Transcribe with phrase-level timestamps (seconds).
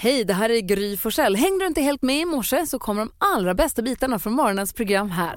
[0.00, 1.36] Hej, det här är Gry Forssell.
[1.36, 4.72] Hängde du inte helt med i morse så kommer de allra bästa bitarna från morgonens
[4.72, 5.36] program här.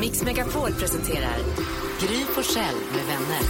[0.00, 1.36] Mix Megapol presenterar
[2.00, 3.40] Gry Forssell med vänner.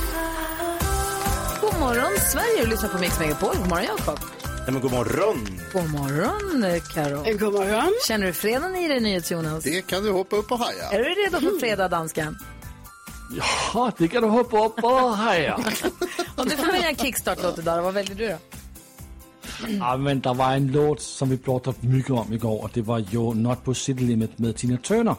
[1.60, 3.56] God morgon Sverige, du lyssnar på Mix Megapol.
[3.56, 4.18] God morgon Jakob.
[4.44, 5.46] Nej, men god morgon.
[5.72, 7.38] God morgon Karo.
[7.38, 7.92] God morgon.
[8.08, 9.64] Känner du fredagen i dig NyhetsJonas?
[9.64, 10.90] Det kan du hoppa upp och haja.
[10.90, 12.38] Är du redo för fredag dansken?
[13.74, 15.54] Ja, det kan du hoppa upp och haja.
[16.36, 18.36] Om du får välja en kickstart-låt idag, vad väljer du då?
[19.68, 22.98] Ja, men der var en låt som vi pratade mycket om igår och det var
[22.98, 25.16] ju Not på City Limit med Tina Turner.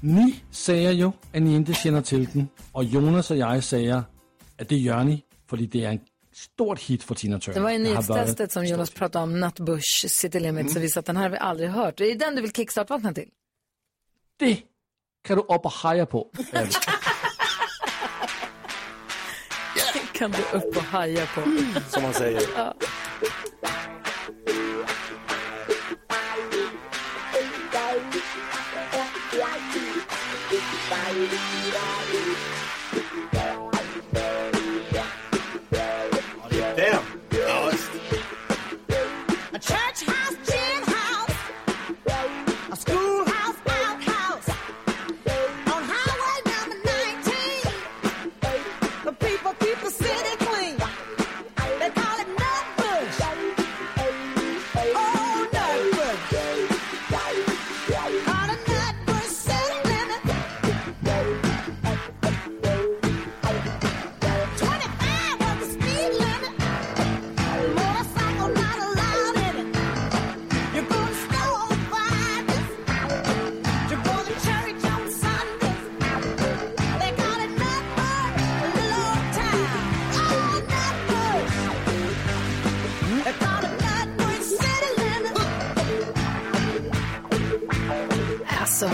[0.00, 4.02] Ni säger ju att ni inte känner till den och Jonas och jag säger
[4.60, 6.00] att det gör ni för det är en
[6.34, 7.54] stort hit för Tina Turner.
[7.54, 11.16] Det var ju nyhetstestet som Jonas pratade om, Nutbush City Limit, så visade att den
[11.16, 12.00] här har vi aldrig hört.
[12.00, 13.28] Är det den du vill kickstart-vakna till?
[14.38, 14.58] Det
[15.22, 16.30] kan du upp och haja på.
[20.12, 21.40] Kan du upp och haja på.
[21.88, 22.40] Som man säger.
[22.56, 22.72] Den!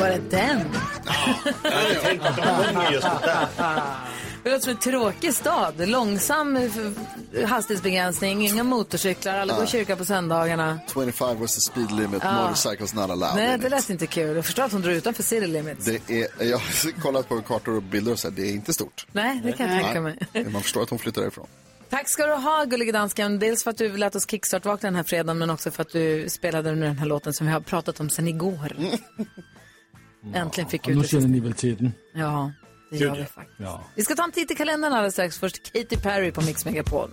[0.05, 0.60] Var det den?
[1.62, 3.20] Jag hade tänkt att de sjunger just det
[3.56, 3.83] där.
[4.42, 5.89] Det låter som en tråkig stad.
[5.89, 6.70] Långsam
[7.46, 10.79] hastighetsbegränsning, inga motorcyklar, alla går i kyrkan på söndagarna.
[10.95, 13.36] 25 was the speed limit, motorcycles not allowed.
[13.36, 14.36] Nej, det lät inte kul.
[14.36, 15.84] Jag förstår att hon drar utanför city limits.
[15.84, 18.74] Det är, jag har kollat på kartor och bilder och så här, det är inte
[18.74, 19.06] stort.
[19.12, 20.18] Nej, det kan jag tänka mig.
[20.50, 21.46] Man förstår att hon flyttar därifrån.
[21.90, 23.39] Tack ska du ha, gullige dansken.
[23.39, 26.29] Dels för att du lät oss kickstart-vakna den här fredagen, men också för att du
[26.29, 28.77] spelade nu den här låten som vi har pratat om sedan igår.
[30.35, 31.08] Äntligen fick ut nu det.
[31.08, 31.33] känner sista.
[31.35, 31.92] ni väl till den?
[32.14, 32.52] Ja,
[32.90, 33.61] det gör vi faktiskt.
[33.61, 33.85] Ja.
[33.96, 35.39] Vi ska ta en titt i kalendern alldeles strax.
[35.39, 37.11] Först Katy Perry på Mix Megapol.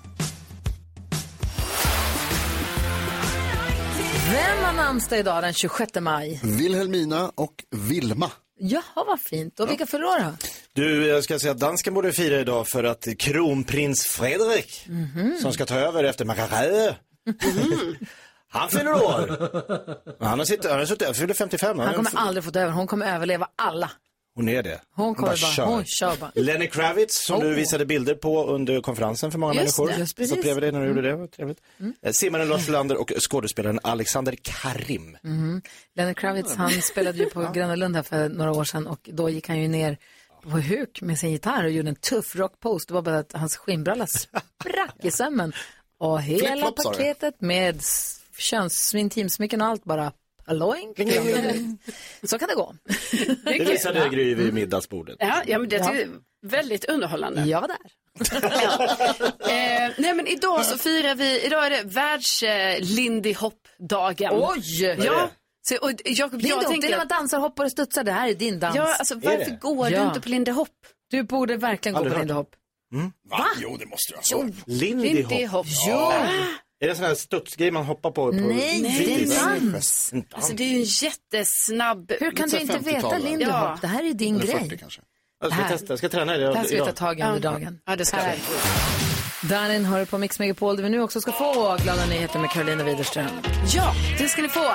[4.32, 6.40] Vem har namnsdag idag den 26 maj?
[6.44, 8.32] Wilhelmina och Vilma.
[8.60, 9.60] Jaha, vad fint.
[9.60, 10.32] Och vilka fyller år då?
[10.74, 14.88] Du, jag ska säga att dansken borde fira idag för att kronprins Fredrik,
[15.42, 16.96] som ska ta över efter Macaré,
[18.52, 20.24] han fyller år.
[20.24, 21.80] Han har suttit, han har suttit, han fyller 55.
[21.80, 22.72] Han kommer aldrig få ta över.
[22.72, 23.92] Hon kommer överleva alla.
[24.36, 24.82] Hon är det.
[24.96, 25.66] Hon kommer bara, kör.
[25.66, 26.32] hon kör bara.
[26.36, 27.44] Lenny Kravitz som Oh.
[27.44, 29.94] du visade bilder på under konferensen för många Just människor.
[29.96, 30.30] det, just.
[30.30, 31.58] Satt bredvid dig när du gjorde det, vad trevligt.
[31.80, 31.94] Mm.
[32.14, 35.18] Simmaren Lars Lander och skådespelaren Alexander Karim.
[35.96, 39.30] Lenny Kravitz, han spelade ju på Gröna Lund här för några år sedan och då
[39.30, 39.98] gick han ju ner
[40.44, 42.88] på huk med sin gitarr och gjorde en tuff rockpost.
[42.88, 45.54] Det var bara att hans skinnbralla sprack i sömmen.
[46.00, 47.82] Och hela Flip-flop, paketet med
[48.42, 50.12] köns, intimsmycken och allt bara
[50.46, 50.98] paloink.
[52.24, 52.76] Så kan det gå.
[53.44, 55.16] Det visade Gry vid middagsbordet.
[55.20, 56.10] Ja, ja men det är
[56.46, 57.42] väldigt underhållande.
[57.44, 57.78] Jag var där.
[59.42, 64.30] Eh, nej men idag så firar vi, idag är det världs eh, Lindy Hop-dagen.
[64.34, 64.82] Oj!
[65.06, 65.30] Ja,
[65.68, 66.90] så, och Jakob, Lindy jag Hop, det är tänker...
[66.90, 68.04] när man dansar, hoppar och studsar.
[68.04, 68.76] Det här är din dans.
[68.76, 70.08] Ja, alltså varför går du Ja.
[70.08, 70.70] inte på Lindy Hop?
[71.10, 72.18] Du borde verkligen gå på.
[72.18, 72.56] Lindy Hop.
[73.30, 73.46] Va?
[73.62, 74.44] Jo, det måste du ha.
[74.66, 75.52] Lindy Lindy Hop.
[75.52, 75.68] Hop.
[75.88, 76.12] Jo!
[76.82, 78.32] Är det en sån här studsgrej man hoppar på?
[78.32, 80.14] på Nej, det är en dans.
[80.32, 82.12] Alltså det är ju en jättesnabb...
[82.20, 83.18] Hur kan du inte 50-tal, veta?
[83.18, 83.70] Lindy Ja.
[83.72, 83.82] Hop?
[83.82, 84.78] Det här är din Eller 40 grej.
[84.80, 85.02] kanske.
[85.42, 87.24] Jag ska här- testa, jag ska träna det Det här ska vi ta tag i
[87.24, 87.80] under dagen.
[87.86, 89.48] Ja, det ska vi.
[89.48, 92.84] Darin hör på Mix Megapol där vi nu också ska få glada nyheter med Carolina
[92.84, 93.26] Widerström.
[93.76, 94.66] Ja, det ska ni få.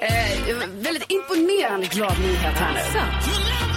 [0.00, 3.71] Eh, väldigt imponerande glad nyhet här nu.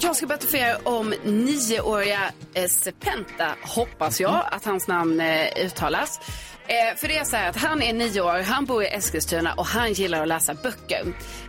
[0.00, 2.20] Jag ska berätta för er om nioåriga
[2.54, 6.20] eh, Sepenta, hoppas jag att hans namn eh, uttalas.
[6.66, 9.54] Eh, för det är så här att han är nio år, han bor i Eskilstuna
[9.54, 11.04] och han gillar att läsa böcker.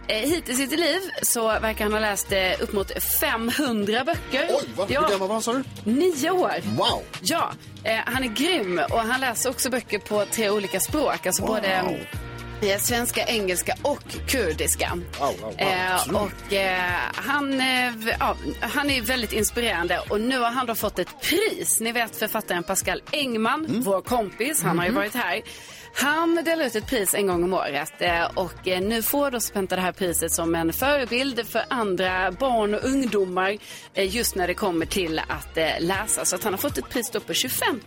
[0.08, 4.48] Eh, hittills i sitt liv så verkar han ha läst eh, upp mot 500 böcker.
[4.50, 5.64] Oj, vad, hur gammal var han sa du?
[5.84, 6.54] Nio år.
[6.78, 7.04] Wow!
[7.22, 7.52] Ja,
[7.84, 11.26] eh, han är grym och han läser också böcker på tre olika språk.
[11.26, 11.56] Alltså Wow.
[11.56, 11.84] både
[12.62, 14.98] eh, svenska, engelska och kurdiska.
[15.58, 20.76] Eh, och eh, han, eh, ja, han är väldigt inspirerande och nu har han då
[20.76, 21.80] fått ett pris.
[21.80, 25.42] Ni vet författaren Pascal Engman, vår kompis, han har ju varit här.
[25.98, 29.40] Han delar ut ett pris en gång om året eh, och eh, nu får då
[29.40, 33.58] Spenta det här priset som en förebild för andra barn och ungdomar
[33.94, 36.26] eh, just när det kommer till att läsa.
[36.26, 37.80] Så att han har fått ett pris då på 25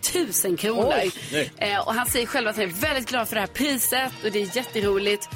[0.45, 0.95] 000 kronor.
[1.33, 1.79] Oj.
[1.87, 4.43] Och han säger själv att han är väldigt glad för det här priset och det
[4.43, 5.29] är jätteroligt.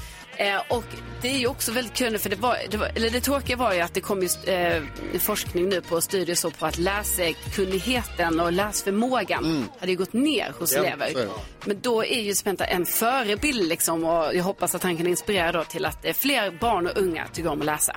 [0.43, 0.85] Eh, och
[1.23, 3.57] det är ju också väldigt kul nu, för det, var, det, var, eller det tråkiga
[3.57, 4.83] var ju att det kom just, eh,
[5.21, 10.73] forskning nu på studier så på att läskunnigheten och läsförmågan hade ju gått ner hos
[10.73, 11.29] Ja, elever.
[11.65, 15.53] Men då är ju Spenta en förebild liksom och jag hoppas att han kan inspirera
[15.53, 17.97] då till att eh, fler barn och unga tycker om att läsa.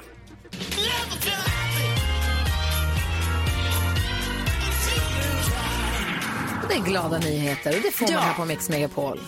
[6.70, 8.20] Det är glada nyheter och det får man Ja.
[8.20, 9.20] här på Mix Megapol.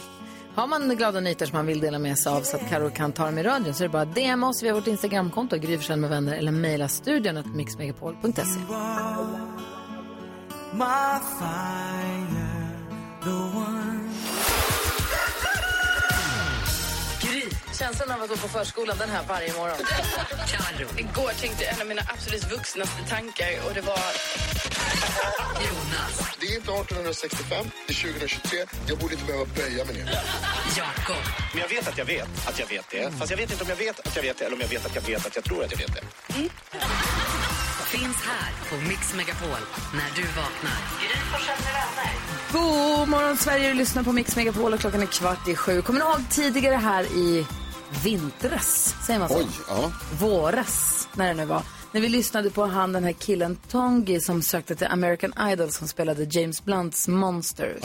[0.58, 3.12] Har man glada nyheter som man vill dela med sig av så att Karo kan
[3.12, 5.96] ta dem i radion så är det bara att DM oss via vårt Instagramkonto, Gry
[5.96, 8.42] med vänner eller mejla studion att mixmegapol.se.
[10.74, 12.48] My fire,
[13.24, 13.88] the one
[17.78, 19.78] känslan av att vara på förskolan den här varje morgon.
[20.98, 24.04] Igår tänkte jag en av mina absolut vuxnaste tankar och det var
[25.68, 28.66] Jonas, Det är inte 1865, det är 2023.
[28.88, 30.10] Jag borde inte behöva böja mig ner.
[30.78, 33.12] Jakob, Men jag vet att jag vet att jag vet det.
[33.20, 34.86] Fast jag vet inte om jag vet att jag vet det eller om jag vet
[34.86, 36.04] att jag vet att jag tror att jag vet det.
[37.96, 39.62] finns här på Mix Megapol
[39.94, 40.78] när du vaknar.
[41.02, 42.16] Gry Forssell med vänner.
[42.54, 45.82] God morgon Sverige, du lyssnar på Mix Megapol och klockan är kvart i sju.
[45.82, 47.46] Kommer ni ihåg tidigare här i
[48.04, 49.38] vintras, säger man så?
[49.38, 49.92] Oj, ja.
[50.20, 51.62] Våras, när det nu var.
[51.92, 55.88] När vi lyssnade på han, den här killen Tongi som sökte till American Idol som
[55.88, 57.82] spelade James Blunts Monsters.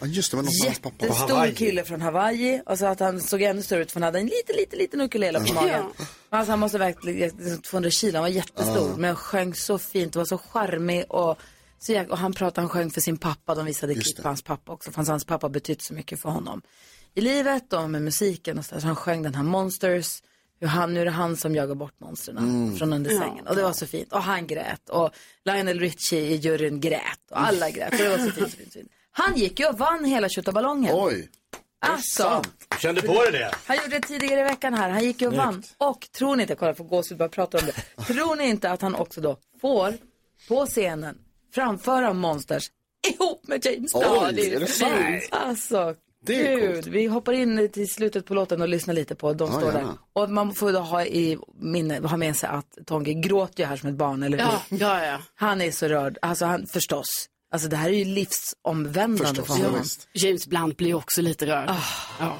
[0.00, 1.04] ja just det, var någon hans pappa.
[1.04, 4.18] Jättestor kille från Hawaii och så att han såg ännu större ut för han hade
[4.18, 5.84] en liten, liten, liten ukulele på magen.
[6.30, 10.26] Alltså han måste verkligen, 200 kilo, han var jättestor men sjöng så fint och var
[10.26, 11.38] så charmig och,
[11.78, 14.42] så jäk- och han pratade, han sjöng för sin pappa, de visade klipp på hans
[14.42, 16.62] pappa också, för hans pappa betytt så mycket för honom.
[17.14, 20.22] I livet och med musiken och så, där, så han sjöng den här Monsters,
[20.60, 23.46] hur han, nu är det han som jagar bort monstren från under sängen.
[23.46, 24.12] Och det var så fint.
[24.12, 24.88] Och han grät.
[24.90, 25.10] Och
[25.44, 27.00] Lionel Richie i juryn grät.
[27.30, 27.92] Och alla grät.
[27.92, 28.90] Och det var så fint, så fint, så fint.
[29.10, 30.90] Han gick ju och vann hela tjottaballongen.
[30.94, 31.28] Oj,
[31.78, 32.42] Alltså,
[32.80, 33.54] Kände på dig det?
[33.66, 34.90] han gjorde det tidigare i veckan här.
[34.90, 35.62] Han gick ju och vann.
[35.78, 38.04] Och tror ni inte, kolla för gåshud bara prata om det.
[38.04, 39.94] Tror ni inte att han också då får
[40.48, 41.18] på scenen
[41.60, 42.70] framföra Monsters
[43.08, 44.02] ihop med James Oj,
[44.54, 44.92] är det sant?
[45.30, 45.94] Alltså,
[46.26, 46.74] Det är gud.
[46.74, 46.86] coolt.
[46.86, 49.32] Vi hoppar in till slutet på låten och lyssnar lite på.
[49.32, 49.78] De Ja, står där.
[49.78, 49.98] gärna.
[50.12, 53.76] Och man får då ha i minne, ha med sig att Tonge gråter ju här
[53.76, 54.44] som ett barn, eller hur?
[54.44, 55.18] Ja, ja, ja.
[55.34, 56.18] Han är så rörd.
[56.22, 57.06] Alltså han, förstås.
[57.52, 59.46] Alltså det här är ju livsomvändande förstås.
[59.46, 59.80] för Ja, honom.
[59.82, 60.08] visst.
[60.12, 61.70] James Blunt blir också lite rörd.
[62.20, 62.36] Ja.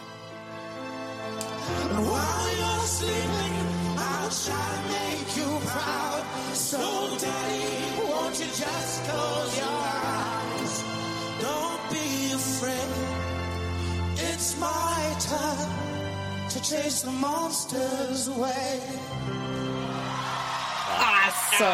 [20.99, 21.65] Alltså,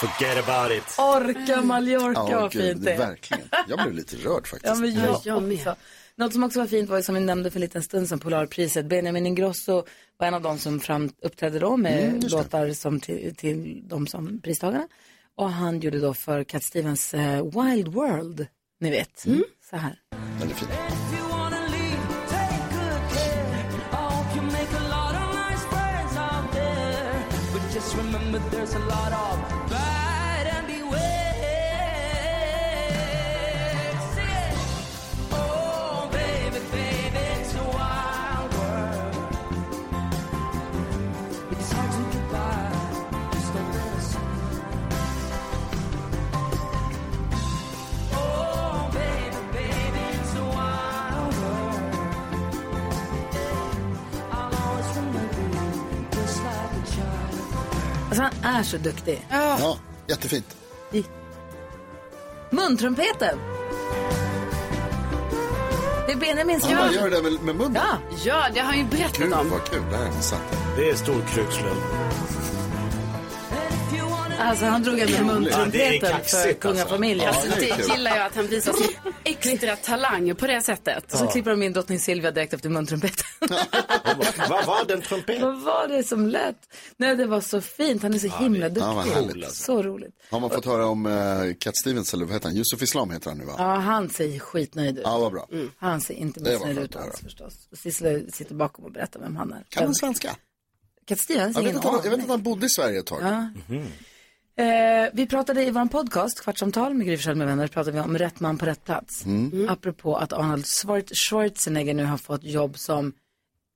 [0.06, 0.84] Forget about it.
[0.98, 2.98] orka Mallorca ja vad fint det är.
[2.98, 3.48] verkligen.
[3.68, 4.64] Jag blev lite rörd faktiskt.
[4.66, 5.76] Ja, men jag, jag också.
[6.16, 8.18] Något som också var fint var ju som vi nämnde för en liten stund sedan,
[8.18, 8.86] Polarpriset.
[8.86, 9.84] Benjamin Ingrosso
[10.16, 14.06] var en av de som fram, uppträdde då med Mm, låtar som till, till de
[14.06, 14.88] som pristagarna.
[15.36, 18.46] Och han gjorde då för Cat Stevens eh, Wild World,
[18.80, 19.26] ni vet.
[19.26, 19.44] Mm.
[19.70, 19.96] Så här.
[20.40, 20.68] Den är fin.
[27.84, 29.83] just remember there's a lot of
[58.20, 59.26] Alltså han är så duktig.
[59.30, 60.56] Ja, jättefint.
[62.50, 63.38] Muntrumpeten!
[66.06, 67.74] Det är Benjamins Ja, man gör det med, med munnen.
[67.74, 69.50] Ja, ja, det har han ju berättat om.
[69.50, 70.42] vad kul, det här är sant.
[70.76, 71.80] Det är stor krukslund.
[74.44, 77.28] Alltså han drog ändå Ja, det är muntrumpeten för kaxigt, kungafamiljen.
[77.28, 81.12] Alltså, det gillar jag att han visar sin extra talang på det sättet.
[81.12, 83.26] Och så klipper de in drottning Silvia direkt efter muntrumpeten.
[84.48, 85.42] Vad var den trumpeten?
[85.42, 86.56] Vad var det som lät?
[86.96, 88.02] Nej, det var så fint.
[88.02, 88.82] Han är så himla duktig.
[88.82, 89.54] Ja, vad härligt.
[89.54, 90.14] Så roligt.
[90.30, 92.56] Har man fått höra om uh, Cat Stevens, eller vad heter han?
[92.56, 93.54] Yusuf Islam heter han nu va?
[93.58, 95.04] Ja, han ser skitnöjd ut.
[95.04, 95.48] Ja, vad bra.
[95.78, 97.68] Han ser inte Det var missnöjd ut alls förstås.
[97.72, 99.64] Och Sissela sitter bakom och berättar vem han är.
[99.68, 100.36] Kan han svenska?
[101.06, 101.56] Cat Stevens?
[101.56, 102.24] Jag vet, ingen att han, jag vet aning.
[102.24, 103.22] att han bodde i Sverige ett tag.
[103.22, 103.48] Ja.
[104.56, 108.40] Eh, vi pratade i vår podcast, Kvartsamtal med Gry med vänner, pratade vi om rätt
[108.40, 109.24] man på rätt plats.
[109.24, 109.68] Mm.
[109.68, 113.12] Apropå att Arnold Schwar- Schwarzenegger nu har fått jobb som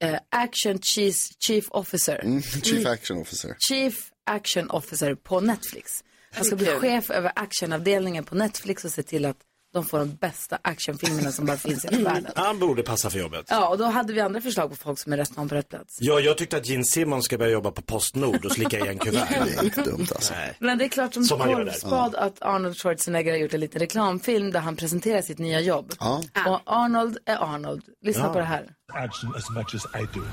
[0.02, 2.20] eh, Action Chief, Chief Officer.
[2.24, 2.42] Mm.
[2.62, 3.56] Chief Action Officer.
[3.68, 6.04] Chief Action Officer på Netflix.
[6.32, 9.36] Han ska bli chef över actionavdelningen på Netflix och se till att
[9.72, 12.32] de får de bästa actionfilmerna som bara finns i hela världen.
[12.36, 13.46] Han borde passa för jobbet.
[13.48, 15.68] Ja, och då hade vi andra förslag på folk som är rätt man på rätt
[15.68, 15.96] plats.
[16.00, 19.28] Ja, jag tyckte att Gene Simmons ska börja jobba på Postnord och slicka igen kuvert.
[19.44, 20.34] Det är inte dumt alltså.
[20.34, 20.56] Nej.
[20.60, 21.64] Men det är klart som, Som han gör där.
[21.64, 25.92] korvspad att Arnold Schwarzenegger har gjort en liten reklamfilm där han presenterar sitt nya jobb.
[26.00, 26.22] Ja.
[26.46, 27.82] Och Arnold är Arnold.
[28.02, 28.66] Lyssna på det här.
[28.94, 30.24] action as much as I do.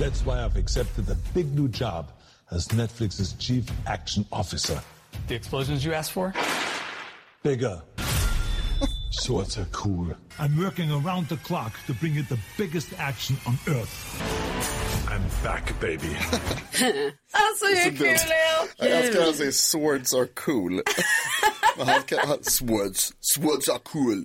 [0.00, 2.06] That's why I've accepted a big new job
[2.50, 4.78] as Netflix's chief action officer.
[5.28, 6.32] The explosions you asked for?
[7.42, 7.80] Bigger.
[9.20, 10.08] Swords are cool.
[10.38, 13.94] I'm working around the clock to bring you the biggest action on earth.
[15.08, 16.16] I'm back, baby.
[17.36, 18.18] Alltså hur kul är
[18.76, 20.82] Jag älskar att han säger swords are cool.
[21.78, 24.24] Han kan, han, swords, swords are cool.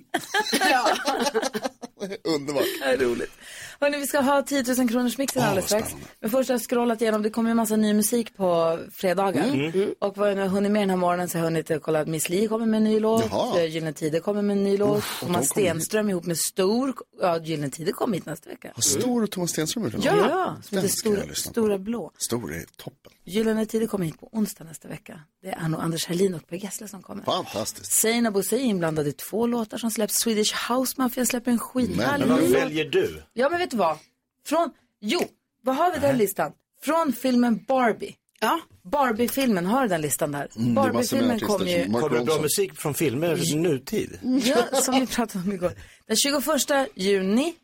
[2.24, 2.64] Underbart.
[2.80, 3.32] det är roligt.
[3.80, 5.94] Hörrni, vi ska ha 10 000 kronors mixen alldeles strax.
[6.20, 9.44] Men först har jag scrollat igenom, det kommer ju en massa ny musik på fredagar.
[9.44, 9.94] Mm.
[9.98, 12.00] Och vad jag nu har hunnit med den här morgonen så har jag hunnit kolla
[12.00, 13.24] att Miss Li kommer med en ny låt.
[13.30, 13.58] Jaha.
[13.60, 14.96] eh, Gyllene Tider kommer med en ny låt.
[14.98, 16.94] och Thomas Stenström ihop med Stor.
[17.20, 18.70] Ja, Gyllene Tider kommer hit nästa vecka.
[18.74, 20.12] Har Stor och Thomas Stenström gjort en Ja,
[20.56, 20.64] låt?
[20.64, 21.34] som heter på.
[21.34, 22.12] Stora Blå.
[22.18, 23.12] Stor är toppen.
[23.24, 25.20] Gyllene Tider kommer hit på onsdag nästa vecka.
[25.42, 27.24] Det är nog Anders Herlin och Per Gessle som kommer.
[27.24, 27.92] Fantastiskt.
[27.92, 30.14] Zainab och är inblandad i två låtar som släpps.
[30.14, 33.22] Swedish House Mafia släpper en skithärlig Men vad väljer du?
[33.32, 33.98] Ja, men vet du vad?
[34.46, 35.20] Från, jo,
[35.62, 36.52] vad har vi den listan?
[36.82, 38.16] Från filmen Barbie.
[38.40, 38.60] Ja.
[38.82, 40.48] Barbie-filmen, har du den listan där?
[40.56, 44.18] Mm, Barbie-filmen kom ju, Kommer det bra musik från filmer nutid?
[44.44, 45.72] ja, som vi pratade om igår.
[46.06, 47.54] Den 21 juni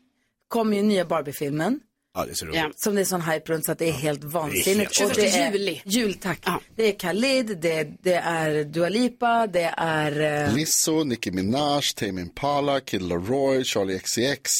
[0.47, 1.79] kommer ju nya Barbie-filmen.
[2.17, 2.57] Ja, det är så roligt.
[2.59, 2.71] Ja.
[2.75, 4.99] Som det är sån hype runt så att det är helt vansinnigt.
[4.99, 5.81] helt Och det 21 är, juli.
[5.85, 6.39] Jul, tack.
[6.45, 6.61] Ja.
[6.75, 10.45] Det är Khalid, det, det är Dua Lipa, det är...
[10.47, 14.51] eh, Lizzo, Nicki Minaj, Tame Impala, Kid Laroi, Charlie XCX.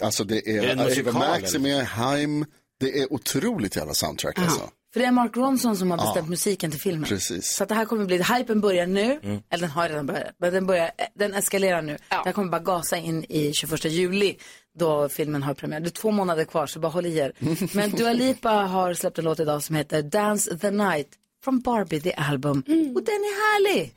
[0.00, 2.46] Alltså det är, Är det musikal, Max är med, Haim.
[2.80, 4.70] Det är otroligt jävla soundtrack alltså.
[4.92, 7.04] För det är Mark Ronson som har bestämt musiken till filmen.
[7.08, 7.46] precis.
[7.56, 10.52] Så att det här kommer bli, hypen börjar nu, eller den har redan börjat, men
[10.52, 11.92] den, börjar, den eskalerar nu.
[12.08, 14.36] Det här kommer bara gasa in i 21 juli
[14.78, 15.80] då filmen har premiär.
[15.80, 17.32] Det är två månader kvar så bara håll i er.
[17.76, 21.08] Men Dua Lipa har släppt en låt idag som heter Dance the Night
[21.44, 22.58] from Barbie the Album.
[22.94, 23.94] Och den är härlig.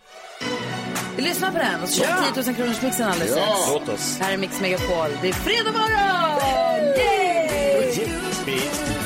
[1.16, 3.72] Vi lyssnar på den och så kör vi 10 000 kronors mixen alldeles strax.
[3.74, 4.18] Låt oss.
[4.20, 5.10] Här är Mix Megapol.
[5.22, 6.94] Det är fredag morgon!
[6.98, 8.97] Yay!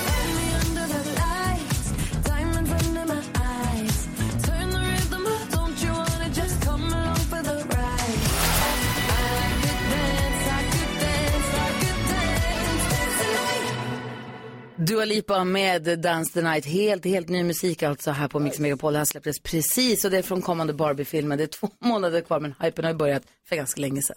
[14.87, 16.65] Dua Lipa med Dance the Night.
[16.65, 18.95] Helt, helt ny musik alltså här på Mix Megapol.
[18.95, 21.37] Här släpptes precis och det är från kommande Barbie-filmen.
[21.37, 24.15] Det är två månader kvar men hypen har ju börjat för ganska länge sedan.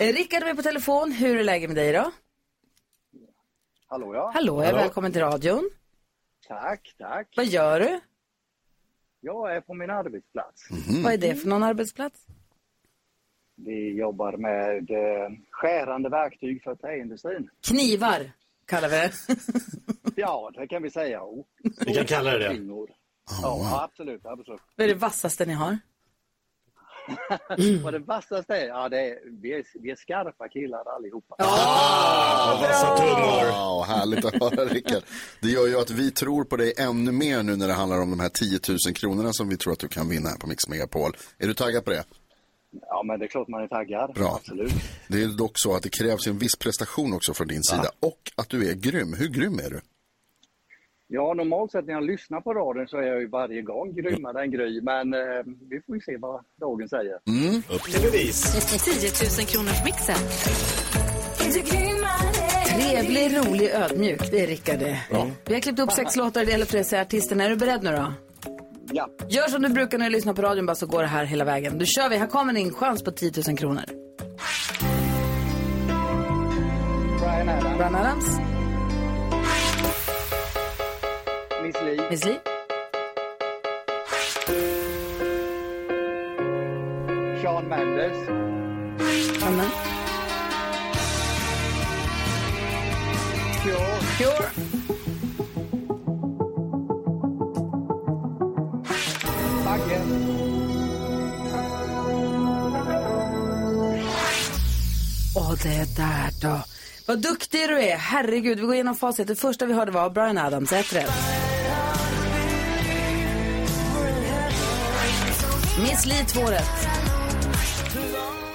[0.00, 1.12] Eh, Rickard är med på telefon.
[1.12, 2.12] Hur är läget med dig då?
[3.86, 4.30] Hallå ja.
[4.34, 5.70] Hallå, jag är välkommen till radion.
[6.48, 7.28] Tack, tack.
[7.36, 8.00] Vad gör du?
[9.20, 10.68] Jag är på min arbetsplats.
[11.04, 12.20] Vad är det för någon arbetsplats?
[13.54, 17.50] Vi jobbar med eh, skärande verktyg för träindustrin.
[17.68, 18.30] Knivar
[18.66, 19.12] kallar vi det.
[20.16, 21.22] Ja, det kan vi säga.
[21.22, 21.44] Oh.
[21.86, 22.54] Vi kan kalla det det.
[22.54, 22.90] Kvinnor.
[23.42, 24.60] Ja, absolut, absolut.
[24.76, 25.78] Vad är det vassaste ni har?
[27.82, 31.34] Vad det vassaste är, ja det är, vi är, vi är skarpa killar allihopa.
[31.38, 33.46] Vassa tungor.
[33.52, 35.02] Wow, härligt att höra Rickard.
[35.40, 38.10] Det gör ju att vi tror på dig ännu mer nu när det handlar om
[38.10, 40.68] de här 10 000 kronorna som vi tror att du kan vinna här på Mix
[40.68, 41.16] Megapol.
[41.38, 42.04] Är du taggad på det?
[42.80, 44.14] Ja, men det är klart man är taggad.
[44.14, 44.34] Bra.
[44.40, 44.72] Absolut.
[45.08, 48.20] Det är dock så att det krävs en viss prestation också från din sida och
[48.36, 49.14] att du är grym.
[49.18, 49.80] Hur grym är du?
[51.06, 54.42] Ja, normalt sett när jag lyssnar på radion så är jag ju varje gång grymmare
[54.42, 55.20] än Gry, men eh,
[55.70, 57.14] vi får ju se vad dagen säger.
[57.74, 58.42] Upp till bevis.
[58.84, 60.16] 10 000 kronors mixen.
[62.66, 64.30] Trevlig, rolig, ödmjuk.
[64.30, 64.98] Det är Rickard det.
[65.46, 67.40] Vi har klippt upp sex låtar, det gäller för dig att säga artisten.
[67.40, 68.12] Är du beredd nu då?
[68.92, 69.08] Ja.
[69.28, 71.44] Gör som du brukar när du lyssnar på radion bara så går det här hela
[71.44, 71.78] vägen.
[71.78, 72.16] Då kör vi.
[72.16, 73.84] Här kommer din chans på 10 000 kronor.
[77.20, 77.76] Brian Adams.
[77.76, 78.38] Brian Adams.
[81.62, 82.00] Miss Li.
[82.10, 82.38] Miss Li.
[87.42, 88.28] Sean Mendes.
[89.46, 89.70] Amen.
[93.62, 94.00] Cure.
[94.18, 94.73] Cure.
[105.62, 106.60] Det där då.
[107.06, 107.96] Vad duktig du är.
[107.96, 109.26] Herregud, vi går igenom facit.
[109.26, 111.12] Det första vi hörde var Brian Adams, ett rätt.
[115.82, 116.88] Miss Li, två rätt.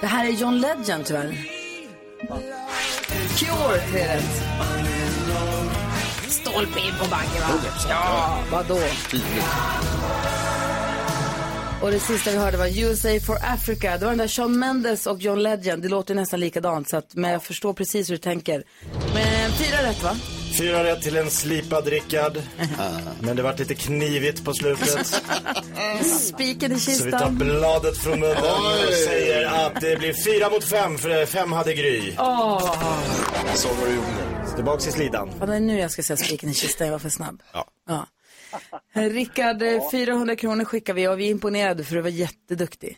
[0.01, 1.36] Det här är John Legend, tyvärr.
[3.38, 4.44] Cure, tre rätt.
[6.27, 7.70] Stolpe in på Bagge, va?
[7.89, 8.79] Ja, vadå?
[11.81, 13.98] Och det sista vi hörde var USA for Africa.
[13.98, 15.81] Det var den där Sean Mendes och John Legend.
[15.83, 18.63] Det låter nästan likadant, så att, men jag förstår precis hur du tänker.
[19.13, 20.15] Men fyra rätt, va?
[20.57, 22.38] Fyra rätt till en slipad Rickard.
[23.21, 25.21] Men det vart lite knivigt på slutet.
[26.21, 27.38] Spiken i Så vi tar kistan.
[27.38, 28.38] bladet från munnen
[28.88, 32.13] och säger att det blir fyra mot fem, för fem hade Gry.
[32.17, 32.75] Åh,
[33.55, 34.48] Så var det gjorde.
[34.50, 35.29] Så tillbaks i slidan.
[35.39, 36.88] ja, det är nu jag ska säga spiken i kistan.
[36.88, 37.41] Jag var för snabb.
[37.53, 37.65] Ja.
[37.88, 38.07] Ja.
[38.94, 42.98] Rickard, eh, 400 kronor skickar vi och vi är imponerade för du var jätteduktig.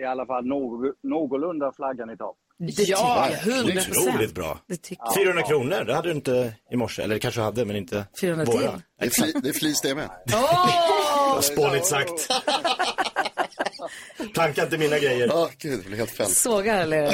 [0.00, 2.36] I alla fall någ- någorlunda flaggan i topp.
[2.62, 4.34] Ja, hundra Otroligt procent.
[4.34, 4.58] bra.
[4.66, 5.14] Det tycker jag.
[5.14, 7.02] 400 kronor, det hade du inte i morse.
[7.02, 8.58] Eller kanske du hade, men inte 400 våra.
[8.60, 8.70] till.
[9.00, 10.10] Det är, fli, det är flis det med.
[10.34, 11.40] Åh!
[11.40, 12.28] Spånigt sagt.
[14.34, 15.26] Planka inte mina grejer.
[15.28, 16.30] Ja, gud, det blir helt fällt.
[16.36, 17.10] Sågar eller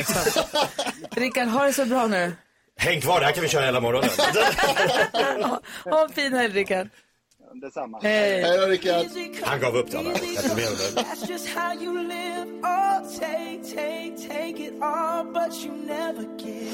[1.21, 2.33] Rickard, ha det så bra nu.
[2.79, 4.11] Häng kvar, det här kan vi köra hela morgonen.
[5.85, 6.89] Ha en fin helg, Rickard.
[7.61, 7.99] Detsamma.
[8.03, 8.43] Hej.
[8.43, 9.07] Hej då, Rickard.
[9.43, 10.03] Han gav upp live.
[12.63, 16.71] Oh, take, take, take it all, but you never give.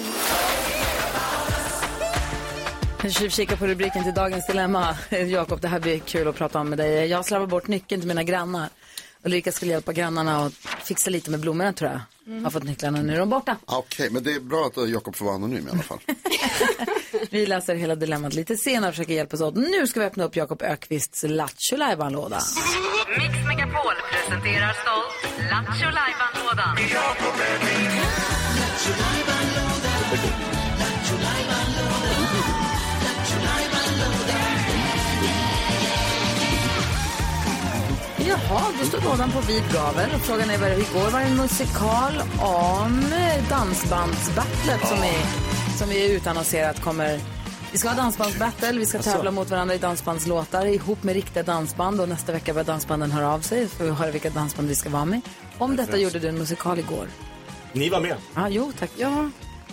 [3.03, 4.97] Jag tjuvkikar på rubriken till dagens dilemma.
[5.11, 7.07] Jakob, det här blir kul att prata om med dig.
[7.07, 8.69] Jag slarvar bort nyckeln till mina grannar.
[9.23, 10.53] Ulrika skulle hjälpa grannarna och
[10.85, 12.01] fixa lite med blommorna tror jag.
[12.27, 12.45] Mm.
[12.45, 13.57] Har fått nycklarna, nu är de borta.
[13.65, 15.99] Okej, men det är bra att Jakob får vara anonym i alla fall.
[17.31, 19.55] Vi läser hela dilemmat lite senare och försöker hjälpas åt.
[19.55, 22.41] Nu ska vi öppna upp Jakob Ökvists Lattjo låda
[23.19, 26.77] Mix Megapol presenterar stolt Lattjo Lajban-lådan.
[38.27, 41.27] Jaha, då står lådan på vid gavel och frågan är vad det igår var det
[41.27, 43.05] en musikal om
[43.51, 45.23] dansbandsbattlet som, är,
[45.79, 47.21] som vi är utannonserat kommer
[47.73, 52.01] vi ska ha dansbandsbattle, vi ska tävla mot varandra i dansbandslåtar ihop med riktiga dansband
[52.01, 54.91] och nästa vecka börjar dansbanden höra av sig för att höra vilka dansband vi ska
[54.91, 55.21] vara med.
[55.59, 57.07] Om detta gjorde du en musikal igår.
[57.73, 58.17] Ni var med.
[58.35, 58.91] Ja, jo tack.
[58.97, 59.31] Ja,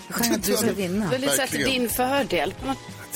[0.10, 1.10] Skönt att du ska vinna.
[1.10, 2.54] det är lite så här till din fördel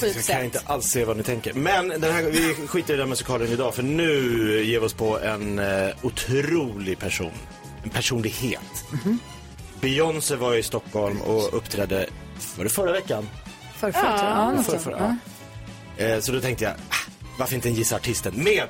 [0.04, 0.44] sjukt Jag kan sätt.
[0.44, 1.54] inte alls se vad ni tänker.
[1.54, 5.20] Men den här, vi skiter i den musikalen idag för nu ger vi oss på
[5.20, 7.32] en eh, otrolig person.
[7.84, 8.86] En personlighet.
[9.82, 12.06] Beyoncé var i Stockholm och uppträdde,
[12.58, 13.30] var det förra veckan?
[13.78, 14.38] Förrförra, tror jag.
[14.38, 14.84] Ja, något Förra, sånt.
[14.84, 15.18] förra,
[15.98, 16.06] ja.
[16.06, 16.96] Eh, så då tänkte jag, ah,
[17.40, 18.64] varför inte en Gissa Artisten med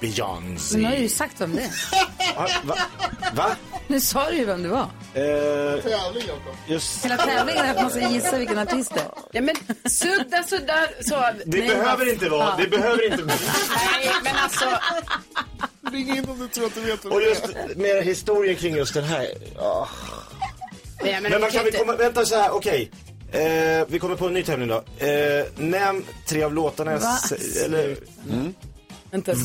[0.00, 0.78] Beyoncé?
[0.78, 1.70] Nu har du ju sagt vem det är.
[2.36, 2.48] Va?
[2.64, 2.76] Va?
[3.34, 3.56] Va?
[3.86, 4.80] Nu sa du ju vem det var.
[5.14, 6.54] Eh, Tävling, Jakob.
[6.66, 9.10] just, Hela tävlingen är att man ska gissa vilken artist det är.
[9.32, 9.56] Ja, men
[9.90, 10.86] sudda, sudda.
[11.00, 11.14] Så.
[11.46, 14.64] det Nej, behöver vad inte vara, det behöver inte Nej, men alltså.
[15.92, 17.44] Ring in om du tror att du vet vem Och just
[17.76, 19.28] med historien kring just den här.
[19.56, 19.88] ja.
[21.02, 22.90] Nej, men, Men man kan vi komma, vänta så här, okej.
[23.32, 25.06] Eh, vi kommer på en ny tävling då.
[25.06, 27.18] Eh, nämn tre av låtarna jag Va?
[27.64, 28.54] eller Vänta,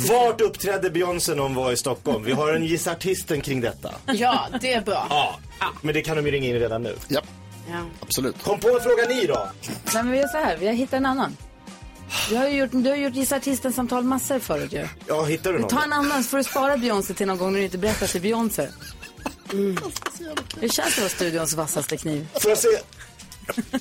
[0.10, 2.24] Vart uppträdde Beyoncé när hon var i Stockholm?
[2.24, 3.92] Vi har en Gissa Artisten kring detta.
[4.06, 5.08] Ja, det är bra.
[5.10, 5.40] Ja,
[5.82, 6.96] men det kan de ju ringa in redan nu.
[7.08, 7.22] Ja,
[7.72, 7.78] Ja.
[8.00, 8.44] absolut.
[8.44, 9.48] Kom på en fråga ni då.
[9.68, 11.38] Nej, men vi gör så här, vi har hittat en annan.
[12.30, 14.88] Du har ju gjort, du har gjort Gissa Artisten-samtal massor förut ju.
[15.08, 15.70] Ja, hittar du någon?
[15.70, 18.08] Ta en annan så får du spara Beyoncé till någon gång när du inte berättar
[18.08, 18.68] till Beyoncé.
[19.54, 19.78] Mm.
[20.60, 22.28] Hur känns det att vara studions vassaste kniv?
[22.34, 22.68] Får jag se?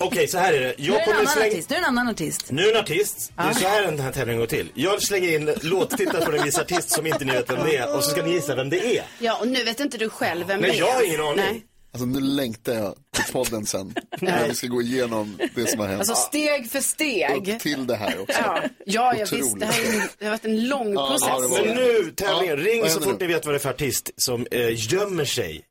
[0.01, 0.75] Okej, så här är det.
[0.79, 1.71] Nu är Jag det en kommer artist.
[1.71, 2.47] Nu är en annan artist.
[2.51, 3.33] Nu är en artist.
[3.37, 4.69] Det är så här den här tävlingen går till.
[4.75, 7.97] Jag slänger in låttitlar på en viss artist som inte ni vet vem det är
[7.97, 9.05] och så ska ni gissa vem det är.
[9.19, 10.81] ja, och nu vet inte du själv vem Nej, det är.
[10.81, 11.37] jag har ingen aning.
[11.37, 11.67] Nej.
[11.95, 13.95] Alltså nu längtar jag till podden sen.
[14.21, 15.99] När vi ska gå igenom det som har hänt.
[15.99, 17.49] Alltså steg för steg.
[17.49, 18.39] Upp till det här också.
[18.45, 19.61] Ja, ja jag visst.
[19.61, 20.17] Det, här är, Otroligt.
[20.19, 21.27] det har varit en lång Ja, process.
[21.29, 21.67] det har det varit.
[21.67, 23.27] Men nu, tävlingen, Ja, ring så fort nu?
[23.27, 25.65] ni vet vad det är för artist som eh, gömmer sig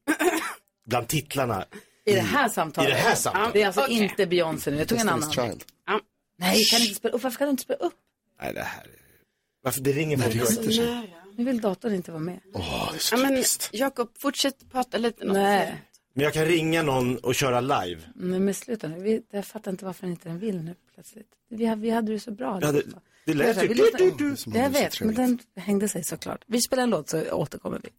[0.89, 1.65] bland titlarna.
[2.05, 2.89] I det här samtalet.
[2.89, 3.53] I det här samtalet.
[3.53, 3.97] Det är alltså Okej.
[4.03, 4.77] inte Beyoncé nu.
[4.77, 5.31] Jag tog en annan.
[5.31, 5.63] Child.
[6.37, 7.23] Nej, kan inte spela upp.
[7.23, 7.93] Varför kan du inte spela upp?
[8.41, 8.89] Nej, det här är...
[9.63, 10.49] Varför det ringer Nej, folk?
[10.49, 11.15] skiter sig.
[11.35, 12.39] Nu vill datorn inte vara med.
[12.53, 13.69] Åh, det är så Ja, men typiskt.
[13.73, 15.25] Jakob, fortsätt prata lite.
[15.25, 15.33] Något.
[15.33, 15.81] Nej,
[16.13, 18.01] Men jag kan ringa någon och köra live.
[18.15, 18.99] men men sluta nu.
[18.99, 21.27] Vi, jag fattar inte varför inte den vill nu plötsligt.
[21.49, 22.59] Vi, hade- vi hade det så bra.
[22.61, 22.83] Ja, det,
[23.25, 23.73] det lät Vi ju...
[23.73, 24.35] Du, du, du.
[24.35, 26.43] som Jag vet, men den hängde sig såklart.
[26.47, 27.89] Vi spelar en låt så återkommer vi.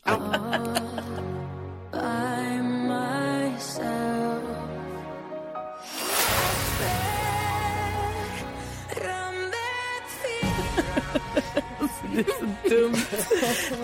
[12.15, 12.97] Det är så dumt.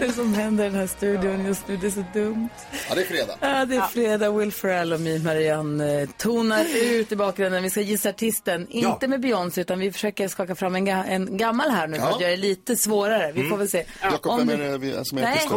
[0.00, 2.48] Det som händer i den här studion just nu, det är så dumt.
[2.88, 3.34] Ja, det är fredag.
[3.40, 4.30] Ja, det är fredag.
[4.30, 7.62] Will Ferrell och My Marianne eh, tonar ut i bakgrunden.
[7.62, 8.66] Vi ska gissa artisten.
[8.70, 12.02] Inte med Beyoncé, utan vi försöker skaka fram en, ga- en gammal här nu för
[12.04, 12.14] Ja.
[12.14, 13.32] att göra det lite svårare.
[13.32, 13.84] Vi får väl se.
[14.02, 15.48] Jakob, Om vem du- är det som är Nej,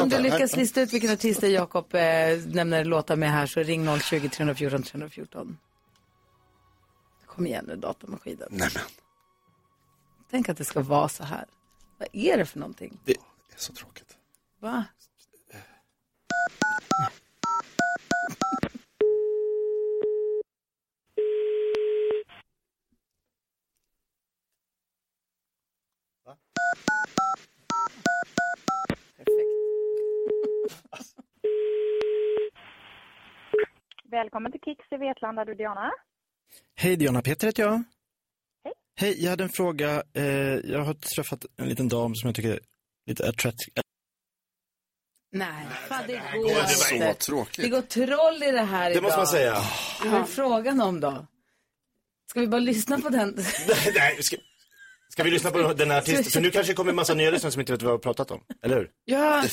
[0.00, 2.00] om du lyckas lista ut vilken artist det är Jakob eh,
[2.54, 5.58] nämner låtar med här så ring 020 314 314.
[7.26, 8.48] Kom igen nu datamaskinen.
[8.50, 8.82] Nej, men.
[10.30, 11.44] Tänk att det ska vara så här.
[12.00, 13.00] Vad är det för någonting?
[13.04, 13.18] Det är
[13.56, 14.16] så tråkigt.
[14.58, 14.84] Va?
[34.04, 35.90] Välkommen till Kicks i Vetlanda, du Diana.
[36.74, 37.82] Hej Diana, Peter heter jag.
[39.00, 39.22] Hej.
[39.24, 40.02] Jag hade en fråga.
[40.14, 42.60] Eh, jag har träffat en liten dam som jag tycker är
[43.06, 43.82] lite attractive.
[45.32, 46.50] Nej, fan, det går går
[46.92, 47.14] inte.
[47.14, 47.64] Så tråkigt.
[47.64, 49.02] Det går troll i det här Det idag.
[49.02, 49.62] måste man säga.
[50.04, 51.26] Vad är frågan om då?
[52.30, 53.28] Ska vi bara lyssna på den?
[53.94, 54.36] Nej, ska,
[55.12, 56.24] ska vi lyssna på den här artisten?
[56.24, 57.98] För nu kanske det kommer en massa nya lyssnare som inte vet vad vi har
[57.98, 58.44] pratat om.
[58.62, 58.90] Eller hur?
[59.04, 59.44] Ja.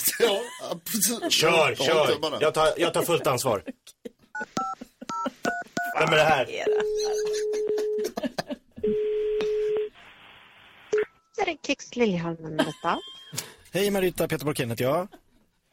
[1.29, 2.41] Kör, kör.
[2.41, 3.63] Jag tar, jag tar fullt ansvar.
[5.99, 6.47] Vem är det här?
[11.45, 12.99] Det är Kicks Liljeholmen detta.
[13.73, 15.07] Hej Marita, Peter Borkén heter jag.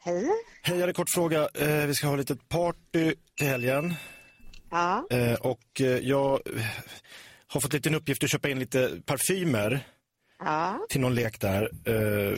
[0.03, 0.23] Hej.
[0.61, 1.49] Hej, jag hade en kort fråga.
[1.53, 3.93] Eh, vi ska ha lite party till helgen.
[4.71, 5.07] Ja.
[5.09, 6.39] Eh, och eh, jag
[7.47, 9.79] har fått lite en uppgift att köpa in lite parfymer
[10.39, 10.85] Ja.
[10.89, 11.69] till någon lek där.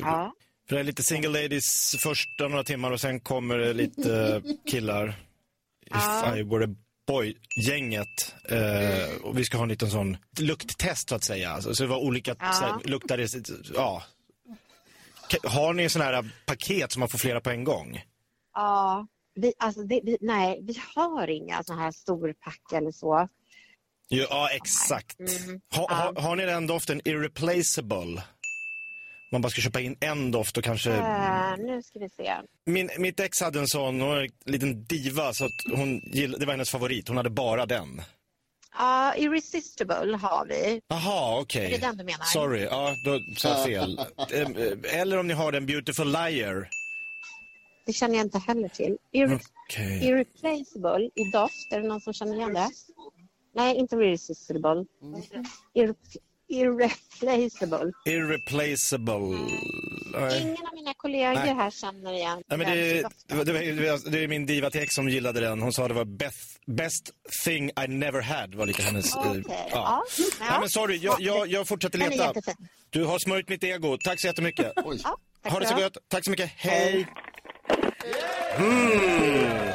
[0.02, 0.34] Ja.
[0.70, 5.16] För det är lite single ladies första några timmar och sen kommer det lite killar.
[5.90, 6.30] Ja.
[6.34, 6.76] If I were a
[7.08, 8.36] boy-gänget.
[8.50, 11.50] Eh, och vi ska ha en liten sån lukttest så att säga.
[11.50, 12.54] Alltså, så det var olika Ja.
[12.54, 14.04] så här, luktar, det, ja.
[15.44, 18.02] Har ni sådana här paket som man får flera på en gång?
[18.54, 19.08] Ja.
[19.36, 23.28] Vi, alltså det, vi, nej, vi har inga sådana här storpack eller så.
[24.10, 25.20] Ja, exakt.
[25.20, 25.62] Mm.
[25.76, 28.24] Ha, ha, har ni den doften irreplaceable?
[29.32, 30.92] Man bara ska köpa in en doft och kanske...
[30.92, 32.34] Eh, nu ska vi se.
[32.66, 36.32] Min, mitt ex hade en sån, hon var en liten diva, så att hon gill,
[36.40, 37.08] det var hennes favorit.
[37.08, 38.02] Hon hade bara den.
[38.78, 40.82] Ja, Irresistible har vi.
[40.88, 41.66] Jaha, okej.
[41.66, 42.26] Är det den du menar?
[42.26, 44.00] Sorry, ja, då sa jag fel.
[44.34, 46.70] Em, eh, Eller om ni har den Beautiful Liar.
[47.86, 48.98] Det känner jag inte heller till.
[49.14, 50.08] Irre- Okej.
[50.08, 51.72] Irreplaceable i doft.
[51.74, 52.70] Är det någon som känner igen det?
[53.56, 54.86] Nej, inte Irresistible.
[55.74, 55.96] Ir-
[56.50, 57.92] irreplaceable.
[58.06, 59.38] Irreplaceable.
[60.14, 60.42] Nej.
[60.42, 61.54] Ingen av mina kollegor Nej.
[61.54, 64.96] här känner igen Nej, men det, det, det, det, det är min diva till ex
[64.96, 65.62] som gillade den.
[65.62, 67.12] Hon sa det var best, best
[67.44, 68.56] thing I never had.
[68.56, 69.16] var lite hennes...
[69.16, 70.04] eh, Okej, ja.
[70.40, 72.34] Nej, men sorry, jag, jag, jag fortsätter leta.
[72.90, 73.98] Du har smörjt mitt ego.
[73.98, 74.74] Tack så jättemycket.
[75.44, 75.98] tack ha det så gott.
[76.08, 76.52] Tack så mycket.
[76.56, 77.08] Hej.
[78.58, 79.70] Mm.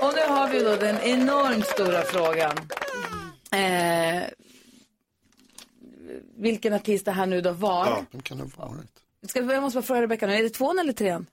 [0.00, 2.56] Och nu har vi då den enormt stora frågan.
[3.52, 4.22] Eh,
[6.36, 8.04] vilken artist det här nu då var.
[8.12, 8.90] Vem kan det ha varit?
[9.28, 11.26] Ska vi, jag måste bara fråga Rebecca nu, är det tvåan eller trean?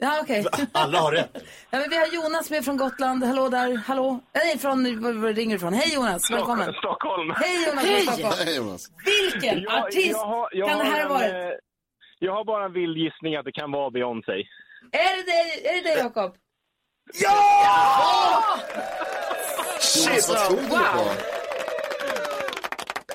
[0.00, 0.44] Ja, okej.
[0.72, 1.30] Alla har rätt.
[1.70, 3.24] Ja, men vi har Jonas med från Gotland.
[3.24, 3.76] Hallå där.
[3.76, 4.20] Hallå.
[4.34, 5.72] Nej, från, var, ringer du ifrån?
[5.74, 6.72] Hej Jonas, välkommen.
[6.72, 7.30] Stockholm.
[7.36, 8.34] Hej Jonas Stockholm.
[8.46, 8.90] Hej Jonas.
[9.32, 11.24] Vilken Jag- artist jag har- jag kan det här en, vara?
[11.48, 11.52] eh,
[12.18, 14.32] Jag har bara en vild gissning att det kan vara Beyoncé.
[14.92, 16.34] Är det det, är det, det Jakob?
[17.20, 18.58] Ja!
[20.06, 21.37] Jonas, vad tog du det på?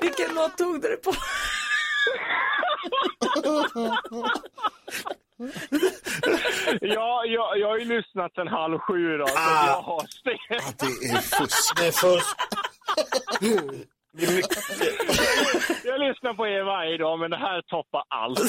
[0.04, 1.12] Vilken låt tog du det på?
[6.80, 9.66] ja, jag, jag har ju lyssnat sen halv sju idag, så Ah.
[9.66, 10.90] jag har stenkoll.
[11.00, 11.76] Det är fusk.
[11.76, 12.36] Det är fusk.
[15.84, 18.40] Jag lyssnar på er varje dag, men det här toppar allt.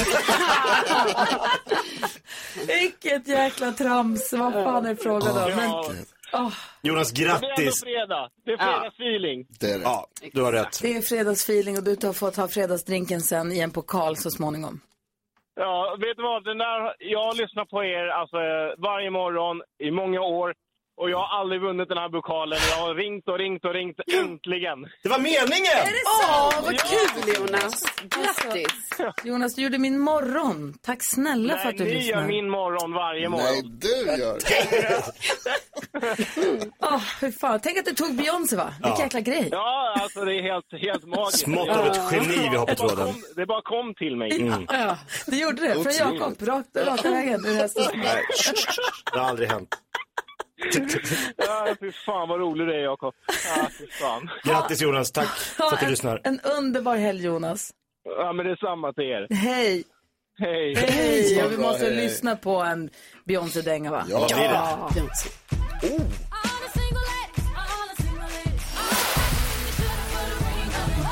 [2.67, 4.33] Vilket jäkla trams.
[4.33, 5.55] Vad fan är frågan om?
[5.55, 6.05] Men,
[6.35, 6.45] Ja.
[6.45, 7.83] åh, Jonas, Det är grattis.
[7.83, 8.29] fredag.
[8.45, 9.45] Det är fredagsfeeling.
[9.59, 9.83] Det är det.
[9.83, 10.79] Ja, du har rätt.
[10.81, 14.79] det är fredagsfeeling och du har fått ha fredagsdrinken sen i en pokal så småningom.
[15.55, 16.43] Ja, vet du vad?
[16.43, 18.37] Den där, jag lyssnar på er alltså,
[18.77, 20.53] varje morgon i många år.
[20.97, 22.59] Och jag har aldrig vunnit den här pokalen.
[22.71, 23.99] Jag har ringt och ringt och ringt.
[24.13, 24.87] Äntligen!
[25.03, 25.77] Det var meningen!
[25.81, 25.91] Är det
[26.23, 27.83] Åh, vad kul Jonas.
[28.01, 28.89] Grattis.
[29.23, 30.73] Jonas, du gjorde min morgon.
[30.81, 32.21] Tack snälla för Nej, att du ni lyssnar.
[32.21, 33.47] gör min morgon varje morgon.
[33.51, 34.37] Nej, du gör.
[36.93, 37.59] Åh, hur fan.
[37.63, 38.73] Tänk att du tog Beyoncé, va?
[38.83, 39.03] Vilken Ja.
[39.03, 39.47] jäkla grej.
[39.51, 41.39] Ja, alltså det är helt, helt magiskt.
[41.43, 43.05] Smått av ett geni vi har på Det bara tråden.
[43.13, 44.41] kom- Det bara kom till mig.
[44.41, 44.65] Mm.
[44.69, 45.73] Ja, det gjorde det.
[45.73, 45.93] Från.
[46.13, 47.45] Jakob, rakt, raka vägen.
[47.45, 47.83] ur hästen.
[47.95, 48.23] Nej,
[49.13, 49.75] det har aldrig hänt.
[51.37, 53.13] Ja, fy fan vad rolig du är, Jakob.
[53.27, 54.29] Ja, fy fan.
[54.43, 56.21] Grattis Jonas, tack för att du en, lyssnar.
[56.23, 57.71] en underbar helg, Jonas.
[58.17, 59.27] Ja, men det är samma till er.
[59.29, 59.83] Hej!
[60.39, 60.75] Hej!
[60.75, 61.37] Hej!
[61.37, 61.95] Ja, vi måste hej.
[61.95, 62.89] lyssna på en
[63.25, 64.05] Beyoncé-dänga va?
[64.09, 64.93] Ja, det är det.
[64.93, 65.29] Beyoncé.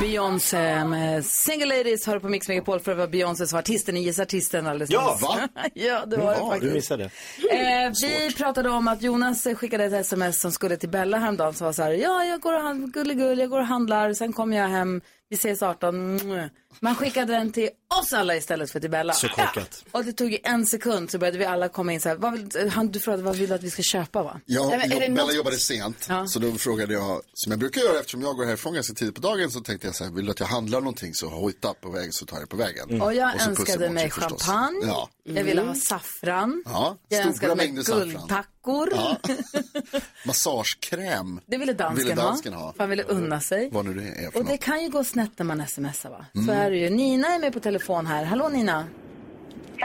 [0.04, 3.98] Beyoncé med Single Ladies har du på Mix Megapol för att vara Beyoncé som artisten
[3.98, 5.50] i Gissa Artisten alldeles Ja, va?
[5.74, 6.72] ja, det var det Ja, faktiskt.
[6.72, 7.04] du missade.
[7.04, 11.66] Eh, vi pratade om att Jonas skickade ett sms som skulle till Bella häromdagen som
[11.66, 14.58] var så här, ja jag går och handlar, gulligull, jag går och handlar, sen kommer
[14.58, 16.16] jag hem, vi ses 18.
[16.16, 16.46] Mwah.
[16.80, 17.70] Man skickade den till
[18.02, 19.14] oss alla istället för till Bella.
[19.14, 19.86] Så korkat.
[19.92, 22.34] Och det tog ju en sekund så började vi alla komma in så här, vad
[22.34, 24.40] vill, han, du frågade vad vill du att vi ska köpa va?
[24.46, 26.28] Ja, Nej, men jag, det Bella något- jobbade sent, Ja.
[26.28, 29.22] så då frågade jag, som jag brukar göra eftersom jag går härifrån ganska tidigt på
[29.22, 31.90] dagen, så tänkte jag så här, vill du att jag handlar någonting så hojta på
[31.92, 33.02] väg så tar jag det på vägen.
[33.02, 34.44] Och jag så önskade mig förstås.
[34.44, 35.10] champagne, Ja.
[35.24, 38.10] jag ville ha saffran, Ja, jag stora önskade mig mängder saffran.
[38.10, 38.90] guldtackor.
[38.96, 39.18] Ja.
[40.26, 41.40] Massagekräm.
[41.46, 42.62] Det ville dansken, Ville dansken ha.
[42.66, 42.72] ha.
[42.74, 43.70] För han ville unna sig.
[43.72, 44.62] Vad nu det är för Och det något.
[44.62, 46.26] kan ju gå snett när man smsar va?
[46.34, 46.63] Så Mm.
[46.66, 46.90] Är det ju.
[46.90, 48.24] Nina är med på telefon här.
[48.32, 48.78] Hallå Nina.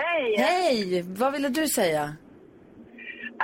[0.01, 0.25] Hej!
[0.47, 1.03] Hej!
[1.21, 2.03] Vad ville du säga?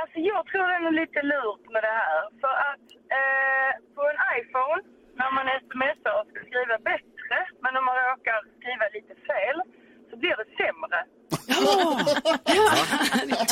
[0.00, 2.20] Alltså jag tror det är lite lurt med det här.
[2.42, 2.86] För att
[3.18, 4.80] eh, på en iPhone,
[5.20, 9.58] när man smsar och ska skriva bättre, men om man råkar skriva lite fel,
[10.08, 10.98] så blir det sämre.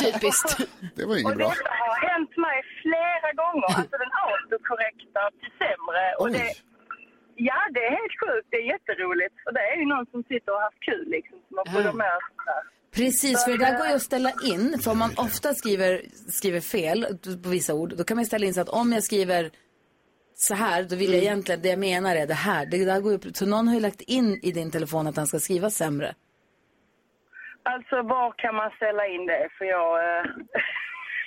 [0.03, 0.51] Typiskt.
[0.95, 1.49] Det var Och inget bra.
[1.53, 3.67] detta har hänt mig flera gånger.
[3.79, 6.03] Alltså den autokorrektar till sämre.
[6.21, 6.45] Och det,
[7.35, 8.47] ja, det är helt sjukt.
[8.51, 9.35] Det är jätteroligt.
[9.45, 11.37] Och det är ju någon som sitter och har haft kul liksom.
[11.47, 12.19] Som man får med.
[12.95, 14.79] Precis, för det där går ju att ställa in.
[14.83, 16.01] För om man ofta skriver,
[16.37, 16.99] skriver fel
[17.43, 19.49] på vissa ord, då kan man ställa in så att om jag skriver
[20.35, 22.65] så här, då vill jag egentligen, det jag menar är det här.
[22.65, 25.27] Det där går ju, så någon har ju lagt in i din telefon att den
[25.27, 26.15] ska skriva sämre.
[27.63, 29.49] Alltså var kan man ställa in det?
[29.57, 30.17] För jag...
[30.19, 30.25] Eh...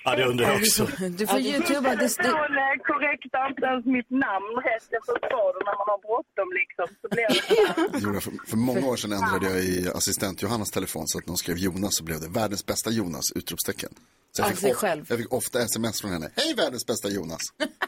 [0.06, 0.86] Ja, det undrar jag också.
[1.18, 1.90] Du får youtuba.
[1.96, 4.86] Det, eh, korrektar inte ens mitt namn rätt.
[4.90, 6.86] Jag förstår det när man har bråttom liksom.
[7.02, 11.18] Så blir det för, för många år sedan ändrade jag i assistent Johannas telefon så
[11.18, 13.32] att någon skrev Jonas så blev det världens bästa Jonas!
[13.34, 13.90] Utropstecken.
[14.36, 15.06] Så jag, fick själv.
[15.08, 16.30] jag fick ofta sms från henne.
[16.36, 17.40] Hej världens bästa Jonas!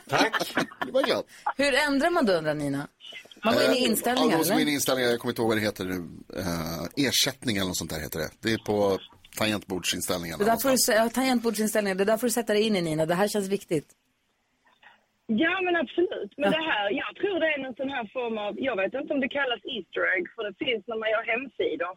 [0.08, 0.54] Tack!
[0.86, 1.24] Det var glad.
[1.56, 2.88] hur ändrar man då undrar Nina?
[3.44, 5.32] Man går in i Eh, inställningar Ja, då måste gå in i inställningar, jag kommer
[5.32, 6.08] inte ihåg vad det heter nu.
[6.36, 8.30] Eh, ersättning eller något sånt där heter det.
[8.40, 8.98] Det är på
[9.38, 10.38] tangentbordsinställningarna.
[10.44, 13.06] Det där får du, ja, tangentbordsinställningar, det där får du sätta dig in i Nina.
[13.06, 13.88] Det här känns viktigt.
[15.44, 16.32] Ja, men absolut.
[16.40, 19.10] Men det här, jag tror det är någon sån här form av, jag vet inte
[19.14, 21.92] om det kallas Easter egg, för det finns när man gör hemsidor.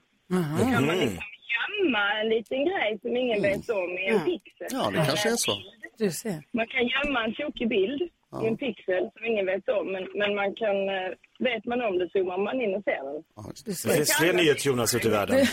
[0.60, 4.25] Då kan man liksom gömma en liten grej som ingen vet om i en Ja.
[4.30, 4.67] pixel.
[4.77, 5.54] Ja, det kanske är så.
[6.01, 6.38] Du ser.
[6.60, 8.01] Man kan gömma en tokig bild
[8.44, 11.10] i en pixel som ingen vet om, men, men man kan, eh,
[11.48, 13.24] vet man om det zoomar man in och ser den.
[13.65, 15.36] Det finns fler NyhetsJonas ute i världen.
[15.36, 15.46] Det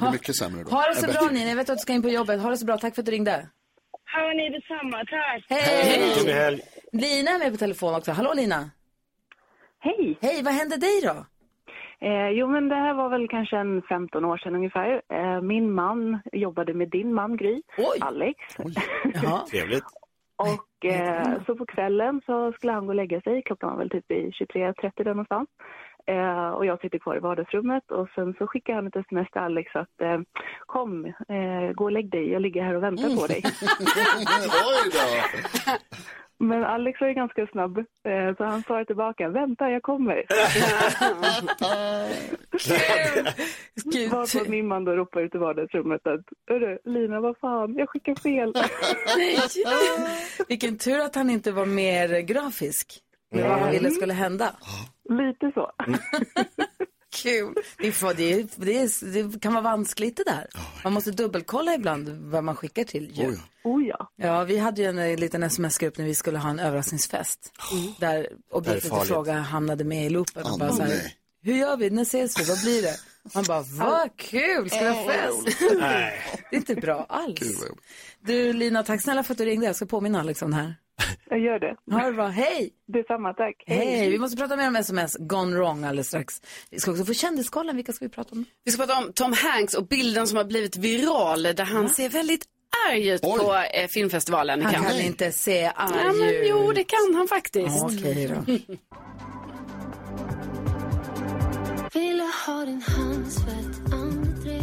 [0.00, 0.70] blir mycket sämre då.
[0.70, 2.40] Ha det så bra Nina, jag vet att du ska in på jobbet.
[2.40, 3.48] Ha det så bra, tack för att du ringde.
[4.04, 5.40] Hör ni detsamma, tack!
[5.48, 6.60] Trevlig helg.
[6.92, 8.12] Lina är med på telefon också.
[8.12, 8.70] Hallå Lina.
[9.80, 10.18] Hej!
[10.20, 11.26] Hej, vad hände dig då?
[12.06, 15.02] Eh, jo, men det här var väl kanske en 15 år sedan ungefär.
[15.12, 17.62] Eh, min man jobbade med din man Gry,
[18.00, 18.38] Alex.
[19.14, 19.46] Jaha.
[19.50, 19.84] Trevligt.
[20.42, 23.42] Och eh, så på kvällen så skulle han gå och lägga sig.
[23.42, 25.48] Klockan var väl typ i 23.30 där någonstans.
[26.06, 29.40] Eh, och jag sitter kvar i vardagsrummet och sen så skickar han ett sms till
[29.40, 30.20] Alex att eh,
[30.66, 33.42] kom, eh, gå och lägg dig, jag ligger här och väntar på dig.
[34.66, 35.72] Oj då!
[36.42, 37.84] Men Alex var ju ganska snabb, eh,
[38.36, 40.14] så han svarade tillbaka, vänta jag kommer.
[44.10, 48.14] Varpå min man då ropar ut i vardagsrummet att, hörru Lina vad fan, jag skickar
[48.14, 48.54] fel.
[49.16, 49.38] Nej.
[50.48, 53.00] Vilken tur att han inte var mer grafisk
[53.30, 54.54] med vad han ville skulle hända.
[55.08, 55.72] Lite så.
[57.12, 57.54] Kul.
[57.78, 60.46] Det, får, det, är- det, är- det kan vara vanskligt det där.
[60.84, 63.10] Man måste dubbelkolla ibland vad man skickar till.
[63.14, 63.36] Ju.
[63.64, 64.10] Oh ja.
[64.16, 67.52] Ja, vi hade ju en eh, liten sms-grupp när vi skulle ha en överraskningsfest.
[68.00, 70.42] Där objektet i fråga hamnade med i loopen.
[70.42, 71.12] Och Ah, bara så här.
[71.42, 71.90] Hur gör vi?
[71.90, 72.44] När ses vi?
[72.44, 72.96] Vad blir det?
[73.34, 74.70] Man bara, vad kul!
[74.70, 75.60] Ska vi ha fest?
[75.78, 76.18] Nej.
[76.50, 77.64] Det är inte bra alls.
[78.20, 79.66] Du Lina, tack snälla för att du ringde.
[79.66, 80.74] Jag ska påminna Alex om det här.
[81.30, 81.76] Jag gör det.
[81.92, 82.26] Ha det bra.
[82.28, 82.70] Hej!
[82.92, 83.54] Detsamma, tack.
[83.66, 84.10] Hej!
[84.10, 86.40] Vi måste prata mer om sms gone wrong alldeles strax.
[86.70, 87.76] Vi ska också få kändiskollen.
[87.76, 88.44] Vilka ska vi prata om?
[88.64, 92.08] Vi ska prata om Tom Hanks och bilden som har blivit viral där han ser
[92.08, 92.44] väldigt
[92.90, 93.38] arg ut Oj.
[93.38, 96.46] på eh, filmfestivalen Han kan inte se arg Ja, men ut.
[96.48, 97.82] jo, det kan han faktiskt.
[97.84, 98.52] Okej då.
[101.94, 104.62] Vill jag ha din handsvett andedräkt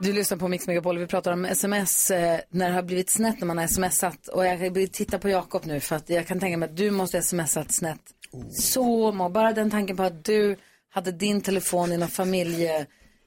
[0.00, 0.98] Du lyssnar på Mix Megapol.
[0.98, 4.28] Vi pratar om sms eh, när det har blivit snett när man har smsat.
[4.28, 6.90] Och jag vill titta på Jakob nu för att jag kan tänka mig att du
[6.90, 8.00] måste ha smsat snett.
[8.52, 9.28] Så må.
[9.28, 10.56] Bara den tanken på att du
[10.90, 12.86] hade din telefon i någon familje,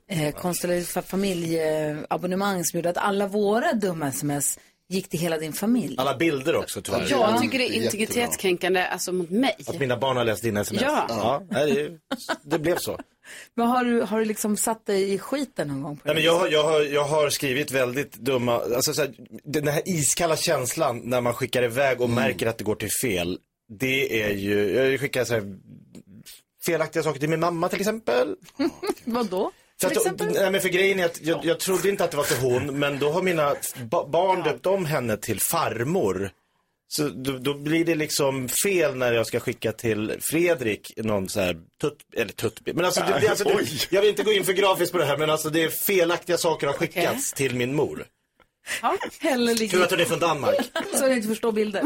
[0.09, 5.95] eh, familjeabonnemang som gjorde att alla våra dumma sms gick till hela din familj.
[5.97, 7.07] Alla bilder också tyvärr.
[7.09, 9.55] Jag tycker det är integritetskränkande alltså mot mig.
[9.67, 10.81] Att mina barn har läst dina sms.
[10.81, 11.05] Ja.
[11.09, 11.99] ja nej, det,
[12.43, 12.99] det blev så.
[13.55, 15.97] Men har du, har du liksom satt dig i skiten någon gång?
[15.97, 19.01] På Nej, det men jag, har, jag, har, jag har skrivit väldigt dumma, alltså så
[19.01, 22.91] här, den här iskalla känslan när man skickar iväg och märker att det går till
[23.01, 23.39] fel.
[23.69, 25.57] Det är ju, jag skickar så här,
[26.65, 28.35] felaktiga saker till min mamma till exempel.
[29.03, 29.51] Vadå?
[29.81, 30.27] För, att, exempel?
[30.33, 32.79] nej, men för grejen är att jag, jag trodde inte att det var till hon,
[32.79, 33.55] men då har mina
[33.89, 36.31] ba barn döpt om henne till farmor.
[36.89, 41.39] Så då, då blir det liksom fel när jag ska skicka till Fredrik någon så
[41.39, 42.77] här tutt, eller tuttbild.
[42.77, 45.05] Men alltså, det, det, alltså det, jag vill inte gå in för grafiskt på det
[45.05, 48.05] här, men alltså det är felaktiga saker har skickats till min mor.
[49.19, 50.59] Helle Tur att hon är från Danmark.
[50.93, 51.83] så jag inte förstår bilder.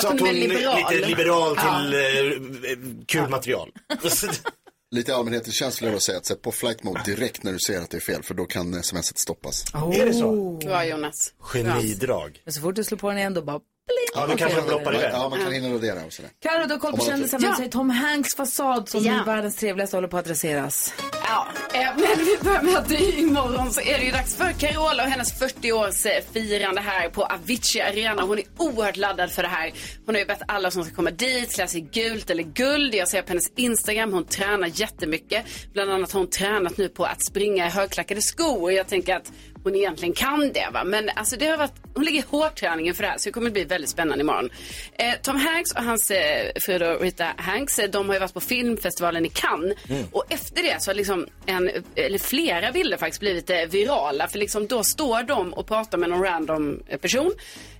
[0.00, 3.72] så att hon är lite liberal till eh, kul material.
[4.96, 7.90] Lite allmänhetens känslor att säga att sätt på flight mode direkt när du ser att
[7.90, 9.64] det är fel för då kan smset stoppas.
[9.74, 10.52] Är det så?
[10.52, 11.32] Bra Jonas.
[11.38, 12.42] Genidrag.
[12.44, 13.60] Men så fort du slår på den igen då bara
[14.14, 15.10] Ja, då kanske ploppar iväg.
[15.12, 16.30] Ja, man kan hinna radera och sådär.
[16.42, 17.38] Carro, du har koll på Om man har kändisar.
[17.38, 17.46] tur.
[17.48, 19.20] men säg Tom Hanks fasad som Ja.
[19.20, 20.94] är världens trevligaste håller på att raseras.
[21.28, 24.52] Ja, eh, men vi börjar med att det- imorgon så är det ju dags för
[24.52, 28.22] Carola och hennes 40-årsfirande här på Avicii Arena.
[28.22, 29.72] Hon är oerhört laddad för det här.
[30.06, 32.94] Hon har ju bett alla som ska komma dit klä sig i gult eller guld.
[32.94, 35.44] Jag ser på hennes Instagram, hon tränar jättemycket.
[35.72, 38.62] Bland annat har hon tränat nu på att springa i högklackade skor.
[38.62, 39.32] Och jag tänker att
[39.66, 40.84] hon egentligen kan det va.
[40.84, 43.50] Men alltså det har varit, hon ligger i hårdträningen för det här så det kommer
[43.50, 44.50] bli väldigt spännande imorgon.
[44.92, 48.40] Eh, Tom Hanks och hans eh, fru Rita Hanks, eh, de har ju varit på
[48.40, 49.76] filmfestivalen i Cannes.
[50.12, 54.28] Och efter det så har liksom en, eller flera bilder faktiskt blivit eh, virala.
[54.28, 57.32] För liksom då står de och pratar med någon random eh, person.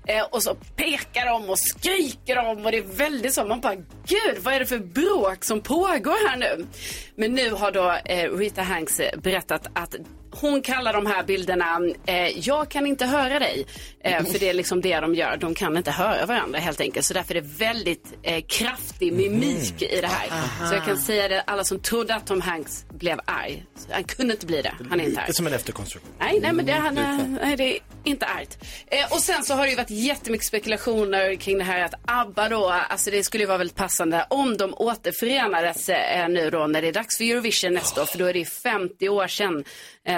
[0.06, 3.44] Eh, och så pekar de och skriker de och det är väldigt så.
[3.44, 3.74] Man bara,
[4.06, 6.66] gud vad är det för bråk som pågår här nu?
[7.14, 9.94] Men nu har då eh, Rita Hanks berättat att
[10.40, 13.66] hon kallar de här bilderna eh, Jag kan inte höra dig.
[14.00, 15.36] Eh, för det är liksom det de gör.
[15.36, 17.06] De kan inte höra varandra helt enkelt.
[17.06, 20.28] Så därför är det väldigt eh, kraftig mimik i det här.
[20.68, 23.64] Så jag kan säga det, alla som trodde att Tom Hanks blev arg.
[23.90, 24.72] Han kunde inte bli det.
[24.90, 25.26] Han är inte arg.
[25.26, 26.12] Lite som en efterkonstruktion.
[26.18, 28.58] Nej, nej, men det, han, är- nej, det är inte argt.
[28.86, 32.48] Eh, och sen så har det ju varit jättemycket spekulationer kring det här att ABBA
[32.48, 36.82] då, alltså det skulle ju vara väldigt passande om de återförenades eh, nu då när
[36.82, 39.58] det är dags för Eurovision nästa år, för då är det ju 50 år sedan
[39.58, 39.64] eh,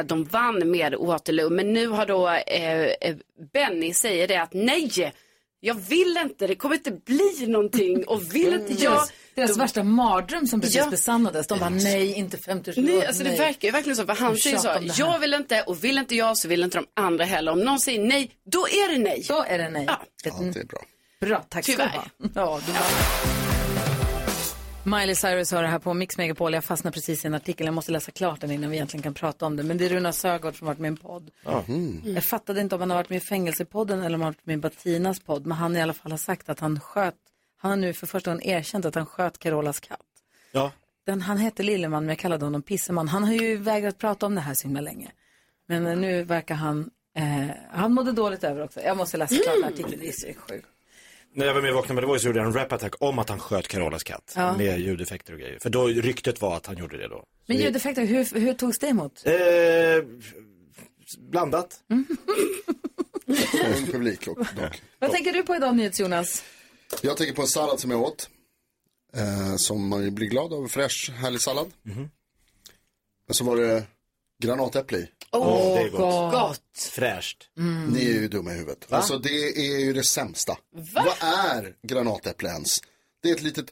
[0.07, 1.51] de vann med Waterloo.
[1.51, 3.17] Men nu har då eh, eh,
[3.53, 5.13] Benny säger det att nej,
[5.61, 8.93] jag vill inte, det kommer inte bli någonting och vill inte jag.
[8.93, 10.91] Deras, deras De- värsta mardröm som precis Ja.
[10.91, 11.47] besannades.
[11.47, 14.07] De bara nej, inte 50 Nej, alltså det verkar ju verkligen så.
[14.07, 14.69] För han De säger så,
[15.03, 17.53] jag vill inte och vill inte jag så vill inte de andra heller.
[17.53, 19.25] Om någon säger nej, då är det nej.
[19.29, 19.85] Då är det nej.
[19.89, 20.03] Ja.
[20.25, 20.81] Ja, det är bra.
[21.21, 21.89] Bra, tack ska du Tyvärr.
[21.97, 22.05] ha.
[22.35, 23.48] Ja, du
[24.89, 26.55] Miley Cyrus har det här på Mix Megapol.
[26.55, 27.67] Jag fastnade precis i en artikel.
[27.67, 29.63] Jag måste läsa klart den innan vi egentligen kan prata om det.
[29.63, 31.31] Men det är Runa Sögaard som har varit med i en podd.
[32.15, 34.47] Jag fattade inte om han har varit med i Fängelsepodden eller om han har varit
[34.47, 35.47] med i Batinas podd.
[35.47, 37.15] Men han i alla fall har sagt att han sköt,
[37.57, 40.01] han har nu för första gången erkänt att han sköt Carolas katt.
[40.53, 40.73] Ja.
[41.07, 43.09] Den, han hette Lilleman men jag kallade honom Pisseman.
[43.09, 45.11] Han har ju vägrat prata om det här så himla länge.
[45.67, 48.81] Men eh, nu verkar han, eh, han mådde dåligt över också.
[48.81, 50.69] Jag måste läsa klart artikeln, det är så sjukt.
[51.35, 53.19] När jag var med i Vakna med The Voice så gjorde jag en rap-attack om
[53.19, 54.33] att han sköt Carolas katt.
[54.37, 54.57] Ja.
[54.57, 55.59] Med ljudeffekter och grejer.
[55.63, 57.15] För då ryktet var att han gjorde det då.
[57.47, 59.27] Men Så vi- ljudeffekter, hur, hur togs det emot?
[59.27, 59.35] Eh,
[61.19, 61.81] blandat.
[63.77, 64.83] Ung publik och dock.
[64.99, 66.45] Vad tänker du på idag, NyhetsJonas?
[67.03, 68.31] Jag tänker på en sallad som jag åt.
[69.17, 70.69] Eh, som man blir glad av.
[70.69, 71.73] Fräsch, härlig sallad.
[73.29, 73.83] Och så var det
[74.43, 75.09] granatäpple i.
[75.33, 76.33] Åh, det är gott.
[76.33, 76.79] Gott.
[76.93, 77.37] Fräscht.
[77.89, 78.93] Ni är ju dumma i huvudet.
[78.93, 80.57] Alltså det är ju det sämsta.
[80.95, 82.69] Vad är granatäpple ens?
[83.23, 83.67] Det är ett litet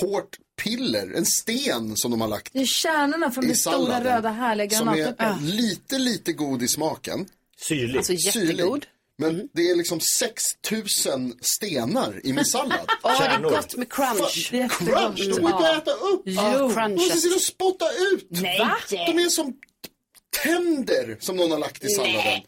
[0.00, 4.28] hårt piller, en sten som de har lagt Det är kärnorna från det stora röda
[4.30, 5.42] härliga Som är granatäpplet.
[5.42, 7.26] lite, lite god i smaken.
[7.68, 7.96] Syrlig.
[7.96, 8.86] Alltså jättegod.
[9.18, 12.90] Men det är liksom 6000 stenar i min sallad.
[13.02, 14.50] Åh, det är gott med crunch.
[14.50, 16.22] Fan, Crunch, de går inte att äta upp.
[16.24, 16.90] Ja, De crunch.
[17.00, 18.26] måste sitta och spotta ut.
[18.30, 18.58] Nej.
[18.58, 18.76] Va?
[18.90, 19.52] De är som
[20.42, 22.40] tänder som någon har lagt i salladen.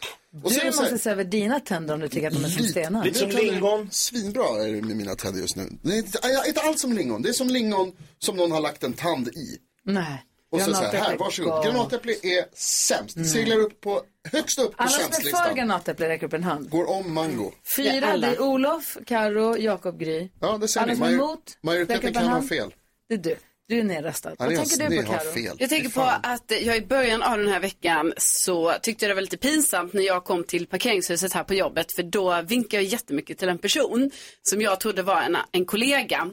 [0.43, 2.49] Och Du så här- måste se över dina tänder om du tycker att de är
[2.49, 3.05] som stenar.
[3.05, 3.89] Lite som lingon.
[3.91, 5.69] Svinbra är det med mina tänder just nu.
[5.83, 7.23] Det är inte, inte alls som lingon.
[7.23, 9.59] Det är som lingon som någon har lagt en tand i.
[9.85, 10.25] Nej.
[10.51, 11.65] Och så, så här, här, är varsågod.
[11.65, 13.17] Granatäpple är sämst.
[13.17, 16.45] Det seglar upp på, högst upp på Alla som är för granatäpple räcker upp en
[16.45, 16.71] hand.
[16.71, 17.53] Går om mango.
[17.77, 18.27] Fyra, Ja, alla.
[18.27, 20.29] det är Olof, Karo, Jakob, Gry.
[20.41, 20.99] Ja, det ser Alla ni.
[21.01, 22.75] Major- majoriteten kan ha fel.
[23.09, 23.37] Det är du.
[23.69, 24.35] Du är nedröstad.
[24.39, 25.57] Vad tänker du på, fel.
[25.59, 29.15] Jag tänker på att jag i början av den här veckan så tyckte jag det
[29.15, 32.93] var lite pinsamt när jag kom till parkeringshuset här på jobbet för då vinkade jag
[32.93, 34.11] jättemycket till en person
[34.43, 36.31] som jag trodde var en, en kollega.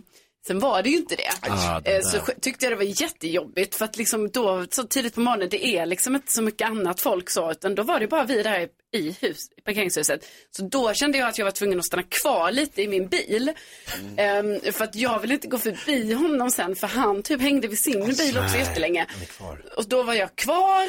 [0.47, 1.49] Sen var det ju inte det.
[1.49, 5.15] Ah, det Eh, så tyckte jag det var jättejobbigt för att liksom då så tidigt
[5.15, 8.07] på morgonen, det är liksom inte så mycket annat folk så, utan då var det
[8.07, 10.27] bara vi där i- hus, i parkeringshuset.
[10.57, 13.51] Så då kände jag att jag var tvungen att stanna kvar lite i min bil.
[14.17, 17.79] Ehm, för att jag ville inte gå förbi honom sen, för han typ hängde vid
[17.79, 19.05] sin bil också jättelänge.
[19.77, 20.87] Och då var jag kvar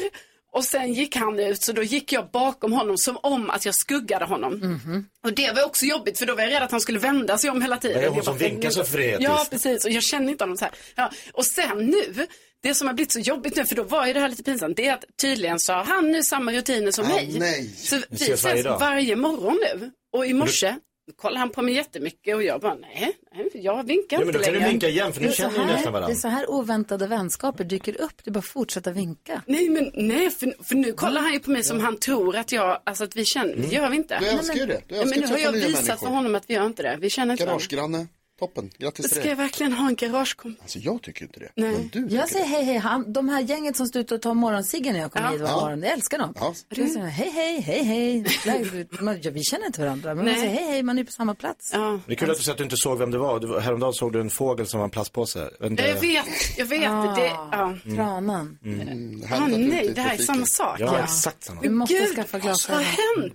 [0.53, 3.75] och sen gick han ut så då gick jag bakom honom som om att jag
[3.75, 4.79] skuggade honom.
[5.23, 7.49] Och det var också jobbigt för då var jag rädd att han skulle vända sig
[7.49, 8.01] om hela tiden.
[8.01, 9.23] Det är hon som vinkar så frenetiskt.
[9.23, 9.85] Ja, precis.
[9.85, 10.73] Och jag känner inte honom så här.
[10.95, 11.11] Ja.
[11.33, 12.27] Och sen nu,
[12.63, 14.77] det som har blivit så jobbigt nu, för då var ju det här lite pinsamt,
[14.77, 17.35] det är att tydligen så har han nu samma rutiner som Ah, mig.
[17.39, 17.69] nej.
[17.77, 19.91] Så vi ses varje varje, morgon nu.
[20.13, 20.75] Och i morse
[21.15, 24.37] kollade han på mig jättemycket och jag bara, nej, nej jag vinkar Ja, men inte
[24.39, 26.15] då kan du vinka igen för ni så känner ju nästan här, det är varandra.
[26.15, 28.23] så här oväntade vänskaper dyker upp.
[28.23, 29.41] Du bara fortsätter vinka.
[29.45, 32.51] Nej, men nej, för, för nu kollar han ju på mig som han tror att
[32.51, 34.19] jag, alltså att vi känner, det gör vi inte.
[34.19, 34.81] Du älskar ju det.
[34.87, 35.95] Du Ja, älskar men nu att har jag visat människor.
[36.07, 36.97] för honom att vi gör inte det.
[37.01, 37.65] Vi känner inte varandra.
[37.69, 38.07] Garagegranne,
[38.39, 38.69] toppen.
[38.77, 39.41] Grattis till Ska jag det.
[39.43, 40.61] verkligen ha en garagekompis?
[40.61, 41.49] Alltså jag tycker inte det.
[41.55, 41.71] Nej.
[41.71, 42.77] Men du tycker Jag säger hej, hej.
[42.77, 45.31] Han, de här gänget som står ute och tar morgonsiggen när jag kommer Ja.
[45.31, 45.61] hit var Ja.
[45.61, 46.33] morgon, jag älskar dem.
[46.39, 46.53] Ja.
[46.69, 48.87] Jag säger hej, hej, hej, hej.
[49.01, 50.41] Man- ja, Vi känner inte varandra, men man Nej.
[50.41, 51.69] säger hej, hej, man är på samma plats.
[51.73, 51.99] Ja.
[52.07, 53.39] Det är kul att du säger att du inte såg vem det var.
[53.39, 55.49] Du, häromdagen såg du en fågel som var en plastpåse.
[55.63, 56.25] Inte- Ja, Jag vet,
[56.57, 56.89] jag vet.
[56.89, 57.75] Ah, Det, ja.
[57.95, 58.57] Tranan.
[58.65, 60.79] Mm, Ah, härligt att du nej, det här är samma sak.
[60.79, 61.03] Ja, Ja.
[61.03, 61.61] exakt samma.
[61.61, 63.31] Du måste Gud, skaffa Vad har glasögon.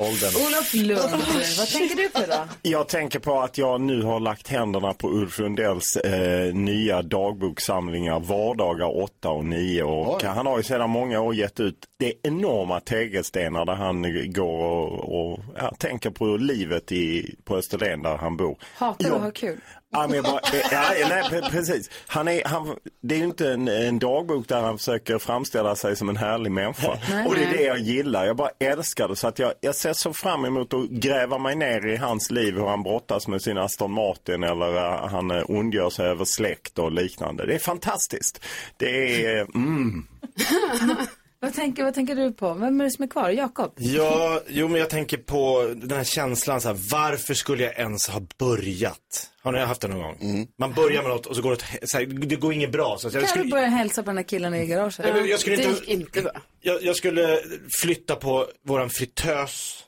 [0.00, 0.46] Åldern.
[0.46, 1.22] Olof Lund,
[1.58, 2.44] vad tänker du på då?
[2.62, 8.20] Jag tänker på att jag nu har lagt händerna på Ulf Lundells eh, nya dagboksamlingar
[8.20, 9.82] Vardagar 8 och 9.
[9.82, 10.26] Och Oj.
[10.26, 15.20] han har ju sedan många år gett ut det enorma tegelstenar där han går och,
[15.32, 18.58] och ja, tänker på livet i, på Österlen där han bor.
[18.74, 19.14] Hatar Ja.
[19.14, 19.60] att ha kul.
[19.92, 21.90] Ja, men bara, ja, nej, pre- precis.
[22.06, 25.96] Han är, han, det är ju inte en, en dagbok där han försöker framställa sig
[25.96, 26.98] som en härlig människa.
[27.10, 27.26] Nej.
[27.26, 28.26] och det är det jag gillar.
[28.26, 29.16] Jag bara älskar det.
[29.16, 32.54] Så att jag, jag ser så fram emot att gräva mig ner i hans liv,
[32.54, 36.78] hur han brottas med sin Aston Martin eller uh, han uh, ondgör sig över släkt
[36.78, 37.46] och liknande.
[37.46, 38.44] Det är fantastiskt.
[38.76, 40.06] Det är, mm.
[41.42, 42.54] Vad tänker, vad tänker du på?
[42.54, 43.30] Vem är det som är kvar?
[43.30, 43.72] Jakob?
[43.76, 48.08] Ja, jo men jag tänker på den här känslan så här, varför skulle jag ens
[48.08, 49.30] ha börjat?
[49.42, 50.48] Har ni haft det någon gång?
[50.58, 52.98] Man börjar med något och så går det, åt- så här, det går inget bra.
[52.98, 54.98] Så att jag, Kan du skulle, börja hälsa på den här killen i garaget?
[54.98, 56.32] Nej, men jag skulle det inte- gick inte bra.
[56.60, 57.40] jag, jag skulle
[57.80, 59.84] flytta på våran fritös.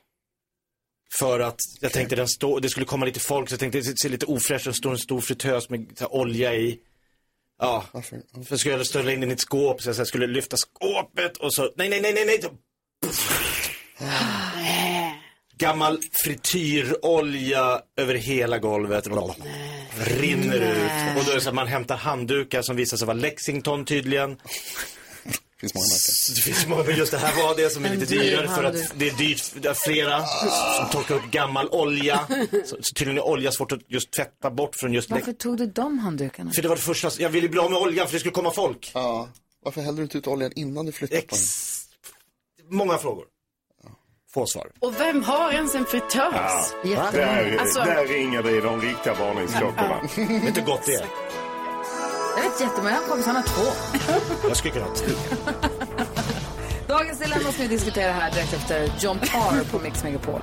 [1.19, 3.99] För att jag tänkte den stå, det skulle komma lite folk så jag tänkte det
[3.99, 6.79] ser lite ofräscht ut, det står en stor fritös med så här, olja i.
[7.61, 8.45] Ja, Varför?
[8.45, 11.55] för skulle jag ställa in den i ett skåp så jag skulle lyfta skåpet och
[11.55, 12.41] så, nej nej nej nej nej.
[15.59, 19.07] Gammal frityrolja över hela golvet.
[19.99, 21.19] Rinner ut.
[21.19, 24.37] Och då är det så att man hämtar handdukar som visar sig vara Lexington tydligen.
[25.63, 26.35] Finns många märken.
[26.35, 28.65] Det finns många, men just det här var det som är lite dyr dyrare för
[28.65, 30.27] att det är dyrt, det är flera
[30.77, 32.21] som torkar upp gammal olja.
[32.65, 35.67] Så, så tydligen är olja svårt att just tvätta bort från just Varför tog du
[35.67, 36.51] de handdukarna?
[36.53, 38.51] För det var det första, jag ville bli av med oljan för det skulle komma
[38.51, 38.91] folk.
[38.95, 39.29] Ja.
[39.65, 42.77] Varför hällde du inte ut oljan innan du flyttade på den?
[42.77, 43.25] Många frågor.
[44.35, 44.71] Få svar.
[44.81, 46.75] Och vem har ens en fritös?
[46.85, 50.01] där, Alltså- där ringer det i de riktiga varningsklockorna.
[50.45, 51.07] Vet du gott det är?
[52.37, 54.49] Jag vet jättemånga kompisar, han har två.
[54.49, 55.15] Jag skulle kunna ha tre.
[56.89, 60.43] Dagens dilemma ska vi diskutera här direkt efter John Parr på Mix Megapol.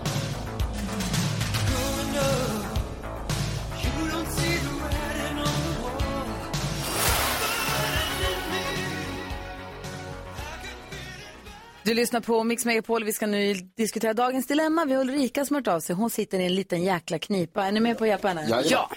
[11.84, 13.04] Du lyssnar på Mix Megapol.
[13.04, 14.86] Vi ska nu diskutera dagens dilemma.
[14.86, 15.96] Vi har Ulrika som har hört av sig.
[15.96, 17.66] Hon sitter i en liten jäkla knipa.
[17.66, 18.42] Är ni med på att hjälpa henne?
[18.42, 18.66] Jajamän.
[18.70, 18.90] Ja.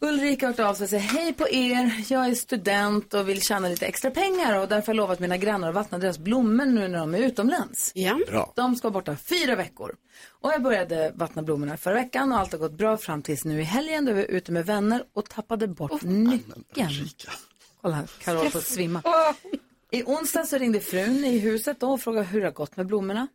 [0.00, 2.04] Ulrika har hört av sig och säger hej på er.
[2.08, 5.36] Jag är student och vill tjäna lite extra pengar och därför har jag lovat mina
[5.36, 7.92] grannar att vattna deras blommor nu när de är utomlands.
[7.94, 8.20] Ja.
[8.28, 8.52] Bra.
[8.56, 9.94] De ska vara borta fyra veckor.
[10.40, 13.60] Och jag började vattna blommorna förra veckan och allt har gått bra fram tills nu
[13.60, 16.64] i helgen då vi var ute med vänner och tappade bort nyckeln.
[17.82, 19.02] Kolla här, Carol får svimma.
[19.90, 22.86] I onsdag så ringde frun i huset då och frågade hur det har gått med
[22.86, 23.28] blommorna.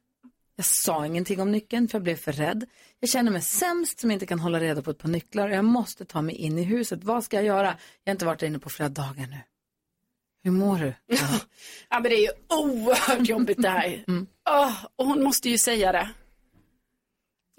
[0.55, 2.65] Jag sa ingenting om nyckeln för jag blev för rädd.
[2.99, 5.65] Jag känner mig sämst som inte kan hålla reda på ett par nycklar och jag
[5.65, 7.03] måste ta mig in i huset.
[7.03, 7.77] Vad ska jag göra?
[8.03, 9.37] Jag har inte varit där inne på flera dagar nu.
[10.43, 10.93] Hur mår du?
[11.89, 14.03] Ja, men det är ju oerhört jobbigt det här.
[14.49, 16.09] Åh, och hon måste ju säga det.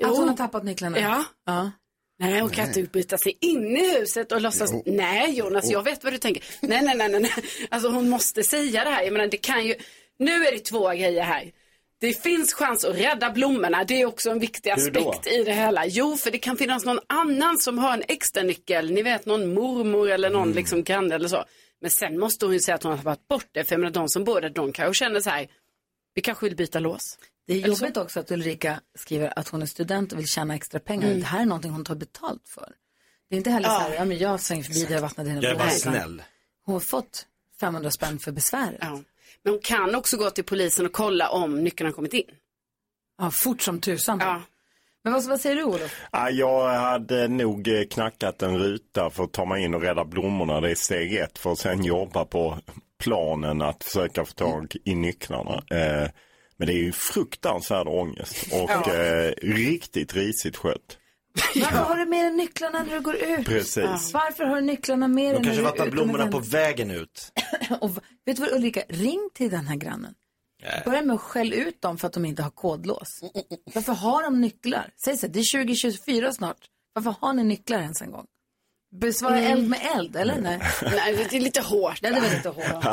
[0.05, 0.99] Att hon har tappat nycklarna?
[0.99, 1.25] Ja.
[1.47, 1.71] ja.
[2.19, 6.05] Nej, hon kan inte bryta sig in i huset och låtsas, nej Jonas, jag vet
[6.05, 6.45] vad du tänker.
[6.61, 7.33] Nej, nej, nej, nej, nej.
[7.71, 9.03] Alltså hon måste säga det här.
[9.03, 9.75] Jag menar, det kan ju,
[10.19, 11.53] nu är det två grejer här.
[12.01, 13.85] Det finns chans att rädda blommorna.
[13.85, 15.87] Det är också en viktig aspekt i det hela.
[15.87, 18.91] Jo, för det kan finnas någon annan som har en extra nyckel.
[18.91, 20.57] Ni vet någon mormor eller någon Mm.
[20.57, 21.45] liksom granne eller så.
[21.81, 23.65] Men sen måste hon ju säga att hon har tagit bort det.
[23.65, 25.47] För jag menar, de som bor där, de kanske känner så här,
[26.15, 27.19] vi kanske vill byta lås.
[27.47, 27.85] Det är Eller så.
[27.85, 31.07] jobbigt också att Ulrika skriver att hon är student och vill tjäna extra pengar.
[31.09, 31.21] Mm.
[31.21, 32.73] Det här är någonting hon tar betalt för.
[33.31, 35.43] Det är inte heller så här, ja men jag svänger förbi där jag vattnar dina
[35.43, 35.79] Jag är bara blommor.
[35.79, 36.23] snäll.
[36.65, 37.27] Hon har fått
[37.61, 38.79] 500 spänn för besväret.
[38.81, 39.01] Ja.
[39.45, 42.25] Men hon kan också gå till polisen och kolla om nyckeln har kommit in.
[43.19, 44.19] Ja, fort som tusan.
[45.05, 46.01] Men vad, vad säger du Olof?
[46.13, 50.05] Ja, jag hade nog eh, knackat en ruta för att ta mig in och rädda
[50.05, 50.61] blommorna.
[50.61, 52.59] Det är steg ett för att sen jobba på
[53.03, 55.55] planen att försöka få tag i nycklarna.
[55.71, 56.09] Eh,
[56.57, 58.95] men det är ju fruktansvärd ångest och Ja.
[58.95, 60.99] eh, riktigt risigt skött.
[61.55, 63.47] Varför har du med dig nycklarna när du går ut?
[63.47, 64.13] Precis.
[64.13, 66.33] Varför har du nycklarna med dig De när kanske du är vattnar ute med blommorna
[66.33, 66.51] på vänner?
[66.51, 67.33] vägen ut.
[67.81, 70.15] Och v- vet du vad Ulrika, ring till den här grannen.
[70.85, 73.21] Börja med att skälla ut dem för att de inte har kodlås.
[73.75, 74.91] Varför har de nycklar?
[75.05, 76.57] Säg så här, det är 2024 snart.
[76.93, 78.27] Varför har ni nycklar ens en gång?
[79.01, 79.53] Besvara Mm.
[79.53, 80.41] eld med eld, eller?
[80.41, 81.99] Nej, Nej det är lite hårt.
[82.03, 82.85] Det var lite hårt.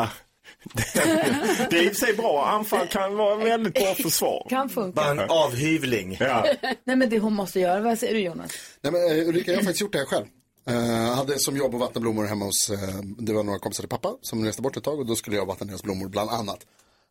[1.70, 2.45] Det är i och för sig bra.
[2.45, 4.47] Anfall kan vara väldigt bra försvar.
[4.49, 5.01] Kan funka.
[5.01, 6.18] Bara en avhyvling.
[6.20, 6.45] Ja.
[6.84, 8.51] Nej, men det hon måste göra, vad säger du Jonas?
[8.82, 10.26] Nej, men, eh, Ulrika, jag har faktiskt gjort det här själv.
[10.66, 13.89] Jag hade som jobb att vattna blommor hemma hos, eh, det var några kompisar till
[13.89, 16.66] pappa som reste bort ett tag och då skulle jag vattna deras blommor bland annat.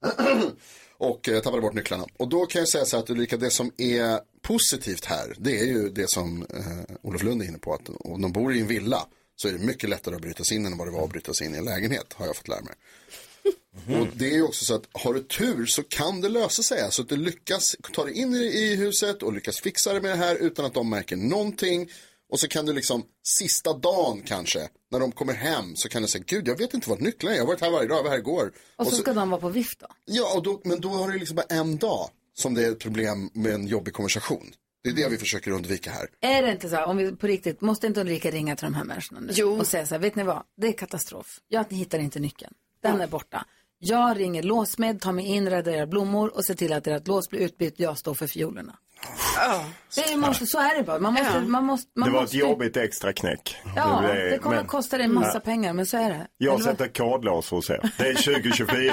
[0.98, 2.05] och eh, tappade bort nycklarna.
[2.16, 5.61] Och då kan jag säga så här att Ulrika, det som är positivt här, det
[5.61, 8.61] är ju det som eh, Olof Lund är inne på, att om de bor i
[8.61, 11.05] en villa så är det mycket lättare att bryta sig in än vad det var
[11.05, 12.74] att bryta sig in i en lägenhet, har jag fått lära mig.
[14.01, 16.83] Och det är ju också så att har du tur så kan det lösa sig.
[16.83, 20.16] Alltså att du lyckas ta dig in i, huset och lyckas fixa det med det
[20.16, 21.91] här utan att de märker någonting.
[22.33, 26.09] Och så kan du liksom sista dagen kanske, när de kommer hem så kan du
[26.09, 28.03] säga, gud jag vet inte vart nycklarna är, jag har varit här varje dag, jag
[28.03, 28.53] var här igår.
[28.77, 29.87] Och så ska de vara på vift då?
[30.05, 32.79] Ja, och då, men då har du liksom bara en dag som det är ett
[32.79, 34.53] problem med en jobbig konversation.
[34.83, 36.09] Det är det vi försöker undvika här.
[36.21, 38.85] Är det inte så om vi på riktigt, måste inte Ulrika ringa till de här
[38.85, 39.33] människorna nu?
[39.35, 39.59] Jo.
[39.59, 41.41] Och säga så här, vet ni vad, det är katastrof.
[41.49, 42.55] Jag hittar inte nyckeln.
[42.83, 43.47] Den är borta.
[43.83, 47.28] Jag ringer låsmed, tar mig in, räddar era blommor och ser till att ert lås
[47.28, 47.74] blir utbytt.
[47.76, 48.76] Jag står för fiolerna.
[49.95, 50.99] Det är, måste, så är det bara.
[50.99, 53.57] Man måste, man måste, man Det var måste, ett jobbigt extra knäck.
[53.76, 55.41] Ja, blev- det kommer men- att kosta dig en massa Ja.
[55.41, 56.26] pengar, men så är det.
[56.39, 56.78] Jag Eller vad?
[56.78, 57.91] sätter kodlås hos er.
[57.99, 58.93] Det är 2024.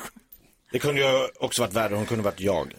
[0.72, 2.74] Det kunde ju också varit värre, hon kunde varit jag.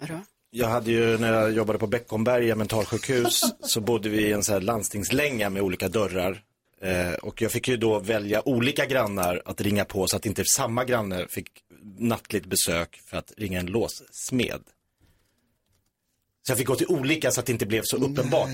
[0.00, 0.20] Vadå?
[0.50, 4.52] Jag hade ju, när jag jobbade på Beckomberga mentalsjukhus, så bodde vi i en så
[4.52, 6.42] här landstingslänga med olika dörrar.
[6.82, 10.44] Eh, och jag fick ju då välja olika grannar att ringa på så att inte
[10.44, 11.48] samma granne fick
[11.98, 14.62] nattligt besök för att ringa en låssmed.
[16.46, 18.48] Så jag fick gå till olika så att det inte blev så uppenbart.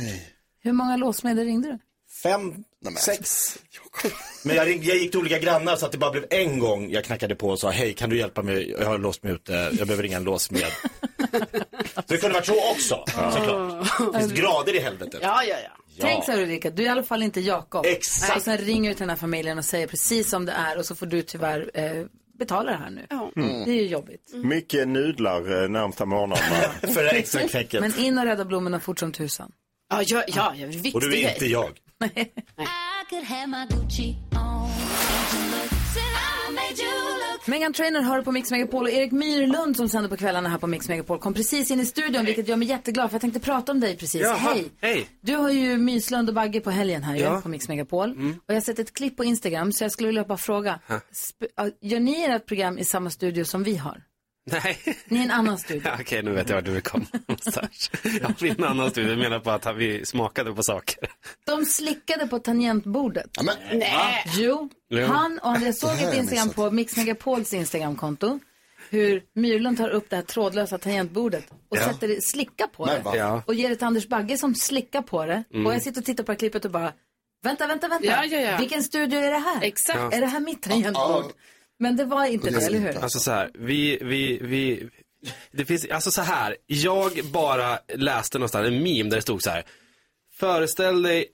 [0.60, 1.78] Hur många låsmedel ringde du?
[2.22, 2.64] Fem,
[2.98, 3.58] sex.
[4.44, 6.90] Men jag, ring, jag gick till olika grannar så att det bara blev en gång
[6.90, 9.52] jag knackade på och sa hej kan du hjälpa mig, jag har låst mig ute,
[9.52, 10.62] jag behöver ringa en låsmed.
[11.94, 14.12] så det kunde varit så också, såklart.
[14.12, 15.20] Det finns grader i helvetet.
[15.22, 15.87] Ja, ja, ja.
[16.00, 17.86] Tänk så här Ulrika, du är i alla fall inte Jakob.
[17.86, 18.36] Exakt.
[18.36, 20.86] Och sen ringer du till den här familjen och säger precis som det är och
[20.86, 22.04] så får du tyvärr eh,
[22.38, 23.06] betala det här nu.
[23.36, 23.64] Mm.
[23.64, 24.30] Det är ju jobbigt.
[24.34, 26.56] Mycket nudlar eh, närmsta månaderna.
[26.94, 27.80] För det extra knäcket.
[27.80, 29.52] Men in och rädda blommorna fort som tusan.
[29.90, 31.70] Ja, ja, ja, ja viktig Och du är inte jag.
[32.04, 35.77] I could have my Gucci on.
[37.46, 40.66] Megan Trainer hör på Mix Megapol och Erik Myrlund som sänder på kvällarna här på
[40.66, 43.72] Mix Megapol kom precis in i studion vilket gör mig jätteglad för jag tänkte prata
[43.72, 44.20] om dig precis.
[44.22, 44.70] Jaha, Hej!
[44.80, 45.08] hej.
[45.20, 47.40] Du har ju Myslund och Bagge på helgen här Ja.
[47.40, 48.10] på Mix Megapol.
[48.10, 48.30] Mm.
[48.30, 50.80] Och jag har sett ett klipp på Instagram så jag skulle vilja bara fråga.
[51.80, 54.02] Gör ni ert program i samma studio som vi har?
[54.52, 54.78] Nej.
[55.06, 55.82] Ni är en annan studio.
[55.88, 57.90] Ja, Okej, nu vet jag vart du vill komma någonstans.
[58.20, 59.08] Jag har en annan studie.
[59.08, 60.98] Jag menar på att vi smakade på saker.
[61.46, 63.30] De slickade på tangentbordet.
[63.72, 64.24] Nej.
[64.36, 65.06] Jo, Jo.
[65.06, 68.38] han och jag såg ett Instagram på Mix Megapols Instagramkonto.
[68.90, 71.82] Hur Myrlund tar upp det här trådlösa tangentbordet och Ja.
[71.84, 73.18] sätter det, slickar på Men det.
[73.18, 73.42] Ja.
[73.46, 75.44] Och ger det till Anders Bagge som slickar på det.
[75.54, 75.66] Mm.
[75.66, 76.92] Och jag sitter och tittar på det här klippet och bara,
[77.42, 78.06] vänta, vänta, vänta.
[78.06, 78.56] Ja, ja, ja.
[78.58, 79.62] Vilken studio är det här?
[79.62, 79.98] Exakt.
[79.98, 80.12] Ja.
[80.12, 81.24] Är det här mitt tangentbord?
[81.78, 82.98] Men det var inte det, eller hur?
[82.98, 84.88] Alltså så här, vi, vi, vi,
[85.50, 89.50] det finns, alltså så här, jag bara läste någonstans en meme där det stod så
[89.50, 89.64] här,
[90.34, 91.26] föreställ dig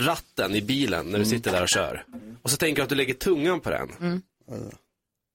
[0.00, 2.04] ratten i bilen när du sitter där och kör.
[2.42, 3.92] Och så tänker du att du lägger tungan på den.
[4.00, 4.22] Mm.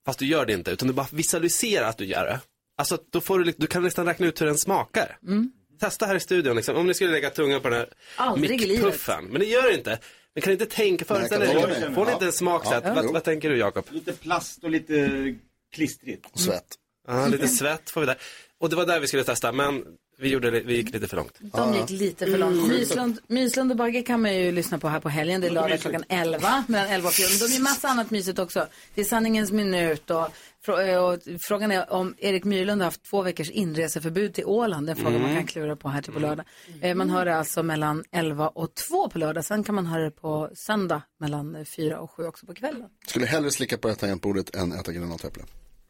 [0.05, 2.39] Fast du gör det inte, utan du bara visualiserar att du gör det.
[2.77, 5.17] Alltså då får du, du kan nästan räkna ut hur den smakar.
[5.23, 5.51] Mm.
[5.79, 6.75] Testa här i studion, liksom.
[6.75, 9.25] om ni skulle lägga tungan på den här Aldrig mickpuffen.
[9.25, 9.99] Men det gör det inte.
[10.35, 12.83] Men kan inte tänka, föreställa dig, tänka får ni inte en smaksätt?
[12.85, 12.93] Ja.
[12.93, 13.85] Vad, vad tänker du Jakob?
[13.89, 15.35] Lite plast och lite
[15.73, 16.25] klistrigt.
[16.31, 16.75] Och svett.
[17.07, 18.17] Ja, lite svett får vi där.
[18.59, 19.83] Och det var där vi skulle testa, men
[20.23, 21.33] vi, gjorde vi gick lite för långt.
[21.39, 22.67] De gick lite för långt.
[22.67, 25.41] Myslund, Myslund och Bagge kan man ju lyssna på här på helgen.
[25.41, 27.47] Det är lördag klockan 11, mellan 11 och 14.
[27.49, 28.67] De är massa annat mysigt också.
[28.95, 30.27] Det är sanningens minut och,
[30.65, 34.87] frå- och frågan är om Erik Myrlund har haft två veckors inreseförbud till Åland.
[34.87, 35.27] Den frågan Mm.
[35.27, 36.45] man kan klura på här till på lördag.
[36.81, 39.45] Eh, Man hör det alltså mellan 11 och 2 på lördag.
[39.45, 42.83] Sen kan man höra det på söndag mellan 4 och 7 också på kvällen.
[43.07, 45.43] Skulle hellre slicka på ett tangentbordet än äta granatäpple.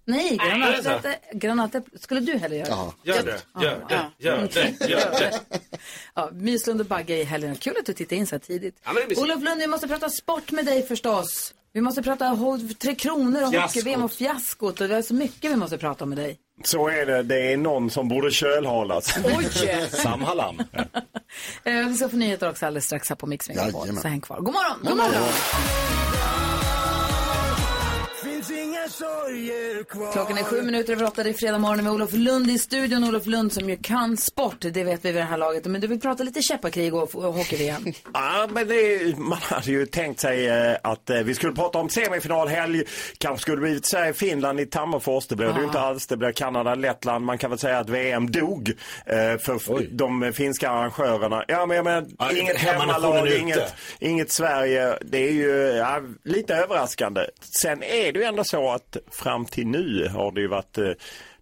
[0.06, 1.16] Nej, det granatäpple.
[1.34, 2.00] granatäpple.
[2.00, 2.72] Skulle du hellre göra det?
[2.76, 2.92] Jaha.
[3.04, 5.40] Gör det, gör det, gör det, gör det.
[6.16, 7.56] ja, Myslund och Bagge i helgen.
[7.56, 8.76] Kul att du tittar in så här tidigt.
[8.84, 9.22] Ja, men det är mysigt.
[9.22, 11.54] Olof Lund, vi måste prata sport med dig förstås.
[11.74, 13.62] Vi måste prata ho- Tre Kronor och Fiaskot.
[13.76, 14.82] hockey-VM och fiaskot.
[14.82, 16.40] Och det är så mycket vi måste prata om med dig.
[16.64, 17.24] Så är det.
[17.24, 19.18] Det är någon som borde kölhalas.
[19.26, 19.48] Oj!
[19.90, 20.60] Sam Hallam.
[21.64, 23.72] Eh, vi ska få nyheter också alldeles strax här på Mix Megapol.
[23.82, 24.02] Jajamän.
[24.02, 24.38] Så häng kvar.
[24.40, 24.78] God morgon!
[24.82, 26.43] God morgon!
[30.14, 31.24] Klockan är sju minuter över åtta.
[31.24, 33.04] Det är fredag morgon med Olof Lund i studion.
[33.04, 35.66] Olof Lund som ju kan sport, det vet vi vid det här laget.
[35.66, 37.84] Men du vill prata lite käppakrig och, och hockey-VM.
[38.14, 41.90] Ja, men det, man hade ju tänkt sig eh, att eh, vi skulle prata om
[41.90, 42.84] semifinalhelg.
[43.18, 45.28] Kanske skulle det blivit Sverige-Finland i Tammerfors.
[45.28, 46.08] Det blev det ju inte alls.
[46.08, 47.26] Det blev Kanada-Lettland.
[47.26, 48.70] Man kan väl säga att VM dog
[49.06, 51.44] eh, för f- de finska arrangörerna.
[51.48, 54.98] Ja, men jag menar, Ja, inget hemmalag, inget, inget Sverige.
[55.02, 57.22] Det är ju ja, lite överraskande.
[57.62, 60.92] Sen är det ju ändå så att fram till nu har det ju varit eh,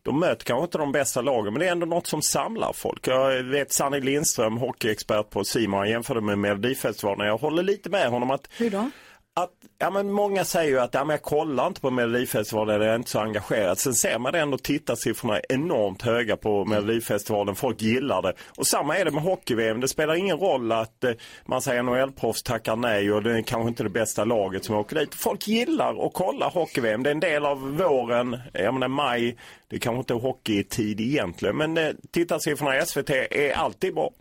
[0.04, 3.08] de möter kanske inte de bästa lagen, men det är ändå något som samlar folk.
[3.08, 7.28] Jag vet Sanny Lindström, hockeyexpert på Simon, jämförde med Melodifestivalen.
[7.28, 8.90] Jag håller lite med honom att Hur då?
[9.34, 12.92] Att, ja, men många säger ju att ja, men jag kollar inte på Melodifestivalen, jag
[12.92, 13.78] är inte så engagerad.
[13.78, 18.34] Sen ser man det ändå, tittarsiffrorna är enormt höga på Melodifestivalen, folk gillar det.
[18.58, 21.12] Och samma är det med hockey-VM, det spelar ingen roll att eh,
[21.46, 24.96] man säger NHL-proffs tackar nej och det är kanske inte det bästa laget som åker
[24.96, 25.16] dit.
[25.16, 29.76] Folk gillar att kolla hockey-VM, det är en del av våren, jag menar maj, det
[29.76, 34.12] är kanske inte är hockeytid egentligen, men eh, tittarsiffrorna i SVT är alltid bra.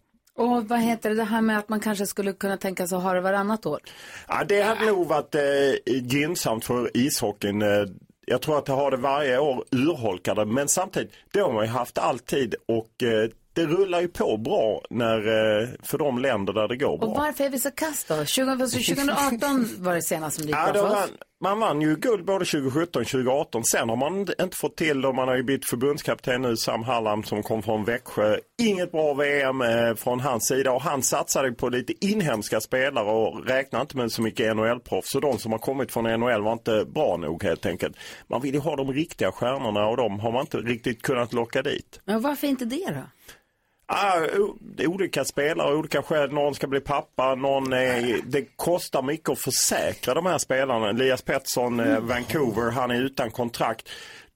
[0.40, 3.12] Och vad heter det, här med att man kanske skulle kunna tänka sig att ha
[3.12, 3.80] det varannat år?
[4.28, 5.42] Ja, det hade nog varit eh,
[5.86, 7.62] gynnsamt för ishockeyn.
[7.62, 7.68] Eh,
[8.26, 11.70] jag tror att det har det varje år urholkade, men samtidigt, det har man ju
[11.70, 16.68] haft alltid och eh, det rullar ju på bra när, eh, för de länder där
[16.68, 17.08] det går bra.
[17.08, 18.24] Och varför är vi så kass då?
[18.24, 21.10] 20, 2018 var det senast som det gick Ja, bra för oss
[21.42, 23.64] man vann ju guld både 2017 och 2018.
[23.64, 25.12] Sen har man inte fått till det.
[25.12, 28.38] Man har ju bytt förbundskapten nu, Sam Hallam som kom från Växjö.
[28.62, 33.46] Inget bra VM eh, från hans sida och han satsade på lite inhemska spelare och
[33.46, 35.10] räknade inte med så mycket NHL-proffs.
[35.10, 37.96] Så de som har kommit från NHL var inte bra nog helt enkelt.
[38.26, 41.62] Man vill ju ha de riktiga stjärnorna och de har man inte riktigt kunnat locka
[41.62, 42.00] dit.
[42.04, 43.02] Men varför inte det då?
[43.92, 44.20] Ah,
[44.86, 46.32] olika spelare, olika skäl.
[46.32, 50.88] Någon ska bli pappa, någon är, det kostar mycket att försäkra de här spelarna.
[50.88, 53.88] Elias Pettersson, eh, Vancouver, han är utan kontrakt.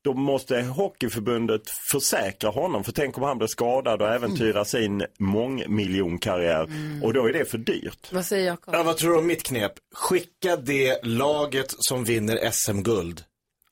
[0.03, 2.85] Då måste Hockeyförbundet försäkra honom.
[2.85, 6.69] För tänk om han blir skadad och äventyrar sin mångmiljonkarriär.
[7.03, 8.09] Och då är det för dyrt.
[8.13, 8.75] Vad säger Jakob?
[8.75, 9.73] Ja, vad tror du om mitt knep?
[9.95, 13.23] Skicka det laget som vinner SM-guld.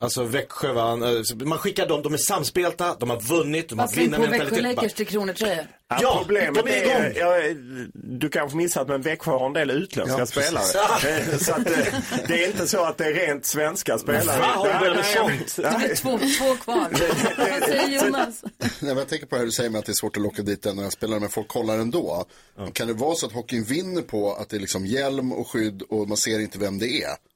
[0.03, 1.09] Alltså Växjö vann, eh,
[1.45, 4.57] man skickar dem, de är samspelta, de har vunnit, de har Vad släng på vinnarmentalitet.
[4.63, 5.67] Växjö Lakers till kronor-tröjor?
[5.89, 7.53] Ja, Ja, problemet är är, ja,
[7.93, 10.63] du kanske missat men Växjö har en del utländska Ja, spelare.
[11.31, 11.95] Eh, så att, eh,
[12.27, 14.39] det är inte så att det är rent svenska spelare.
[14.39, 15.55] vad har du med sånt?
[15.55, 16.87] Det blir två, två kvar.
[17.59, 18.43] Vad säger Jonas?
[18.59, 20.23] Nej, men jag tänker på det här du säger med att det är svårt att
[20.23, 22.25] locka dit några spelare, men folk kollar ändå.
[22.73, 25.81] Kan det vara så att hockeyn vinner på att det är liksom hjälm och skydd
[25.81, 27.32] och man ser inte vem det är?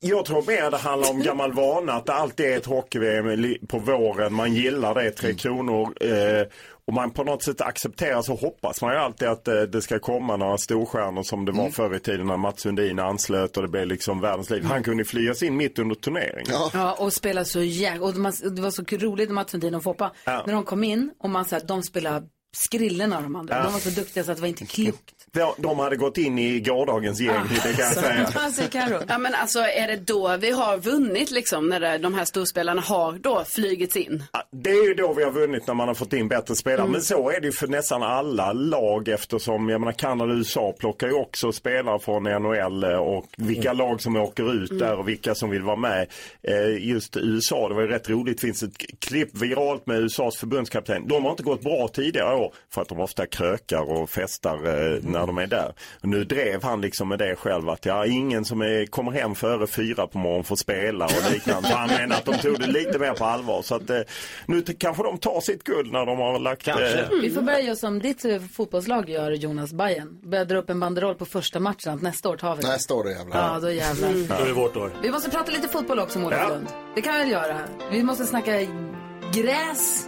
[0.00, 3.78] Jag tror mer det handlar om gammal vana att det alltid är ett hockey-VM på
[3.78, 4.34] våren.
[4.34, 5.94] Man gillar det, Tre Kronor.
[6.00, 6.46] Eh,
[6.90, 9.98] och man på något sätt accepterar så hoppas man ju alltid att eh, det ska
[9.98, 13.68] komma några storstjärnor som det var förr i tiden när Mats Sundin anslöt och det
[13.68, 14.64] blev liksom världens liv.
[14.64, 16.54] Han kunde flygas in mitt under turneringen.
[16.72, 18.04] Ja, och spela så jäkla...
[18.04, 18.14] Och
[18.54, 20.12] det var så roligt med Mats Sundin och Foppa.
[20.24, 20.42] Ja.
[20.46, 23.56] När de kom in och man sa att de spelade skrillen av de andra.
[23.56, 23.62] Ja.
[23.62, 25.14] De var så duktiga så att det var inte klokt.
[25.32, 28.50] De, de hade gått in i gårdagens gäng, det kan jag säga.
[28.50, 29.04] Säger?
[29.08, 32.80] Ja men alltså är det då vi har vunnit liksom när det, de här storspelarna
[32.80, 34.22] har då flygits in?
[34.52, 36.80] Det är ju då vi har vunnit när man har fått in bättre spelare.
[36.80, 36.92] Mm.
[36.92, 40.74] Men så är det ju för nästan alla lag eftersom jag menar Kanada och USA
[40.78, 44.78] plockar ju också spelare från NHL eh, och vilka lag som åker ut Mm.
[44.82, 46.06] där och vilka som vill vara med.
[46.42, 50.36] Eh, Just USA, det var ju rätt roligt, det finns ett klipp viralt med USAs
[50.36, 51.08] förbundskapten.
[51.08, 54.98] De har inte gått bra tidigare år för att de ofta krökar och festar eh,
[55.02, 55.72] när de är där.
[56.02, 59.34] Och nu drev han liksom med det själv att ja, ingen som är, kommer hem
[59.34, 61.68] före fyra på morgonen får spela och liknande.
[61.68, 63.62] Han menar att de tog det lite mer på allvar.
[63.62, 64.00] Så att eh,
[64.46, 66.68] nu kanske de tar sitt guld när de har lagt...
[66.68, 66.74] Eh,
[67.22, 70.18] Vi får börja göra som ditt fotbollslag gör, Jonas Bayern.
[70.30, 71.94] Börja dra upp en banderoll på första matchen.
[71.94, 72.68] att Nästa år tar vi det.
[72.68, 73.52] Nästa år jävlar.
[73.54, 74.08] Ja, då jävlar.
[74.08, 74.26] Mm.
[74.26, 74.92] Då är det vårt år.
[75.02, 76.56] Vi måste prata lite fotboll också, Olof Ja.
[76.94, 77.58] Det kan vi väl göra.
[77.90, 78.52] Vi måste snacka
[79.34, 80.06] gräs.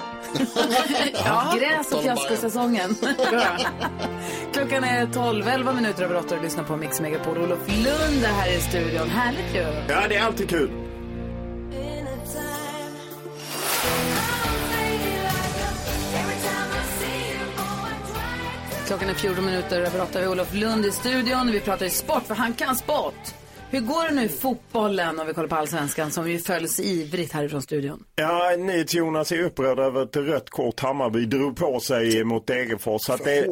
[1.24, 2.96] Ja, gräs och fiaskosäsongen.
[4.52, 7.38] Klockan är 12, 11 minuter över 8 och lyssnar på Mix Megapol.
[7.38, 9.08] Olof Lund är här i studion.
[9.08, 9.66] Härligt ju.
[9.88, 10.70] Ja, det är alltid kul.
[18.86, 21.52] Klockan är 14 minuter över 8 och Olof Lund i studion.
[21.52, 23.41] Vi pratar ju sport, för han kan sport.
[23.72, 27.32] Hur går det nu i fotbollen om vi kollar på allsvenskan som ju följs ivrigt
[27.32, 28.04] härifrån studion?
[28.14, 33.02] Ja, NyhetsJonas är upprörd över att ett rött kort Hammarby drog på sig mot Degerfors.
[33.02, 33.46] Så att det,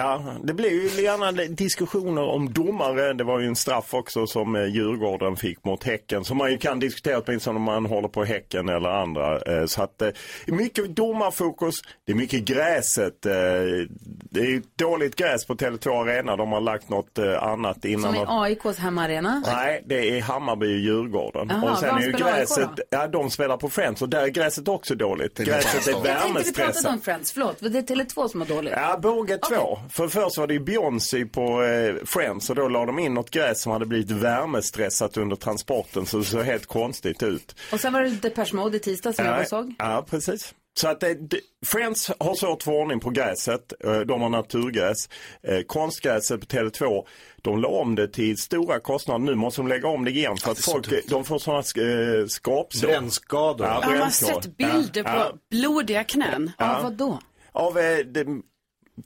[0.00, 3.12] Ja, det blir ju gärna diskussioner om domare.
[3.12, 6.24] Det var ju en straff också som eh, Djurgården fick mot Häcken.
[6.24, 9.40] Som man ju kan diskutera åtminstone om man håller på Häcken eller andra.
[9.40, 10.08] Eh, Så att eh,
[10.46, 11.74] mycket domarfokus.
[12.06, 13.22] Det är mycket gräset.
[13.22, 16.36] Det är ju dåligt gräs på Tele2 Arena.
[16.36, 18.02] De har lagt något annat innan.
[18.02, 19.42] Som i de- AIKs hemmaarena?
[19.46, 21.46] Nej, det är Hammarby och Djurgården.
[21.50, 22.82] Jaha, och sen är ju spelar AIK gräset, då?
[22.90, 25.38] ja de spelar på Friends och där är gräset också dåligt.
[25.38, 26.92] Gräset är Jag tänkte vi pratade värmestressat.
[26.92, 27.56] om Friends, förlåt.
[27.60, 28.72] Det är Tele2 som har dåligt.
[28.76, 29.78] Ja, båge två.
[29.90, 33.30] För först var det ju Beyoncé på eh, Friends och då la de in något
[33.30, 37.54] gräs som hade blivit värmestressat under transporten så det såg helt konstigt ut.
[37.72, 39.74] Och sen var det Depeche Mode i tisdag som jag bara såg.
[39.78, 40.54] Ja, precis.
[40.74, 43.72] Så att det, det, Friends har svårt att få ordning på gräset.
[43.84, 45.08] Eh, De har naturgräs.
[45.42, 47.04] Eh, konstgräset på Tele2,
[47.42, 49.18] de la om det till stora kostnader.
[49.24, 52.86] Nu måste de lägga om det igen för att folk, de får sådana eh, skrapsår.
[52.88, 53.66] Brännskador.
[53.66, 55.32] Ja, Ja, man har sett bilder Ja, på ja.
[55.50, 56.50] blodiga knän.
[56.58, 56.80] Ja.
[56.82, 57.18] vadå?
[57.52, 58.26] Av, eh, det,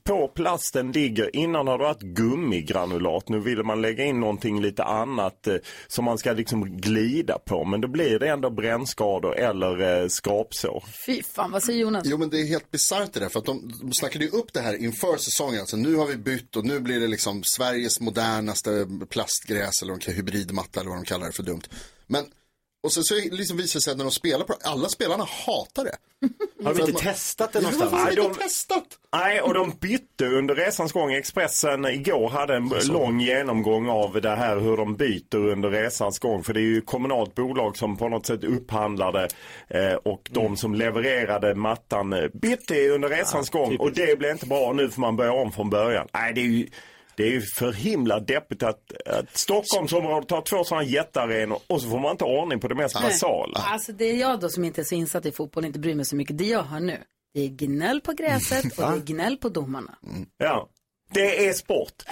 [0.05, 3.29] på plasten ligger, innan har det varit gummigranulat.
[3.29, 7.65] Nu vill man lägga in någonting lite annat eh, som man ska liksom glida på.
[7.65, 10.85] Men då blir det ändå brännskador eller eh, skrapsår.
[11.07, 12.03] Fy fan, vad säger Jonas?
[12.07, 14.53] Jo men det är helt bisarrt det där för att de, de snackade ju upp
[14.53, 15.61] det här inför säsongen.
[15.61, 20.81] Alltså nu har vi bytt och nu blir det liksom Sveriges modernaste plastgräs eller hybridmatta
[20.81, 21.63] eller vad de kallar det för dumt.
[22.07, 22.25] Men
[22.85, 25.25] och sen så liksom visar det sig att när de spelar på det, alla spelarna
[25.47, 25.97] hatar det.
[26.65, 27.93] Har de För inte man- testat det någonstans?
[27.93, 28.85] har de inte testat?
[29.13, 31.13] Nej, och de bytte under resans gång.
[31.13, 36.45] Expressen igår hade en lång genomgång av det här hur de byter under resans gång.
[36.45, 39.29] För det är ju kommunalt bolag som på något sätt upphandlade
[39.69, 43.77] eh, och de som levererade mattan eh, bytte under resans gång.
[43.77, 44.73] Och det blev inte bra.
[44.73, 46.09] Nu får man börja om från början.
[46.13, 46.69] Nej, det är ju
[47.17, 51.89] det är ju för himla deppigt att, att Stockholmsområdet har två sådana jättearenor och så
[51.89, 53.59] får man inte ordning på det mest basala.
[53.59, 56.05] Alltså det är jag då som inte är så insatt i fotboll, inte bryr mig
[56.05, 56.39] så mycket.
[56.39, 56.99] Det jag hör nu,
[57.35, 59.99] det är gnäll på gräset och det är gnäll på domarna.
[60.39, 60.69] Ja.
[61.13, 61.93] Det är sport.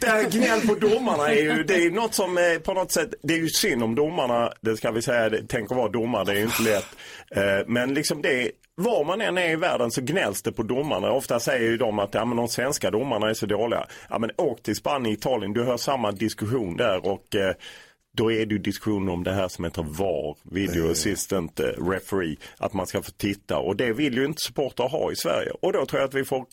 [0.00, 2.92] Det här gnäll på domarna är ju, det är ju något som eh, på något
[2.92, 5.88] sätt, det är ju synd om domarna, det ska vi säga, det, tänk att vara
[5.88, 6.86] domare, det är ju inte lätt.
[7.36, 11.12] Eh, Men liksom det, var man än är i världen så gnälls det på domarna.
[11.12, 13.86] Ofta säger ju de att ja, men de svenska domarna är så dåliga.
[14.08, 17.54] Ja men åk till Spanien, Italien, du hör samma diskussion där och eh,
[18.16, 22.36] då är det ju diskussion om det här som heter VAR, Video Assistant eh, Referee,
[22.56, 25.50] att man ska få titta och det vill ju inte supportrar ha i Sverige.
[25.50, 26.46] Och då tror jag att vi får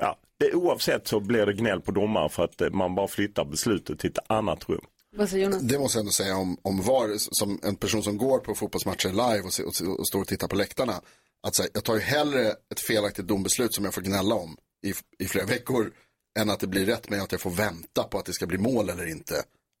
[0.00, 3.44] Ja, det, oavsett så blir det gnäll på domare för att eh, man bara flyttar
[3.44, 4.84] beslutet till ett annat rum.
[5.16, 5.62] Vad säger Jonas?
[5.62, 9.08] Det måste jag ändå säga om, om VAR, som en person som går på fotbollsmatcher
[9.08, 11.00] live och, och, och står och tittar på läktarna.
[11.42, 14.94] Att säga, jag tar ju hellre ett felaktigt dombeslut som jag får gnälla om i,
[15.24, 15.92] i flera veckor
[16.38, 18.58] än att det blir rätt med att jag får vänta på att det ska bli
[18.58, 19.34] mål eller inte.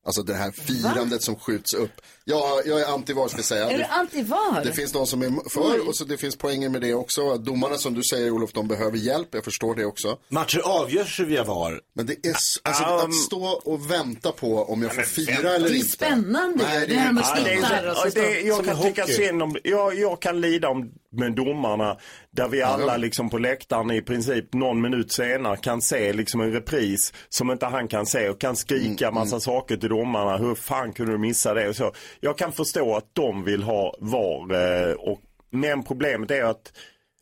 [0.04, 2.00] Alltså det här firandet som skjuts upp.
[2.24, 3.66] Ja, jag är anti-VAR ska jag säga.
[3.66, 4.64] Är du Det- anti-VAR?
[4.64, 7.36] Det finns de som är för och så det finns poänger med det också.
[7.36, 9.28] Domarna som du säger Olof, de behöver hjälp.
[9.32, 10.18] Jag förstår det också.
[10.28, 11.80] Matcher avgörs ju via VAR.
[11.94, 15.54] Men det är alltså, att stå och vänta på om jag får fira vänta.
[15.54, 15.88] eller Det är inte.
[15.88, 19.06] spännande Nej, det Det här är- med är- snittar och så det, jag kan tycka
[19.06, 21.96] synd om, jag, jag kan lida om med domarna
[22.30, 26.52] där vi alla liksom på läktaren i princip någon minut senare kan se liksom en
[26.52, 30.36] repris som inte han kan se och kan skrika massa saker till domarna.
[30.36, 31.92] Hur fan kunde du missa det och så.
[32.20, 36.72] Jag kan förstå att de vill ha VAR eh, och men problemet är att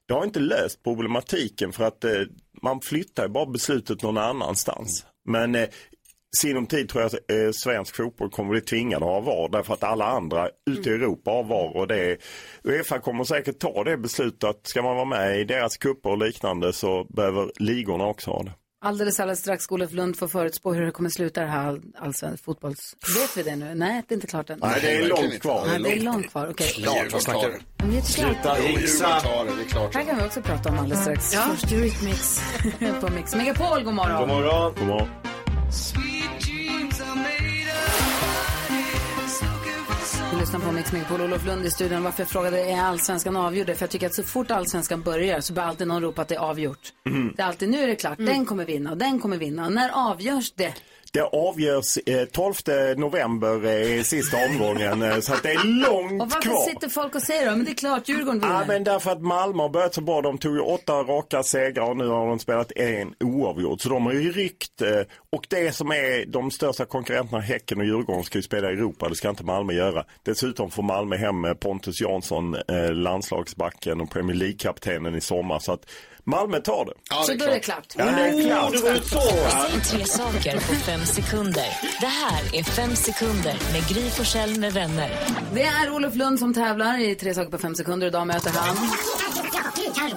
[0.09, 2.21] det har inte löst problematiken för att eh,
[2.63, 5.07] man flyttar bara beslutet någon annanstans.
[5.25, 5.69] Men eh,
[6.37, 9.75] sinom tid tror jag att eh, svensk fotboll kommer bli tvingad att ha VAR därför
[9.75, 12.19] att alla andra ute i Europa har VAR och det är,
[12.65, 16.19] Uefa kommer säkert ta det beslutet att ska man vara med i deras kupper och
[16.19, 18.53] liknande så behöver ligorna också ha det.
[18.81, 22.97] Alldeles, alldeles strax Olof Lund få förutspå hur det kommer sluta det här allsvensk fotbolls...
[23.21, 23.75] Vet vi det nu?
[23.75, 24.59] Nej, det är inte klart än.
[24.63, 25.67] Nej, det är långt kvar.
[25.67, 26.69] Nej, det är långt kvar, okej.
[26.69, 27.23] Klart, vad.
[28.05, 29.45] Sluta tar
[29.93, 31.35] det, här kan vi också prata om alldeles strax.
[31.35, 32.41] Först Eurythmics
[33.01, 33.83] på Mix Megapol.
[33.83, 34.19] God morgon.
[34.19, 34.75] God morgon.
[34.79, 35.09] God morgon.
[40.41, 42.03] Lyssnar på Mix Megapol, Olof Lund i studion.
[42.03, 43.67] Varför jag frågade är allsvenskan avgjord?
[43.67, 46.35] För jag tycker att så fort allsvenskan börjar så börjar alltid någon ropa att det
[46.35, 46.93] är avgjort.
[47.37, 49.67] Det är alltid, nu är det klart, den kommer vinna och den kommer vinna.
[49.67, 50.75] Och när avgörs det?
[51.13, 52.55] Det avgörs eh, 12
[52.97, 56.69] november eh, sista omgången eh, så att det är långt Och varför kvar.
[56.69, 58.55] sitter folk och säger då, men det är klart Djurgården vinner.
[58.55, 60.21] Ja, men därför att Malmö har börjat så bra.
[60.23, 63.81] De tog ju åtta raka segrar och nu har de spelat en oavgjord.
[63.83, 64.83] Så de har ju ryckt.
[64.83, 64.89] eh,
[65.31, 69.09] Och det som är de största konkurrenterna, Häcken och Djurgården, ska ju spela i Europa.
[69.09, 70.05] Det ska inte Malmö göra.
[70.23, 75.59] Dessutom får Malmö hem eh, Pontus Jansson, eh, landslagsbacken och Premier League-kaptenen i sommar.
[75.59, 75.91] Så att
[76.29, 76.93] Malmö tar det.
[77.27, 77.95] Så då är det klart.
[77.97, 78.73] Ja, det är klart.
[78.73, 79.03] det.
[79.09, 81.67] Säg tre saker på fem sekunder.
[82.01, 85.11] Det här är Fem sekunder med Gry Forssell med vänner.
[85.55, 88.07] Det är Olof Lund som tävlar i tre saker på fem sekunder.
[88.07, 88.77] Idag möter han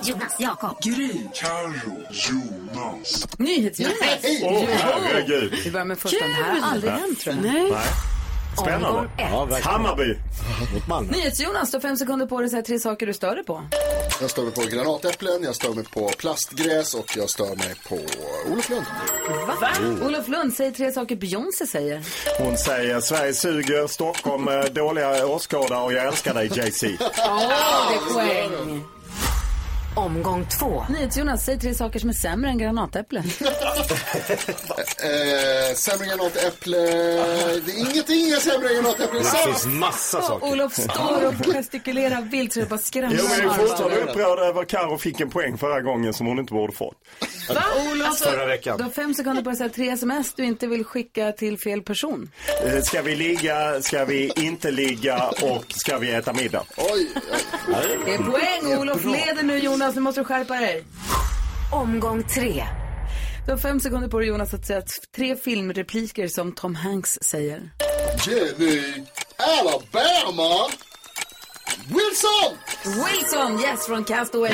[0.03, 0.78] Jonas, Jakob.
[0.84, 1.12] Gry.
[1.34, 2.03] Carro.
[2.12, 3.28] Jonas.
[3.38, 4.26] NyhetsJonas.
[4.43, 5.53] Åh, herregud.
[5.64, 6.28] Vi börjar med första.
[6.28, 7.43] Det här har aldrig hänt tror jag.
[7.43, 7.72] Nej.
[8.62, 9.10] Spännande.
[9.18, 9.72] Ja, verkligen.
[9.74, 10.18] Hammarby.
[10.74, 11.12] Mot Malmö.
[11.12, 13.62] NyhetsJonas, du har fem sekunder på dig att säga tre saker du stör dig på.
[14.22, 17.99] Jag stör mig på granatäpplen, jag stör mig på plastgräs och jag stör mig på
[18.52, 18.86] Olof Lund.
[19.62, 19.70] Va?
[20.06, 22.02] Olof Lund, säg tre saker Beyoncé säger.
[22.39, 26.84] Hon säger Sverige suger, Stockholm eh, dåliga åskådare och jag älskar dig JC.
[26.84, 26.97] Åh,
[27.89, 28.84] det är poäng.
[29.96, 30.86] Omgång två.
[30.89, 33.24] NyhetsJonas, säg tre saker som är sämre än granatäpple.
[35.04, 39.20] Eh, sämre granatäpple, det är ingenting är sämre än granatäpple.
[39.20, 40.48] Det finns massa saker.
[40.52, 42.80] Olof står och gestikulerar vilt så det bara.
[42.94, 46.28] Jo, men jag är fortfarande upprörd över att Karo fick en poäng förra gången som
[46.28, 46.96] hon inte borde fått.
[47.50, 47.64] Va?
[47.92, 48.78] Olof, Förra veckan.
[48.78, 51.60] du har fem sekunder på dig att säga tre sms du inte vill skicka till
[51.60, 52.32] fel person.
[52.66, 56.64] Eh, Ska vi ligga, ska vi inte ligga och ska vi äta middag?
[56.78, 57.08] Oj,
[58.06, 58.78] Det är poäng.
[58.82, 60.84] Olof leder nu Jonas, nu måste du skärpa dig.
[61.72, 62.64] Omgång tre.
[63.46, 64.82] Du har fem sekunder på dig Jonas att säga
[65.16, 67.72] tre filmrepliker som Tom Hanks säger.
[68.28, 69.04] Jenny,
[69.38, 70.70] Alabama,
[71.88, 72.58] Wilson!
[73.06, 74.52] Wilson, yes, från Castaway.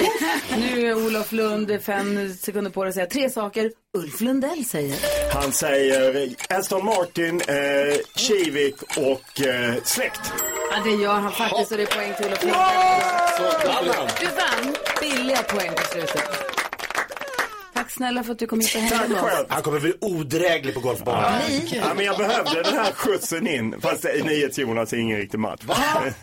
[0.57, 4.97] Nu är Olof Lund fem sekunder på dig att säga tre saker Ulf Lundell säger.
[5.33, 10.33] Han säger Aston Martin, eh, Kivik och eh, släkt.
[10.71, 14.07] Ja, det gör han faktiskt och det är poäng till Olof Lundell.
[14.19, 14.75] Du vann
[15.11, 16.23] billiga poäng på slutet.
[17.73, 19.45] Tack snälla för att du kom hit och hängde med oss.
[19.49, 21.41] Han kommer bli odräglig på golfbanan.
[21.71, 23.75] Ja, men jag behövde den här skjutsen in.
[23.81, 25.61] Fast i NyhetsJonas är ingen riktig match.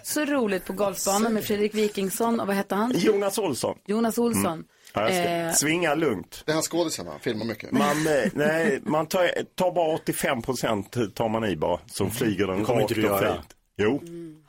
[0.03, 2.93] Så roligt på golfbanan med Fredrik Wikingsson och vad hette han?
[2.97, 3.76] Jonas Olsson.
[3.87, 4.64] Jonas Olsson.
[4.95, 6.43] Ja, jag ska Eh, svinga lugnt.
[6.47, 7.72] Det är han skådisen, han filmar mycket.
[7.72, 11.80] Man, eh, nej, man tar, tar bara 85 procent tar man i bara.
[11.87, 13.35] Så flyger den kommer rakt inte du och göra.
[13.35, 13.47] fint.
[13.77, 14.03] Jo,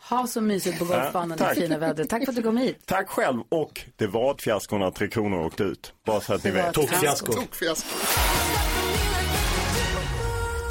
[0.10, 2.10] ha så mysigt på golfbanan Ja, i fina vädret.
[2.10, 2.78] Tack för att du kom hit.
[2.86, 3.40] tack själv.
[3.50, 5.94] Och det var ett fiasko när Tre Kronor åkte ut.
[6.06, 6.78] Bara så att ni Det var vet.
[6.92, 7.34] ett fiasko.
[7.34, 7.88] Tokfiasko.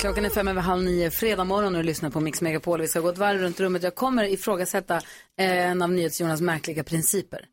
[0.00, 2.80] Klockan är fem över halv nio, fredag morgon och du lyssnar på Mix Megapol.
[2.80, 3.82] Vi ska gå ett varv runt rummet.
[3.82, 5.00] Jag kommer ifrågasätta
[5.36, 7.44] en av NyhetsJonas märkliga principer.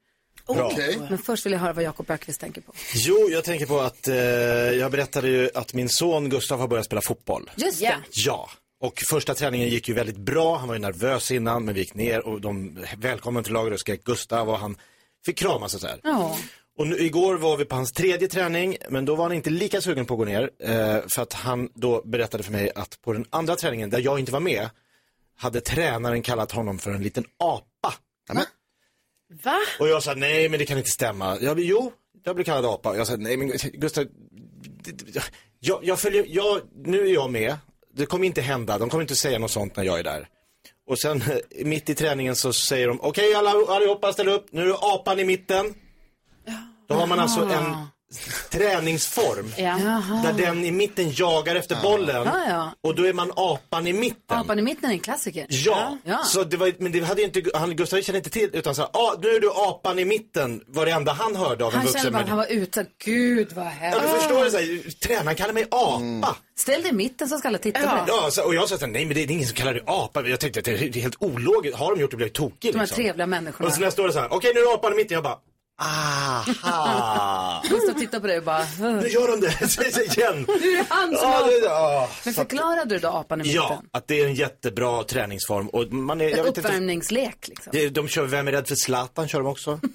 [0.46, 1.00] Okej.
[1.10, 2.74] Men först vill jag höra vad Jakob Ökvist tänker på.
[2.94, 6.86] Jo, jag tänker på att eh, jag berättade ju att min son Gustav har börjat
[6.86, 7.52] spela fotboll.
[7.56, 7.96] Just det.
[8.12, 8.50] Ja.
[8.82, 10.58] Och första träningen gick ju väldigt bra.
[10.58, 13.80] Han var ju nervös innan, men vi gick ner och de välkommen till laget och
[13.80, 14.78] skrek Gustav och han
[15.26, 16.00] fick kramas och så här.
[16.04, 16.38] Ja.
[16.78, 19.82] Och nu, igår var vi på hans tredje träning, men då var han inte lika
[19.82, 20.50] sugen på att gå ner.
[20.60, 24.20] Eh, för att han då berättade för mig att på den andra träningen, där jag
[24.20, 24.70] inte var med,
[25.36, 27.94] hade tränaren kallat honom för en liten apa.
[28.34, 28.46] Va?
[29.80, 31.38] Och jag sa nej men det kan inte stämma.
[31.42, 31.92] Jag, jo,
[32.24, 32.98] jag blev kallad apa.
[32.98, 34.06] Jag sa nej men Gustav,
[35.60, 37.58] jag, jag följer, jag, nu är jag med.
[37.94, 40.28] Det kommer inte hända, de kommer inte säga något sånt när jag är där.
[40.88, 44.70] Och sen eh, mitt i träningen så säger de, okej alla, allihopa ställ upp, nu
[44.70, 45.74] är apan i mitten.
[46.88, 47.76] Då har man alltså en
[48.50, 49.52] träningsform.
[49.58, 50.22] Jaha.
[50.24, 52.26] Där den i mitten jagar efter bollen.
[52.26, 52.72] Ja, ja.
[52.84, 54.38] Och då är man apan i mitten.
[54.38, 55.46] Apan i mitten är en klassiker.
[55.50, 56.18] Ja, ja.
[56.24, 58.82] Så det var, men det hade ju inte, han, Gustav kände inte till, utan så
[58.82, 61.78] här, ah, nu är du apan i mitten, var det enda han hörde av en
[61.78, 62.56] Han vuxen kände bara att han människa.
[62.56, 62.86] var ute.
[63.06, 64.02] Gud vad Ja, hemskt.
[64.02, 66.36] du förstår det, så här, tränaren kallar mig apa.
[66.60, 68.32] Ställ dig i mitten så ska alla titta på Ja, dig.
[68.32, 70.22] så, och jag sa så här, nej men det är ingen som kallar dig apa.
[70.28, 72.80] Jag tänkte att det är helt ologiskt, har de gjort det blir jag tokig De
[72.80, 73.04] här liksom.
[73.04, 73.68] trevliga människorna.
[73.68, 75.16] Och så när jag står det så här, okej nu är du apan i mitten,
[75.16, 75.38] jag bara,
[75.82, 77.62] aha.
[77.70, 78.66] Gustav tittar på dig och bara...
[78.80, 80.46] Nu gör de det, igen.
[80.48, 82.02] Nu är det han som har...
[82.02, 82.10] det.
[82.26, 83.56] Men förklarade du då apan i mitten?
[83.56, 85.68] Ja, att det är en jättebra träningsform.
[85.68, 87.94] Och man är, jag En uppvärmningslek liksom.
[87.94, 89.80] de kör Vem är rädd för Zlatan kör de också.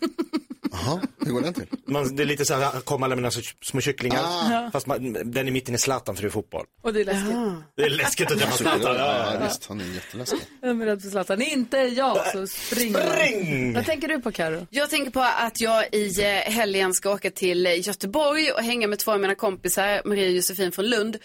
[0.85, 1.67] Jaha, hur går den till?
[1.87, 3.31] Man, det är lite så här, kom alla mina
[3.63, 4.23] små kycklingar.
[4.25, 4.71] Ah.
[4.73, 6.65] Fast man, den i mitten är Zlatan för det är fotboll.
[6.83, 7.35] Och det är läskigt.
[7.77, 8.97] Det är läskigt att träffa Zlatan.
[8.97, 10.39] Ja, Ja, visst, han är jätteläskig.
[10.63, 11.43] Jag är rädd för Zlatan.
[11.43, 12.95] Inte jag, så spring.
[12.95, 13.75] Spring!
[13.75, 14.67] Vad tänker du på Karo?
[14.71, 18.99] Jag tänker på att jag i eh, helgen ska åka till Göteborg och hänga med
[18.99, 21.17] två av mina kompisar, Maria och Josefin från Lund.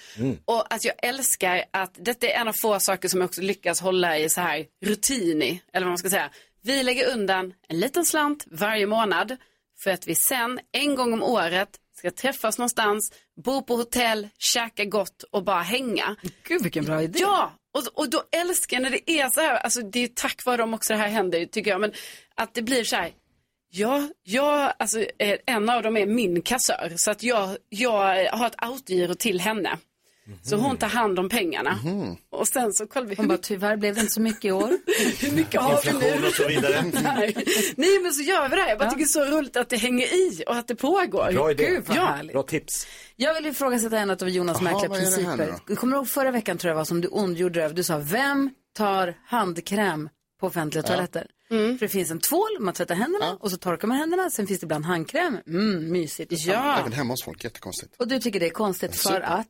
[0.46, 3.82] Och att jag älskar att detta är en av få saker som jag också lyckas
[3.82, 6.30] hålla i så här rutin i, eller vad man ska säga.
[6.64, 9.38] Vi lägger undan en liten slant varje månad
[9.84, 13.14] för att vi sen en gång om året ska träffas någonstans,
[13.46, 16.16] bo på hotell, käka gott och bara hänga.
[16.44, 17.20] Gud vilken bra idé.
[17.20, 20.46] Ja, och, och då älskar jag när det är så här, alltså det är tack
[20.46, 21.94] vare dem också det här händer tycker jag, men
[22.36, 23.12] att det blir så här,
[23.70, 28.48] ja, jag, alltså eh, en av dem är min kassör, så att jag, jag har
[28.48, 29.78] ett autogiro till henne.
[30.44, 31.80] Så hon tar hand om pengarna.
[31.84, 32.16] Mhm.
[32.32, 33.16] Och sen så kollar vi.
[33.16, 34.68] Hon bara, tyvärr blev det inte så mycket i år.
[35.26, 36.28] Hur mycket har vi nu?
[36.28, 36.84] Och så vidare.
[37.04, 37.36] Nej.
[37.76, 38.70] Nej, men så gör vi det här.
[38.70, 41.32] Jag bara tycker det är så roligt att det hänger i och att det pågår.
[41.34, 41.66] Bra idé.
[41.68, 42.06] Gud vad Ja.
[42.06, 42.34] härligt.
[42.34, 42.88] Bra tips.
[43.16, 45.76] Jag vill ifrågasätta en av Jonas Jaha, märkliga principer.
[45.76, 47.76] Kommer du ihåg förra veckan tror jag var som du ondgjorde dig över?
[47.76, 50.10] Du sa, vem tar handkräm
[50.40, 51.28] på offentliga toaletter?
[51.52, 51.78] Mm.
[51.78, 54.30] För det finns en tvål, man tvättar händerna och så torkar man händerna.
[54.30, 55.38] Sen finns det ibland handkräm.
[55.48, 56.48] Mm, mysigt.
[56.48, 57.96] Även hemma hos folk, jättekonstigt.
[58.00, 59.48] Och du tycker det är konstigt för att?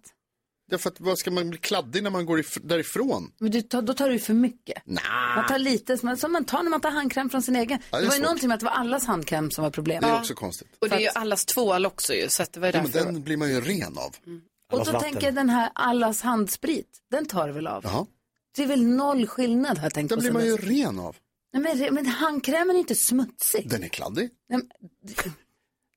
[0.72, 3.32] Därför att vad ska man bli kladdig när man går if- därifrån?
[3.40, 4.84] Men du tar, då tar du för mycket.
[4.88, 5.36] Nah.
[5.36, 7.80] Man tar lite som man, som man tar när man tar handkräm från sin egen.
[7.92, 8.24] Ja, det är det var ju svårt.
[8.26, 10.02] någonting med att det var allas handkräm som var problemet.
[10.04, 10.68] Det är också konstigt.
[10.80, 12.30] Och det är ju allas tvål också ju.
[12.30, 13.12] Så att det var ju Ja, men därför.
[13.12, 14.16] den blir man ju ren av.
[14.72, 17.84] Och då tänker jag den här allas handsprit, den tar du väl av?
[17.84, 18.06] Jaha.
[18.56, 20.66] Det är väl noll skillnad har jag tänkt Den på blir sen man ju dess.
[20.66, 21.16] ren av.
[21.54, 23.70] Nej, men, re- men handkrämen är inte smutsig.
[23.70, 24.30] Den är kladdig.
[24.50, 24.70] Nej, men-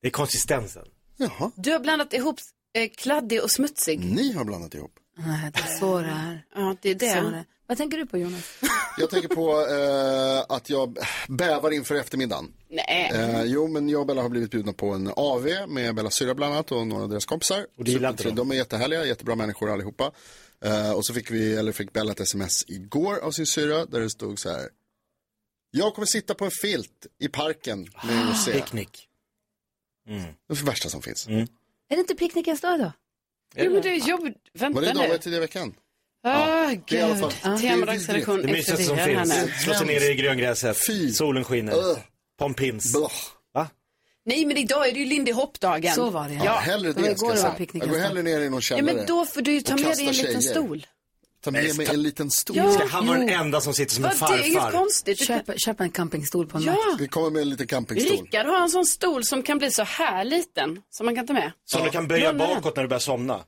[0.03, 0.85] Det är konsistensen.
[1.17, 1.51] Jaha.
[1.57, 2.37] Du har blandat ihop
[2.75, 4.01] eh, kladdig och smutsig.
[4.01, 4.93] Ni har blandat ihop.
[5.17, 6.45] Nej, det är så det är.
[6.55, 7.23] Ja, det är det.
[7.23, 7.45] Så det.
[7.67, 8.59] Vad tänker du på Jonas?
[8.99, 10.99] Jag tänker på eh, att jag
[11.29, 12.53] bävar inför eftermiddagen.
[12.69, 13.11] Nej.
[13.15, 16.35] Eh, jo, men jag och Bella har blivit bjudna på en AV med Bellas syrra
[16.35, 17.67] bland annat och några av deras kompisar.
[17.77, 18.35] Och gillar inte dem?
[18.35, 20.13] De är jättehärliga, jättebra människor allihopa.
[20.65, 24.01] Eh, och så fick vi, eller fick Bella ett sms igår av sin syrra där
[24.01, 24.69] det stod så här.
[25.71, 28.53] Jag kommer sitta på en filt i parken med rosé.
[28.53, 29.09] Picknick.
[30.07, 31.29] Det är det värsta som finns.
[31.95, 32.93] Är det inte picknickens dag då?
[33.57, 34.37] Jo, men det är jobbigt.
[34.53, 35.01] Vänta Var det nu.
[35.09, 35.75] dagen tidigare i veckan?
[36.27, 37.61] Ah, det är i alla fall- gud.
[37.61, 39.29] det är Temadagsredaktion Det mysigaste som finns.
[39.45, 39.53] nu.
[39.65, 40.77] Slå sig ner i gröngräset.
[40.87, 41.13] Fy.
[41.13, 41.73] Solen skiner.
[41.75, 41.99] Ugh.
[42.39, 42.93] Pompins.
[42.93, 43.13] Blah.
[43.55, 43.69] Va?
[44.25, 45.95] Nej, men idag är det ju Lindy Hop-dagen.
[45.95, 46.41] Så var det, ja.
[46.45, 46.59] Ja, Ja.
[46.59, 47.69] hellre Det var det ska jag det var säga.
[47.73, 48.95] Jag går hellre ner i någon Ja, källare.
[48.97, 50.41] men då får du ju ta med dig en liten tjejer.
[50.41, 50.87] stol.
[51.45, 52.57] Ta med mig en liten stol.
[52.57, 52.73] Ja.
[52.73, 54.79] Ska han vara den enda som sitter som Va, en det är inget farfar?
[54.79, 55.19] konstigt.
[55.19, 56.97] Du Köp, köp en campingstol på en Ja.
[56.99, 58.17] Vi kommer med en liten campingstol.
[58.17, 60.81] Rickard har en sån stol som kan bli så här liten.
[60.91, 61.53] Som man kan ta med.
[61.65, 62.55] Som du kan böja Låna den.
[62.57, 63.41] bakåt när du börjar somna.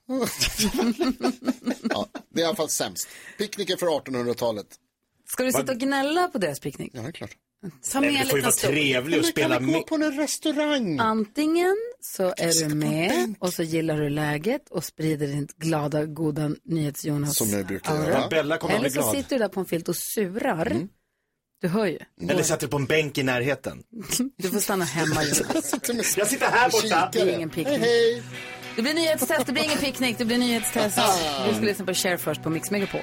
[1.90, 3.09] Ja, det är i alla fall sämst.
[3.38, 4.66] Picknicken för 1800-talet.
[5.28, 6.90] Ska du sitta och gnälla på deras picknick?
[6.94, 7.30] Ja, det är klart.
[7.92, 8.49] Ta med Nej, en det får ju vara
[8.99, 9.86] att Men spela kan vi gå med.
[9.86, 10.99] på en restaurang?
[10.99, 11.76] Antingen
[12.15, 17.37] så är du med och så gillar du läget och sprider din glada, goda NyhetsJonas
[17.37, 18.09] Som jag brukar aura.
[18.09, 18.29] göra.
[18.29, 19.17] Bella kommer att Eller bli så glad.
[19.17, 20.67] sitter du där på en filt och surar.
[20.67, 20.89] Mm.
[21.61, 21.99] Du hör ju.
[22.31, 23.83] Eller sätter på en bänk i närheten.
[24.39, 26.17] Du får stanna hemma Jonas.
[26.17, 27.09] Jag sitter här borta.
[27.13, 27.79] Det blir ingen picknick.
[27.79, 28.23] Hej, hej.
[28.77, 30.99] Det blir nyhetstest, det blir ingen picknick, det blir nyhetstest.
[31.49, 33.01] Vi ska lyssna på Cher först på Mix Megapol.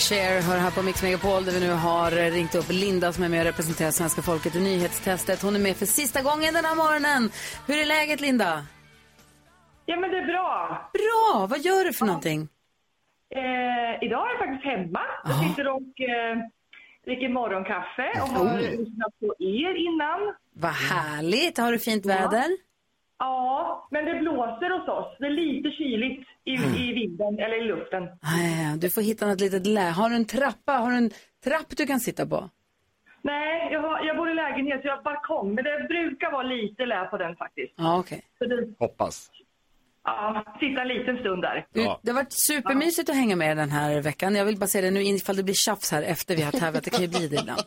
[0.00, 3.28] Cher hör här på Mix Megapol där vi nu har ringt upp Linda som är
[3.28, 5.42] med och representerar svenska folket i nyhetstestet.
[5.42, 7.30] Hon är med för sista gången den här morgonen.
[7.66, 8.66] Hur är läget Linda?
[9.86, 10.90] Ja, men det är bra.
[10.92, 12.48] Bra, vad gör du för någonting?
[13.34, 15.00] Eh, idag är jag faktiskt hemma.
[15.24, 16.36] Jag sitter och eh,
[17.04, 20.34] dricker morgonkaffe och har lyssnat på er innan.
[20.52, 22.48] Vad härligt, har du fint väder?
[22.50, 22.56] Ja,
[23.90, 25.16] men det blåser hos oss.
[25.18, 26.52] Det är lite kyligt i,
[26.84, 28.02] i vinden, eller i luften.
[28.22, 29.80] Nej, du får hitta något litet lä.
[29.80, 30.72] Har du en trappa?
[30.72, 31.10] Har du en
[31.44, 32.50] trapp du kan sitta på?
[33.22, 36.42] Nej, jag, har, jag bor i lägenhet så jag har balkong, men det brukar vara
[36.42, 37.72] lite lä på den faktiskt.
[37.76, 38.22] Ja, okej.
[38.38, 39.30] Så det, Hoppas.
[40.04, 41.66] ja, sitta en liten stund där.
[41.72, 44.34] Du, Det har varit supermysigt att hänga med den här veckan.
[44.34, 46.84] Jag vill bara säga det nu ifall det blir tjafs här efter vi har tävlat.
[46.84, 47.60] Det kan ju bli det ibland.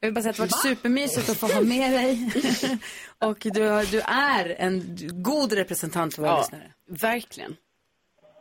[0.00, 2.30] Jag vill bara säga att det har varit supermysigt att få ha med dig.
[3.18, 6.72] Och du, du är en god representant för våra Ja, lyssnare.
[6.88, 7.56] verkligen.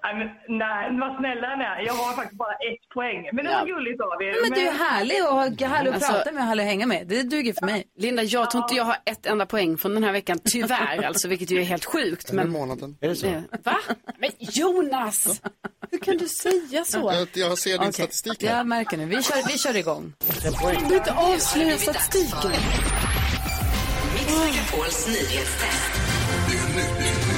[0.04, 1.80] Nej, men, vad snälla ni är.
[1.86, 3.30] Jag har faktiskt bara ett poäng.
[3.34, 3.66] Men det var Ja.
[3.76, 4.36] gulligt av er.
[4.42, 6.86] Men du är härlig och har- härlig att Alltså- prata med och härlig att hänga
[6.86, 7.08] med.
[7.08, 7.84] Det duger för mig.
[7.98, 11.28] Linda, jag tror inte jag har ett enda poäng från den här veckan, tyvärr alltså,
[11.28, 12.32] vilket ju är helt sjukt.
[12.32, 12.98] Men, månaden.
[13.02, 13.28] Är det så?
[13.28, 13.78] Eh, va?
[14.20, 15.42] Men Jonas!
[15.92, 17.12] Hur kan du säga så?
[17.16, 18.58] Jag, jag ser din Okej, statistik här.
[18.58, 19.06] Jag märker nu.
[19.06, 20.14] Vi kör, vi kör igång.
[20.90, 22.52] Du inte avslöja statistiken.
[24.14, 25.92] Mix Megapols nyhetstest.
[26.50, 27.29] Det är nytt,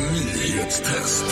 [0.00, 1.24] nyhetstest.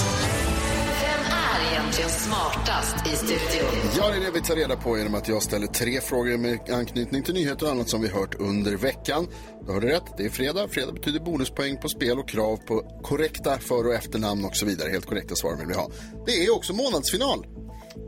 [1.00, 3.90] Vem är egentligen smartast i studion?
[3.98, 6.58] Ja, det är det vi tar reda på genom att jag ställer tre frågor med
[6.70, 9.26] anknytning till nyheter och annat som vi hört under veckan.
[9.66, 10.68] Du hörde rätt, det är fredag.
[10.68, 14.88] Fredag betyder bonuspoäng på spel och krav på korrekta för och efternamn och så vidare.
[14.90, 15.90] Helt korrekta svar vill vi ha.
[16.26, 17.46] Det är också månadsfinal.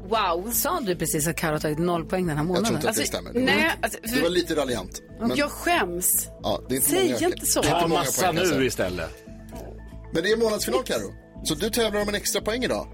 [0.08, 2.64] Wow, sa du precis att Carro tagit noll poäng den här Jag månaden?
[2.66, 3.32] tror inte att det Alltså, stämmer.
[3.46, 5.02] nej, alltså, Det var lite raljant.
[5.20, 6.26] Men, Jag skäms.
[6.42, 7.60] ja, det är inte Säg många, inte så.
[7.62, 8.54] Det är Ta inte massa poäng, alltså.
[8.58, 9.10] nu istället.
[10.12, 11.14] Men det är månadsfinal, Karo.
[11.44, 12.86] Så du tävlar om en extra poäng idag.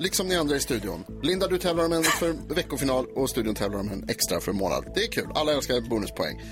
[0.00, 1.04] Liksom ni andra i studion.
[1.22, 4.84] Linda, du tävlar om en för veckofinal och studion tävlar om en extra för månad.
[4.94, 5.28] Det är kul.
[5.34, 6.42] Alla älskar bonuspoäng.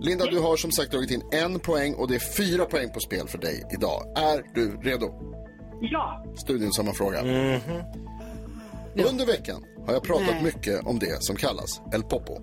[0.00, 3.00] Linda, du har som sagt dragit in en poäng och det är fyra poäng på
[3.00, 4.12] spel för dig idag.
[4.16, 5.06] Är du redo?
[5.80, 6.24] Ja.
[6.36, 7.20] Studion samma fråga.
[9.10, 12.38] Under veckan har jag pratat mycket om det som kallas El Popo.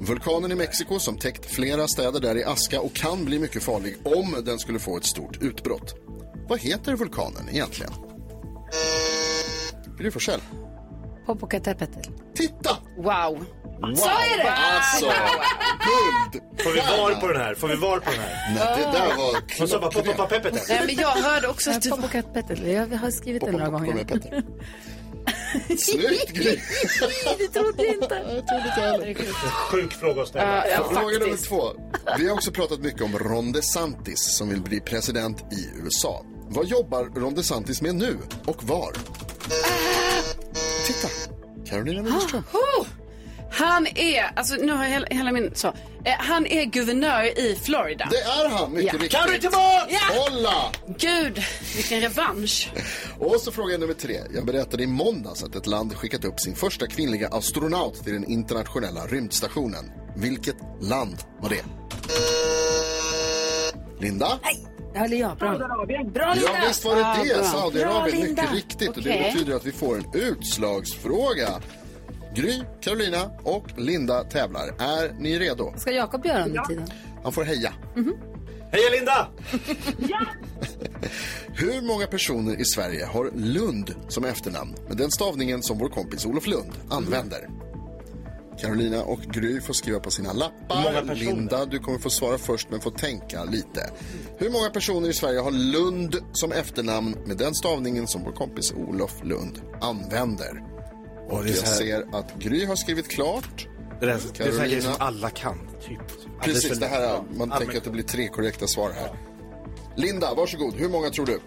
[0.00, 3.96] Vulkanen i Mexiko som täckt flera städer där i aska och kan bli mycket farlig
[4.04, 5.94] om den skulle få ett stort utbrott.
[6.48, 7.92] Vad heter vulkanen egentligen?
[9.98, 10.40] Gry Forssell.
[11.26, 12.10] Popocatépetl.
[12.34, 12.76] Titta!
[12.96, 13.04] Wow.
[13.04, 13.94] Wow.
[13.94, 14.50] Så är det!
[14.50, 16.42] Alltså, guld!
[16.62, 17.54] Får vi var på den här?
[17.54, 18.54] Får vi var på den här?
[18.54, 20.50] Nej, det där var Och så bara.
[20.68, 21.90] Nej, men jag hörde också att du...
[21.90, 22.66] Popocatépetl.
[22.68, 24.06] Jag har skrivit det några gånger.
[25.78, 26.58] Snyggt Gry!
[27.38, 28.14] Det trodde jag inte.
[28.14, 29.14] Jag trodde inte heller.
[29.70, 30.64] Sjuk fråga att ställa.
[30.92, 31.62] Fråga nummer två.
[32.18, 36.24] Vi har också pratat mycket om Ron DeSantis som vill bli president i USA.
[36.50, 38.92] Vad jobbar Ron DeSantis med nu och var?
[40.86, 41.08] Titta,
[41.70, 42.42] Carolina Widerström.
[42.52, 42.86] Oh,
[43.52, 45.68] han är, alltså nu har jag hela, hela min, så.
[46.04, 48.08] Eh, han är guvernör i Florida.
[48.10, 48.98] Det är han, mycket Ja.
[48.98, 49.12] riktigt.
[49.20, 49.86] Carrie tillbaka!
[49.88, 49.98] Ja.
[50.20, 50.72] Hålla!
[50.98, 51.42] Gud,
[51.76, 52.72] vilken revansch.
[53.18, 54.20] Och så fråga nummer tre.
[54.34, 58.24] Jag berättade i måndags att ett land skickat upp sin första kvinnliga astronaut till den
[58.30, 59.90] internationella rymdstationen.
[60.16, 61.64] Vilket land var det?
[64.00, 64.38] Linda?
[64.42, 64.50] Ja,
[64.94, 65.58] eller ja, bra.
[65.58, 66.30] Bra, Linda.
[66.36, 67.44] Ja, visst var det Ja, det.
[67.44, 68.96] Saudiarabien, mycket riktigt.
[68.96, 71.48] Och det betyder att vi får en utslagsfråga.
[72.34, 74.68] Gry, Carolina och Linda tävlar.
[74.78, 75.72] Är ni redo?
[75.76, 76.86] Ska Jakob göra under tiden?
[77.22, 77.72] Han får heja.
[78.72, 79.28] Heja Linda!
[81.48, 86.26] Hur många personer i Sverige har Lund som efternamn med den stavningen som vår kompis
[86.26, 87.48] Olof Lund använder?
[88.60, 91.14] Carolina och Gry får skriva på sina lappar.
[91.14, 93.90] Linda, du kommer få svara först men få tänka lite.
[94.38, 98.72] Hur många personer i Sverige har Lund som efternamn med den stavningen som vår kompis
[98.72, 100.62] Olof Lund använder?
[101.28, 103.68] Och jag ser att Gry har skrivit klart.
[104.00, 106.00] Det, där, det är så här grejer som alla kan, typ.
[106.42, 109.10] Precis, det här, man Ja, tänker att det blir tre korrekta svar här.
[109.96, 110.74] Linda, varsågod.
[110.74, 111.32] Hur många tror du?
[111.32, 111.38] Eh,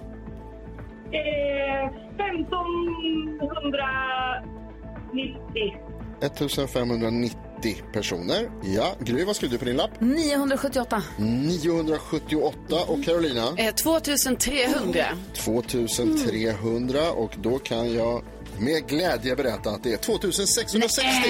[5.12, 5.91] 1590.
[6.22, 8.50] 1590 personer.
[8.64, 9.92] Ja, Gry, vad skrev du på din lapp?
[10.02, 11.04] 978.
[11.18, 13.48] 978 och Carolina?
[13.58, 15.06] Eh, 2300.
[15.34, 18.24] 2300 och då kan jag
[18.60, 20.78] med glädje berätta att det är 2660.
[20.80, 20.86] Nej,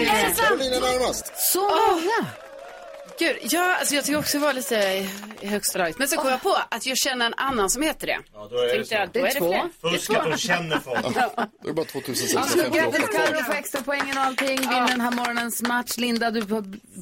[0.08, 0.48] är det sant?
[0.48, 1.32] Carolina närmast.
[1.54, 2.28] Så många!
[3.22, 4.76] Gud, ja, alltså jag tycker också det var lite
[5.42, 6.00] i- högsta laget.
[6.00, 8.20] Men så kom jag på att jag känner en annan som heter det.
[8.34, 9.70] Ja, då är det Tänkte är det fler.
[9.92, 11.02] Fusk att de känner folk.
[11.04, 13.26] Då är det bara Alltså, 2658 grattis kvar.
[13.26, 14.58] Carro för extra poängen och allting.
[14.60, 15.98] Vinner den här morgonens match.
[15.98, 16.42] Linda, du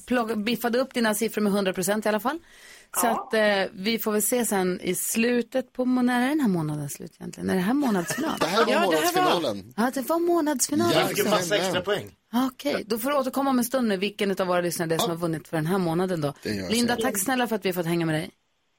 [0.08, 2.40] plock- biffade upp dina siffror med 100 procent i alla fall.
[3.02, 3.42] Så att eh,
[3.74, 7.50] vi får väl se sen i slutet på, när är den här månaden slut egentligen?
[7.50, 8.40] Är det här månadsfinal?
[8.40, 9.74] Det här var Ja, det här månadsfinalen.
[9.78, 10.92] Ja, det var månadsfinal.
[10.94, 12.12] Ja, Jag fick en massa extra poäng.
[12.34, 15.00] Okej, då får du återkomma om en stund med vilken av våra lyssnare det är
[15.00, 16.34] som har vunnit för den här månaden då.
[16.70, 18.32] Linda, tack snälla för att vi har fått hänga med dig.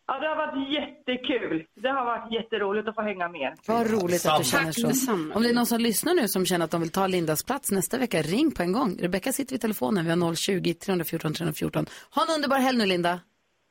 [0.07, 1.67] Ja, det har varit jättekul.
[1.83, 3.57] Det har varit jätteroligt att få hänga med.
[3.67, 4.87] Vad roligt att du känner så.
[4.87, 5.35] Detsamma.
[5.35, 7.71] Om det är någon som lyssnar nu som känner att de vill ta Lindas plats
[7.71, 8.99] nästa vecka, ring på en gång.
[9.01, 11.87] Rebecka sitter vid telefonen, vi har 020-314 314.
[12.15, 13.21] Ha en underbar helg nu Linda.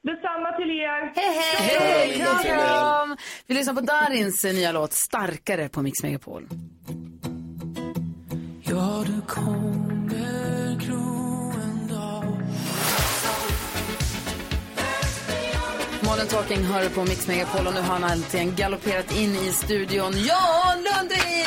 [0.04, 1.14] Detsamma till er.
[1.16, 2.18] Hej, hej!
[2.18, 3.18] Kram, kram!
[3.48, 6.48] Vi lyssnar på Darins nya låt Starkare på Mix Megapol.
[8.70, 12.24] Ja, du kommer gro en dag
[16.02, 19.52] Modern Talking hör du på Mix Megapol och nu har han äntligen galopperat in i
[19.52, 20.14] studion.
[20.14, 21.46] Jan Lundin!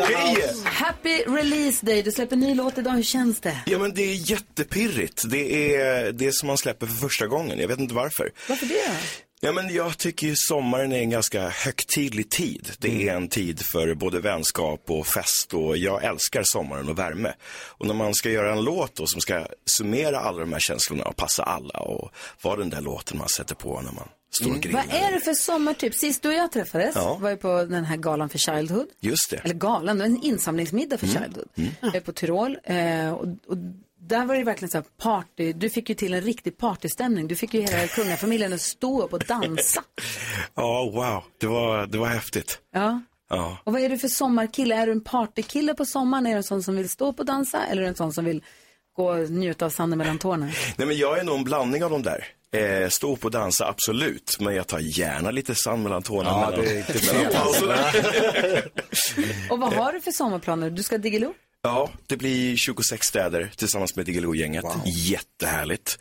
[0.00, 0.36] Hej!
[0.64, 2.02] Happy release day.
[2.02, 2.92] Du släpper ny låt idag.
[2.92, 3.56] Hur känns det?
[3.66, 5.22] Ja men det är jättepirrigt.
[5.30, 7.58] Det är det som man släpper för första gången.
[7.58, 8.30] Jag vet inte varför.
[8.48, 9.27] Varför det?
[9.40, 12.70] Ja men jag tycker ju sommaren är en ganska högtidlig tid.
[12.78, 17.32] Det är en tid för både vänskap och fest och jag älskar sommaren och värme.
[17.50, 21.04] Och när man ska göra en låt då som ska summera alla de här känslorna
[21.04, 22.10] och passa alla och
[22.42, 24.84] vara den där låten man sätter på när man står och grillar.
[24.86, 25.94] Vad är det för sommartyp?
[25.94, 27.18] Sist du och jag träffades Ja.
[27.20, 28.86] var ju på den här galan för Childhood.
[29.00, 29.36] Just det.
[29.36, 31.22] Eller galan, det var en insamlingsmiddag för Mm.
[31.22, 31.48] Childhood.
[31.94, 32.58] eh, På Tyrol.
[32.64, 33.56] Eh, och, och
[34.08, 35.52] där var det verkligen så här party.
[35.52, 37.28] Du fick ju till en riktig partystämning.
[37.28, 39.82] Du fick ju hela kungafamiljen att stå upp och dansa.
[40.54, 41.22] Ja, wow.
[41.40, 42.58] Det var, det var häftigt.
[42.74, 43.00] Ja.
[43.30, 43.58] Ja.
[43.64, 44.74] Och vad är du för sommarkille?
[44.74, 46.26] Är du en partykille på sommaren?
[46.26, 47.66] Är du en sån som vill stå upp och dansa?
[47.66, 48.42] Eller är du en sån som vill
[48.96, 50.46] gå och njuta av sanden mellan tårna?
[50.76, 52.24] Nej men jag är nog en blandning av de där.
[52.52, 54.36] Eh, stå upp och dansa, absolut.
[54.40, 56.28] Men jag tar gärna lite sand mellan tårna.
[56.28, 57.76] Ja, mellan, det är inte mellan pauserna.
[59.50, 60.70] Och vad har du för sommarplaner?
[60.70, 61.34] Du ska Diggiloo?
[61.62, 64.64] Ja, det blir 26 städer tillsammans med Diggiloo-gänget.
[64.86, 65.98] Jättehärligt.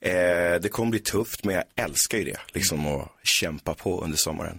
[0.00, 0.12] Eh,
[0.60, 2.40] det kommer bli tufft, men jag älskar ju det.
[2.52, 4.58] Liksom att kämpa på under sommaren.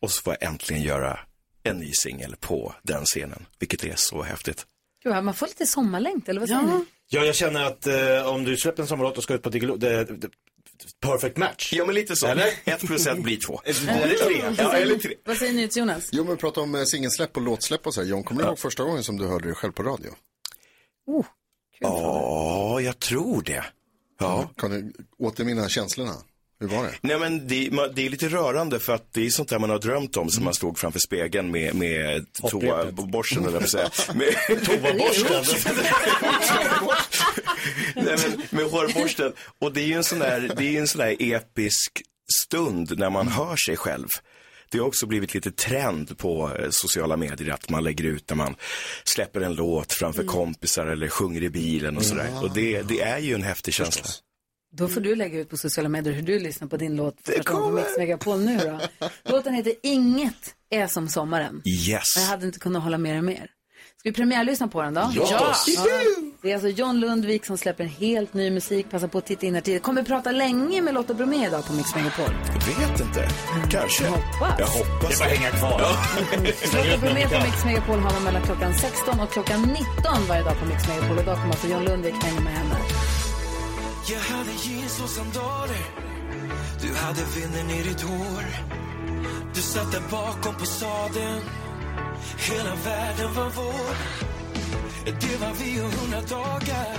[0.00, 1.18] Och så får jag äntligen göra
[1.62, 4.66] en ny singel på den scenen, vilket är så häftigt.
[5.04, 6.84] Gud, man får lite sommarlängtan, eller vad säger ni?
[7.08, 9.76] Ja, jag känner att eh, om du släpper en sommarlåt och ska ut på Diggiloo,
[9.76, 10.28] det, det,
[11.00, 11.72] perfect match.
[11.72, 12.26] Ja, men lite så.
[12.26, 12.46] Eller?
[12.64, 13.60] Ett plus ett blir två.
[13.64, 14.54] Eller tre.
[14.58, 15.14] Ja, eller tre.
[15.24, 16.08] Vad säger ni till Jonas?
[16.12, 18.08] Jo, men vi pratar om eh, singelsläpp och låtsläpp och så här.
[18.08, 20.10] John, kommer du ihåg första gången som du hörde det själv på radio?
[21.06, 21.26] Oh,
[21.78, 23.64] Ja, Ja, jag tror det.
[24.20, 24.50] Ja.
[24.56, 26.14] Kan du återminna känslorna?
[26.60, 26.94] Hur var det?
[27.00, 29.70] Nej men det, man- det är lite rörande för att det är sånt där man
[29.70, 33.90] har drömt om som man stod framför spegeln med, med toaborsten eller vad säga.
[34.14, 35.44] Med Toaborsten?
[37.94, 39.32] Nej, men med hårborsten.
[39.58, 42.02] Och det är ju en sån där, det är en sån där episk
[42.46, 44.08] stund när man hör sig själv.
[44.70, 48.36] Det har också blivit lite trend på eh, sociala medier att man lägger ut när
[48.36, 48.56] man
[49.04, 52.30] släpper en låt framför kompisar eller sjunger i bilen och sådär.
[52.42, 54.04] Och det, det är ju en häftig känsla.
[54.72, 57.42] Då får du lägga ut på sociala medier hur du lyssnar på din låt för
[57.42, 59.08] på Mix Megapol nu då.
[59.32, 61.62] Låten heter Inget är som sommaren.
[61.88, 62.02] Yes.
[62.16, 63.50] Jag hade inte kunnat hålla med dig mer.
[63.96, 65.10] Ska vi premiärlyssna på den då?
[65.14, 65.54] Ja.
[66.42, 68.90] Det är alltså John Lundvik som släpper en helt ny musik.
[68.90, 69.82] Passa på att titta in här tidigt.
[69.82, 72.34] Kommer prata länge med Lotta Bromé idag på Mix Megapol.
[72.70, 73.28] Jag vet inte.
[73.70, 74.04] Kanske.
[74.04, 74.58] Jag hoppas.
[74.58, 75.80] Jag hoppas Det är bara hänga kvar.
[76.90, 79.76] Lotta Bromé på Mix Megapol har man mellan klockan 16 och klockan 19
[80.28, 81.18] varje dag på Mix Megapol.
[81.18, 82.74] Idag kommer alltså John Lundvik hänga med henne.
[84.10, 85.84] Jag hade jeans och sandaler
[86.80, 88.44] Du hade vinden i ditt hår.
[89.54, 91.42] Du satt där bakom på sadeln
[92.38, 93.96] Hela världen var vår.
[95.04, 96.98] Det var vi och hundra dagar.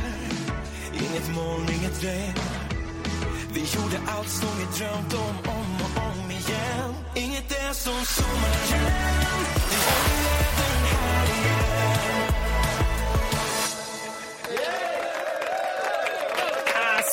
[0.93, 2.33] Inget moln, inget regn.
[3.53, 6.93] Vi gjorde allt som vi drömt om, om och om igen.
[7.15, 8.85] Inget är som sommaren.
[9.69, 10.78] Vi överlever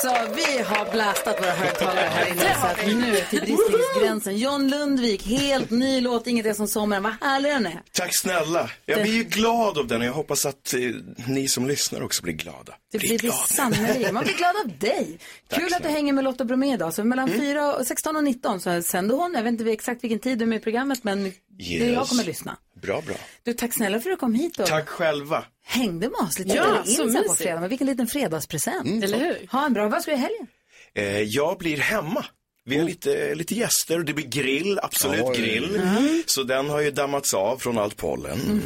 [0.06, 4.36] Alltså, vi har blastat våra högtalare här inne så att nu till bristningsgränsen.
[4.38, 7.02] John Lundvik, helt ny låt, Inget är som sommaren.
[7.02, 7.82] Vad härlig den är.
[7.92, 8.70] Tack snälla.
[8.84, 10.80] Jag blir ju glad av den och jag hoppas att eh,
[11.28, 12.74] ni som lyssnar också blir glada.
[12.92, 14.14] Det blir det sannerligen.
[14.14, 15.18] Man blir glad av dig.
[15.50, 16.94] Kul att du hänger med Lotta Bromé idag.
[16.94, 17.40] Så mellan Mm.
[17.40, 19.34] 4 och 16 och 19 så sänder hon.
[19.34, 21.26] Jag vet inte exakt vilken tid du är med i programmet men
[21.58, 21.94] Yes.
[21.94, 22.56] jag kommer lyssna.
[22.82, 23.14] Bra, bra.
[23.42, 25.44] Du, tack snälla för att du kom hit och Tack själva.
[25.66, 26.56] hängde med oss lite.
[26.56, 27.60] Ja, in så här på fredag.
[27.60, 28.86] Men vilken liten fredagspresent.
[28.86, 29.46] Mm, Eller hur?
[29.52, 30.46] Ha en bra, vad ska du i helgen?
[30.94, 32.24] Eh, jag blir hemma.
[32.68, 35.36] Vi har lite, lite gäster och det blir grill, absolut Oj.
[35.38, 35.82] grill.
[36.26, 38.38] Så den har ju dammats av från allt pollen.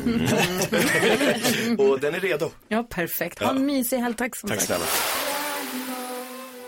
[1.79, 2.51] och den är redo.
[2.69, 3.39] Ja, perfekt.
[3.39, 3.51] Ha Ja.
[3.57, 4.15] en mysig helg.
[4.17, 4.67] Tack som Tack sagt.
[4.67, 4.85] snälla.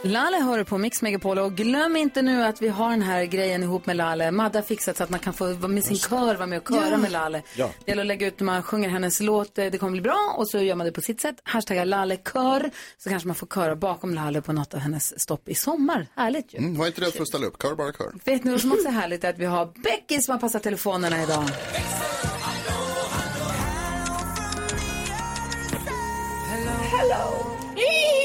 [0.05, 3.63] Lale hör på Mix Megapol och glöm inte nu att vi har den här grejen
[3.63, 4.31] ihop med Lale.
[4.31, 6.69] Madde har fixat så att man kan få vara med sin kör, vara med och
[6.69, 6.97] köra Ja.
[6.97, 7.43] med Lale.
[7.57, 7.71] Ja.
[7.85, 10.35] Det gäller att lägga ut när man sjunger hennes låt, eh, det kommer bli bra
[10.39, 11.37] och så gör man det på sitt sätt.
[11.45, 15.49] Hashtagga Lale kör, så kanske man får köra bakom Lale på något av hennes stopp
[15.49, 16.07] i sommar.
[16.17, 16.59] Härligt ju.
[16.59, 18.13] Mm, var inte rädd för att ställa upp, kör bara kör.
[18.25, 20.63] Vet ni vad som också är härligt är att vi har Becky som har passat
[20.63, 21.45] telefonerna idag.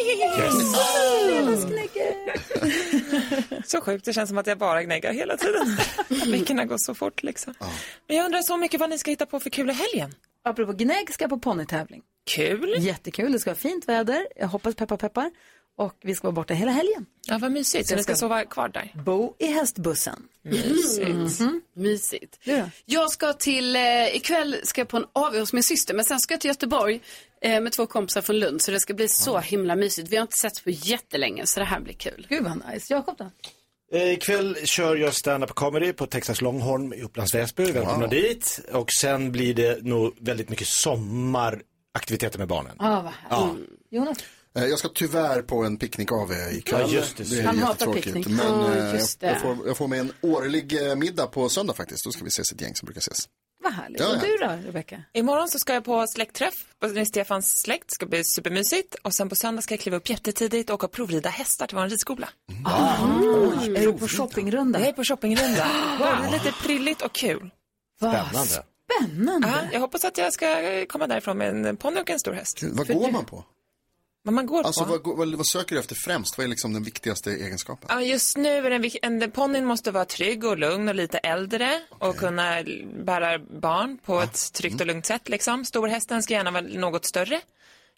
[3.66, 5.78] Så sjukt, det känns som att jag bara gnäggar hela tiden.
[6.32, 7.54] Veckorna går så fort liksom.
[8.08, 10.14] Men jag undrar så mycket vad ni ska hitta på för kul i helgen.
[10.44, 12.02] Apropå gnägg ska jag på ponnytävling.
[12.30, 12.76] Kul.
[12.80, 14.28] Jättekul, det ska vara fint väder.
[14.36, 15.32] Jag hoppas peppar peppar.
[15.78, 17.06] Och vi ska vara borta hela helgen.
[17.28, 17.90] Ja, vad mysigt.
[17.90, 18.92] Så ni ska ska- sova kvar där?
[19.06, 20.24] Bo i hästbussen.
[20.44, 21.40] Mysigt.
[21.40, 21.62] Mhm.
[21.76, 22.40] Mysigt.
[22.44, 22.64] Du då?
[22.86, 26.20] Jag ska till, eh, ikväll ska jag på en AW hos min syster, men sen
[26.20, 27.02] ska jag till Göteborg
[27.42, 30.10] med två kompisar från Lund, så det ska bli så himla mysigt.
[30.10, 32.28] Vi har inte sett på jättelänge, så det här blir kul.
[32.30, 32.94] Gud vad nice.
[32.94, 33.32] Jakob då?
[33.98, 37.72] Eh, ikväll kör jag stand-up comedy på Texas Longhorn i Upplands Väsby.
[37.72, 38.60] Välkomna dit.
[38.74, 42.76] Och sen blir det nog väldigt mycket sommaraktiviteter med barnen.
[42.80, 43.14] Ah, vad.
[43.30, 43.56] Ja.
[43.90, 44.18] Jonas?
[44.58, 46.82] Eh, Jag ska tyvärr på en picknick av ikväll.
[46.82, 47.24] Ja, just det.
[47.24, 48.06] det är Han hatar jättetråkigt.
[48.06, 48.28] picknick.
[48.28, 51.74] Men eh, just jag, jag, får, jag får med en årlig eh, middag på söndag
[51.74, 52.04] faktiskt.
[52.06, 53.18] Då ska vi ses ett gäng som brukar ses.
[53.68, 54.02] Vad härligt.
[54.02, 55.03] Ja, och du då, Rebecka?
[55.14, 56.53] Imorgon så ska jag på släktträff
[56.94, 57.89] med Stefans släkt.
[57.89, 58.95] Det ska bli supermysigt.
[58.95, 61.77] Och sen på söndag ska jag kliva upp jättetidigt och åka och provrida hästar till
[61.77, 62.30] vår ridskola.
[62.65, 62.95] Ah,
[63.65, 64.80] är du på shoppingrunda?
[64.80, 65.68] Jag är på shoppingrunda.
[65.99, 66.07] Wow.
[66.22, 67.49] Det är lite prilligt och kul.
[67.98, 68.64] Spännande.
[68.99, 69.48] spännande.
[69.48, 70.45] Ja, jag hoppas att jag ska
[70.89, 72.64] komma därifrån med en ponny och en stor häst.
[72.64, 73.44] Vad går man på?
[74.28, 74.91] Vad man går Alltså på?
[75.04, 76.38] vad, vad, vad söker du efter främst?
[76.38, 77.88] Vad är liksom den viktigaste egenskapen?
[77.90, 78.91] Ja, just nu är den,
[79.22, 82.64] en, ponnyn måste vara trygg och lugn och lite äldre och kunna
[83.04, 85.30] bära barn på ett tryggt och lugnt sätt.
[85.30, 85.66] Liksom.
[85.66, 87.41] Storhästen ska gärna vara något större,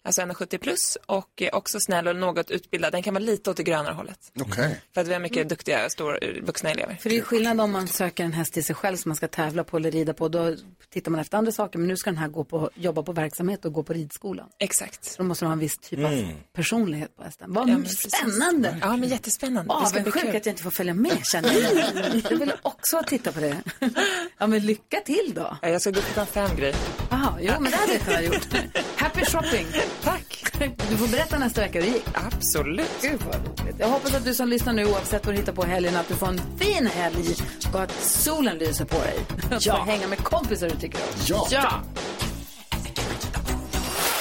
[0.04, 2.92] alltså 1,70 plus och eh, också snäll och något utbildad.
[2.92, 4.18] Den kan vara lite åt det grönare hållet.
[4.40, 4.80] Okej.
[4.94, 6.98] För att vi har mycket duktiga stor, eh, vuxna elever.
[7.00, 9.28] För det är skillnad om man söker en häst till sig själv som man ska
[9.28, 10.28] tävla på eller rida på.
[10.28, 10.56] Då
[10.90, 11.78] tittar man efter andra saker.
[11.78, 14.46] Men nu ska den här gå på, jobba på verksamhet och gå på ridskolan.
[14.58, 15.14] Exakt.
[15.18, 16.36] Då måste man ha en viss typ av Mm.
[16.52, 17.52] personlighet på hästen.
[17.54, 18.12] Vad Ja, men precis.
[18.12, 18.78] spännande!
[18.80, 19.74] Ja, men jättespännande.
[19.80, 22.22] Det ska bli Avundsjuk att jag inte får följa med känner jag.
[22.30, 23.56] Jag vill också titta på det.
[24.38, 25.56] Ja, men lycka till då.
[25.62, 26.72] Ja, jag ska gå klockan fem, Gry.
[27.10, 28.54] Jaha, jo men det hade jag kunnat gjort.
[28.96, 29.66] Happy shopping!
[30.04, 30.44] Tack!
[30.90, 32.04] Du får berätta nästa vecka hur det gick.
[32.14, 32.90] Absolut.
[33.02, 33.76] Gud vad roligt.
[33.78, 36.14] Jag hoppas att du som lyssnar nu, oavsett vad du hittar på helgen, att du
[36.14, 37.34] får en fin helg
[37.74, 39.18] och att solen lyser på dig.
[39.56, 39.74] Att Ja.
[39.86, 41.04] hänga med kompisar du tycker om.
[41.26, 41.46] Ja.
[41.50, 41.72] Ja.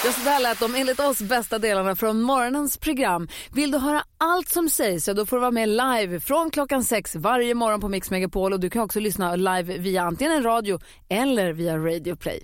[0.05, 3.27] Ja, så där lät de enligt oss bästa delarna från morgonens program.
[3.53, 6.83] Vill du höra allt som sägs så då får du vara med live från klockan
[6.83, 10.43] sex varje morgon på Mix Megapol och du kan också lyssna live via antingen en
[10.43, 10.79] radio
[11.09, 12.43] eller via Radio Play.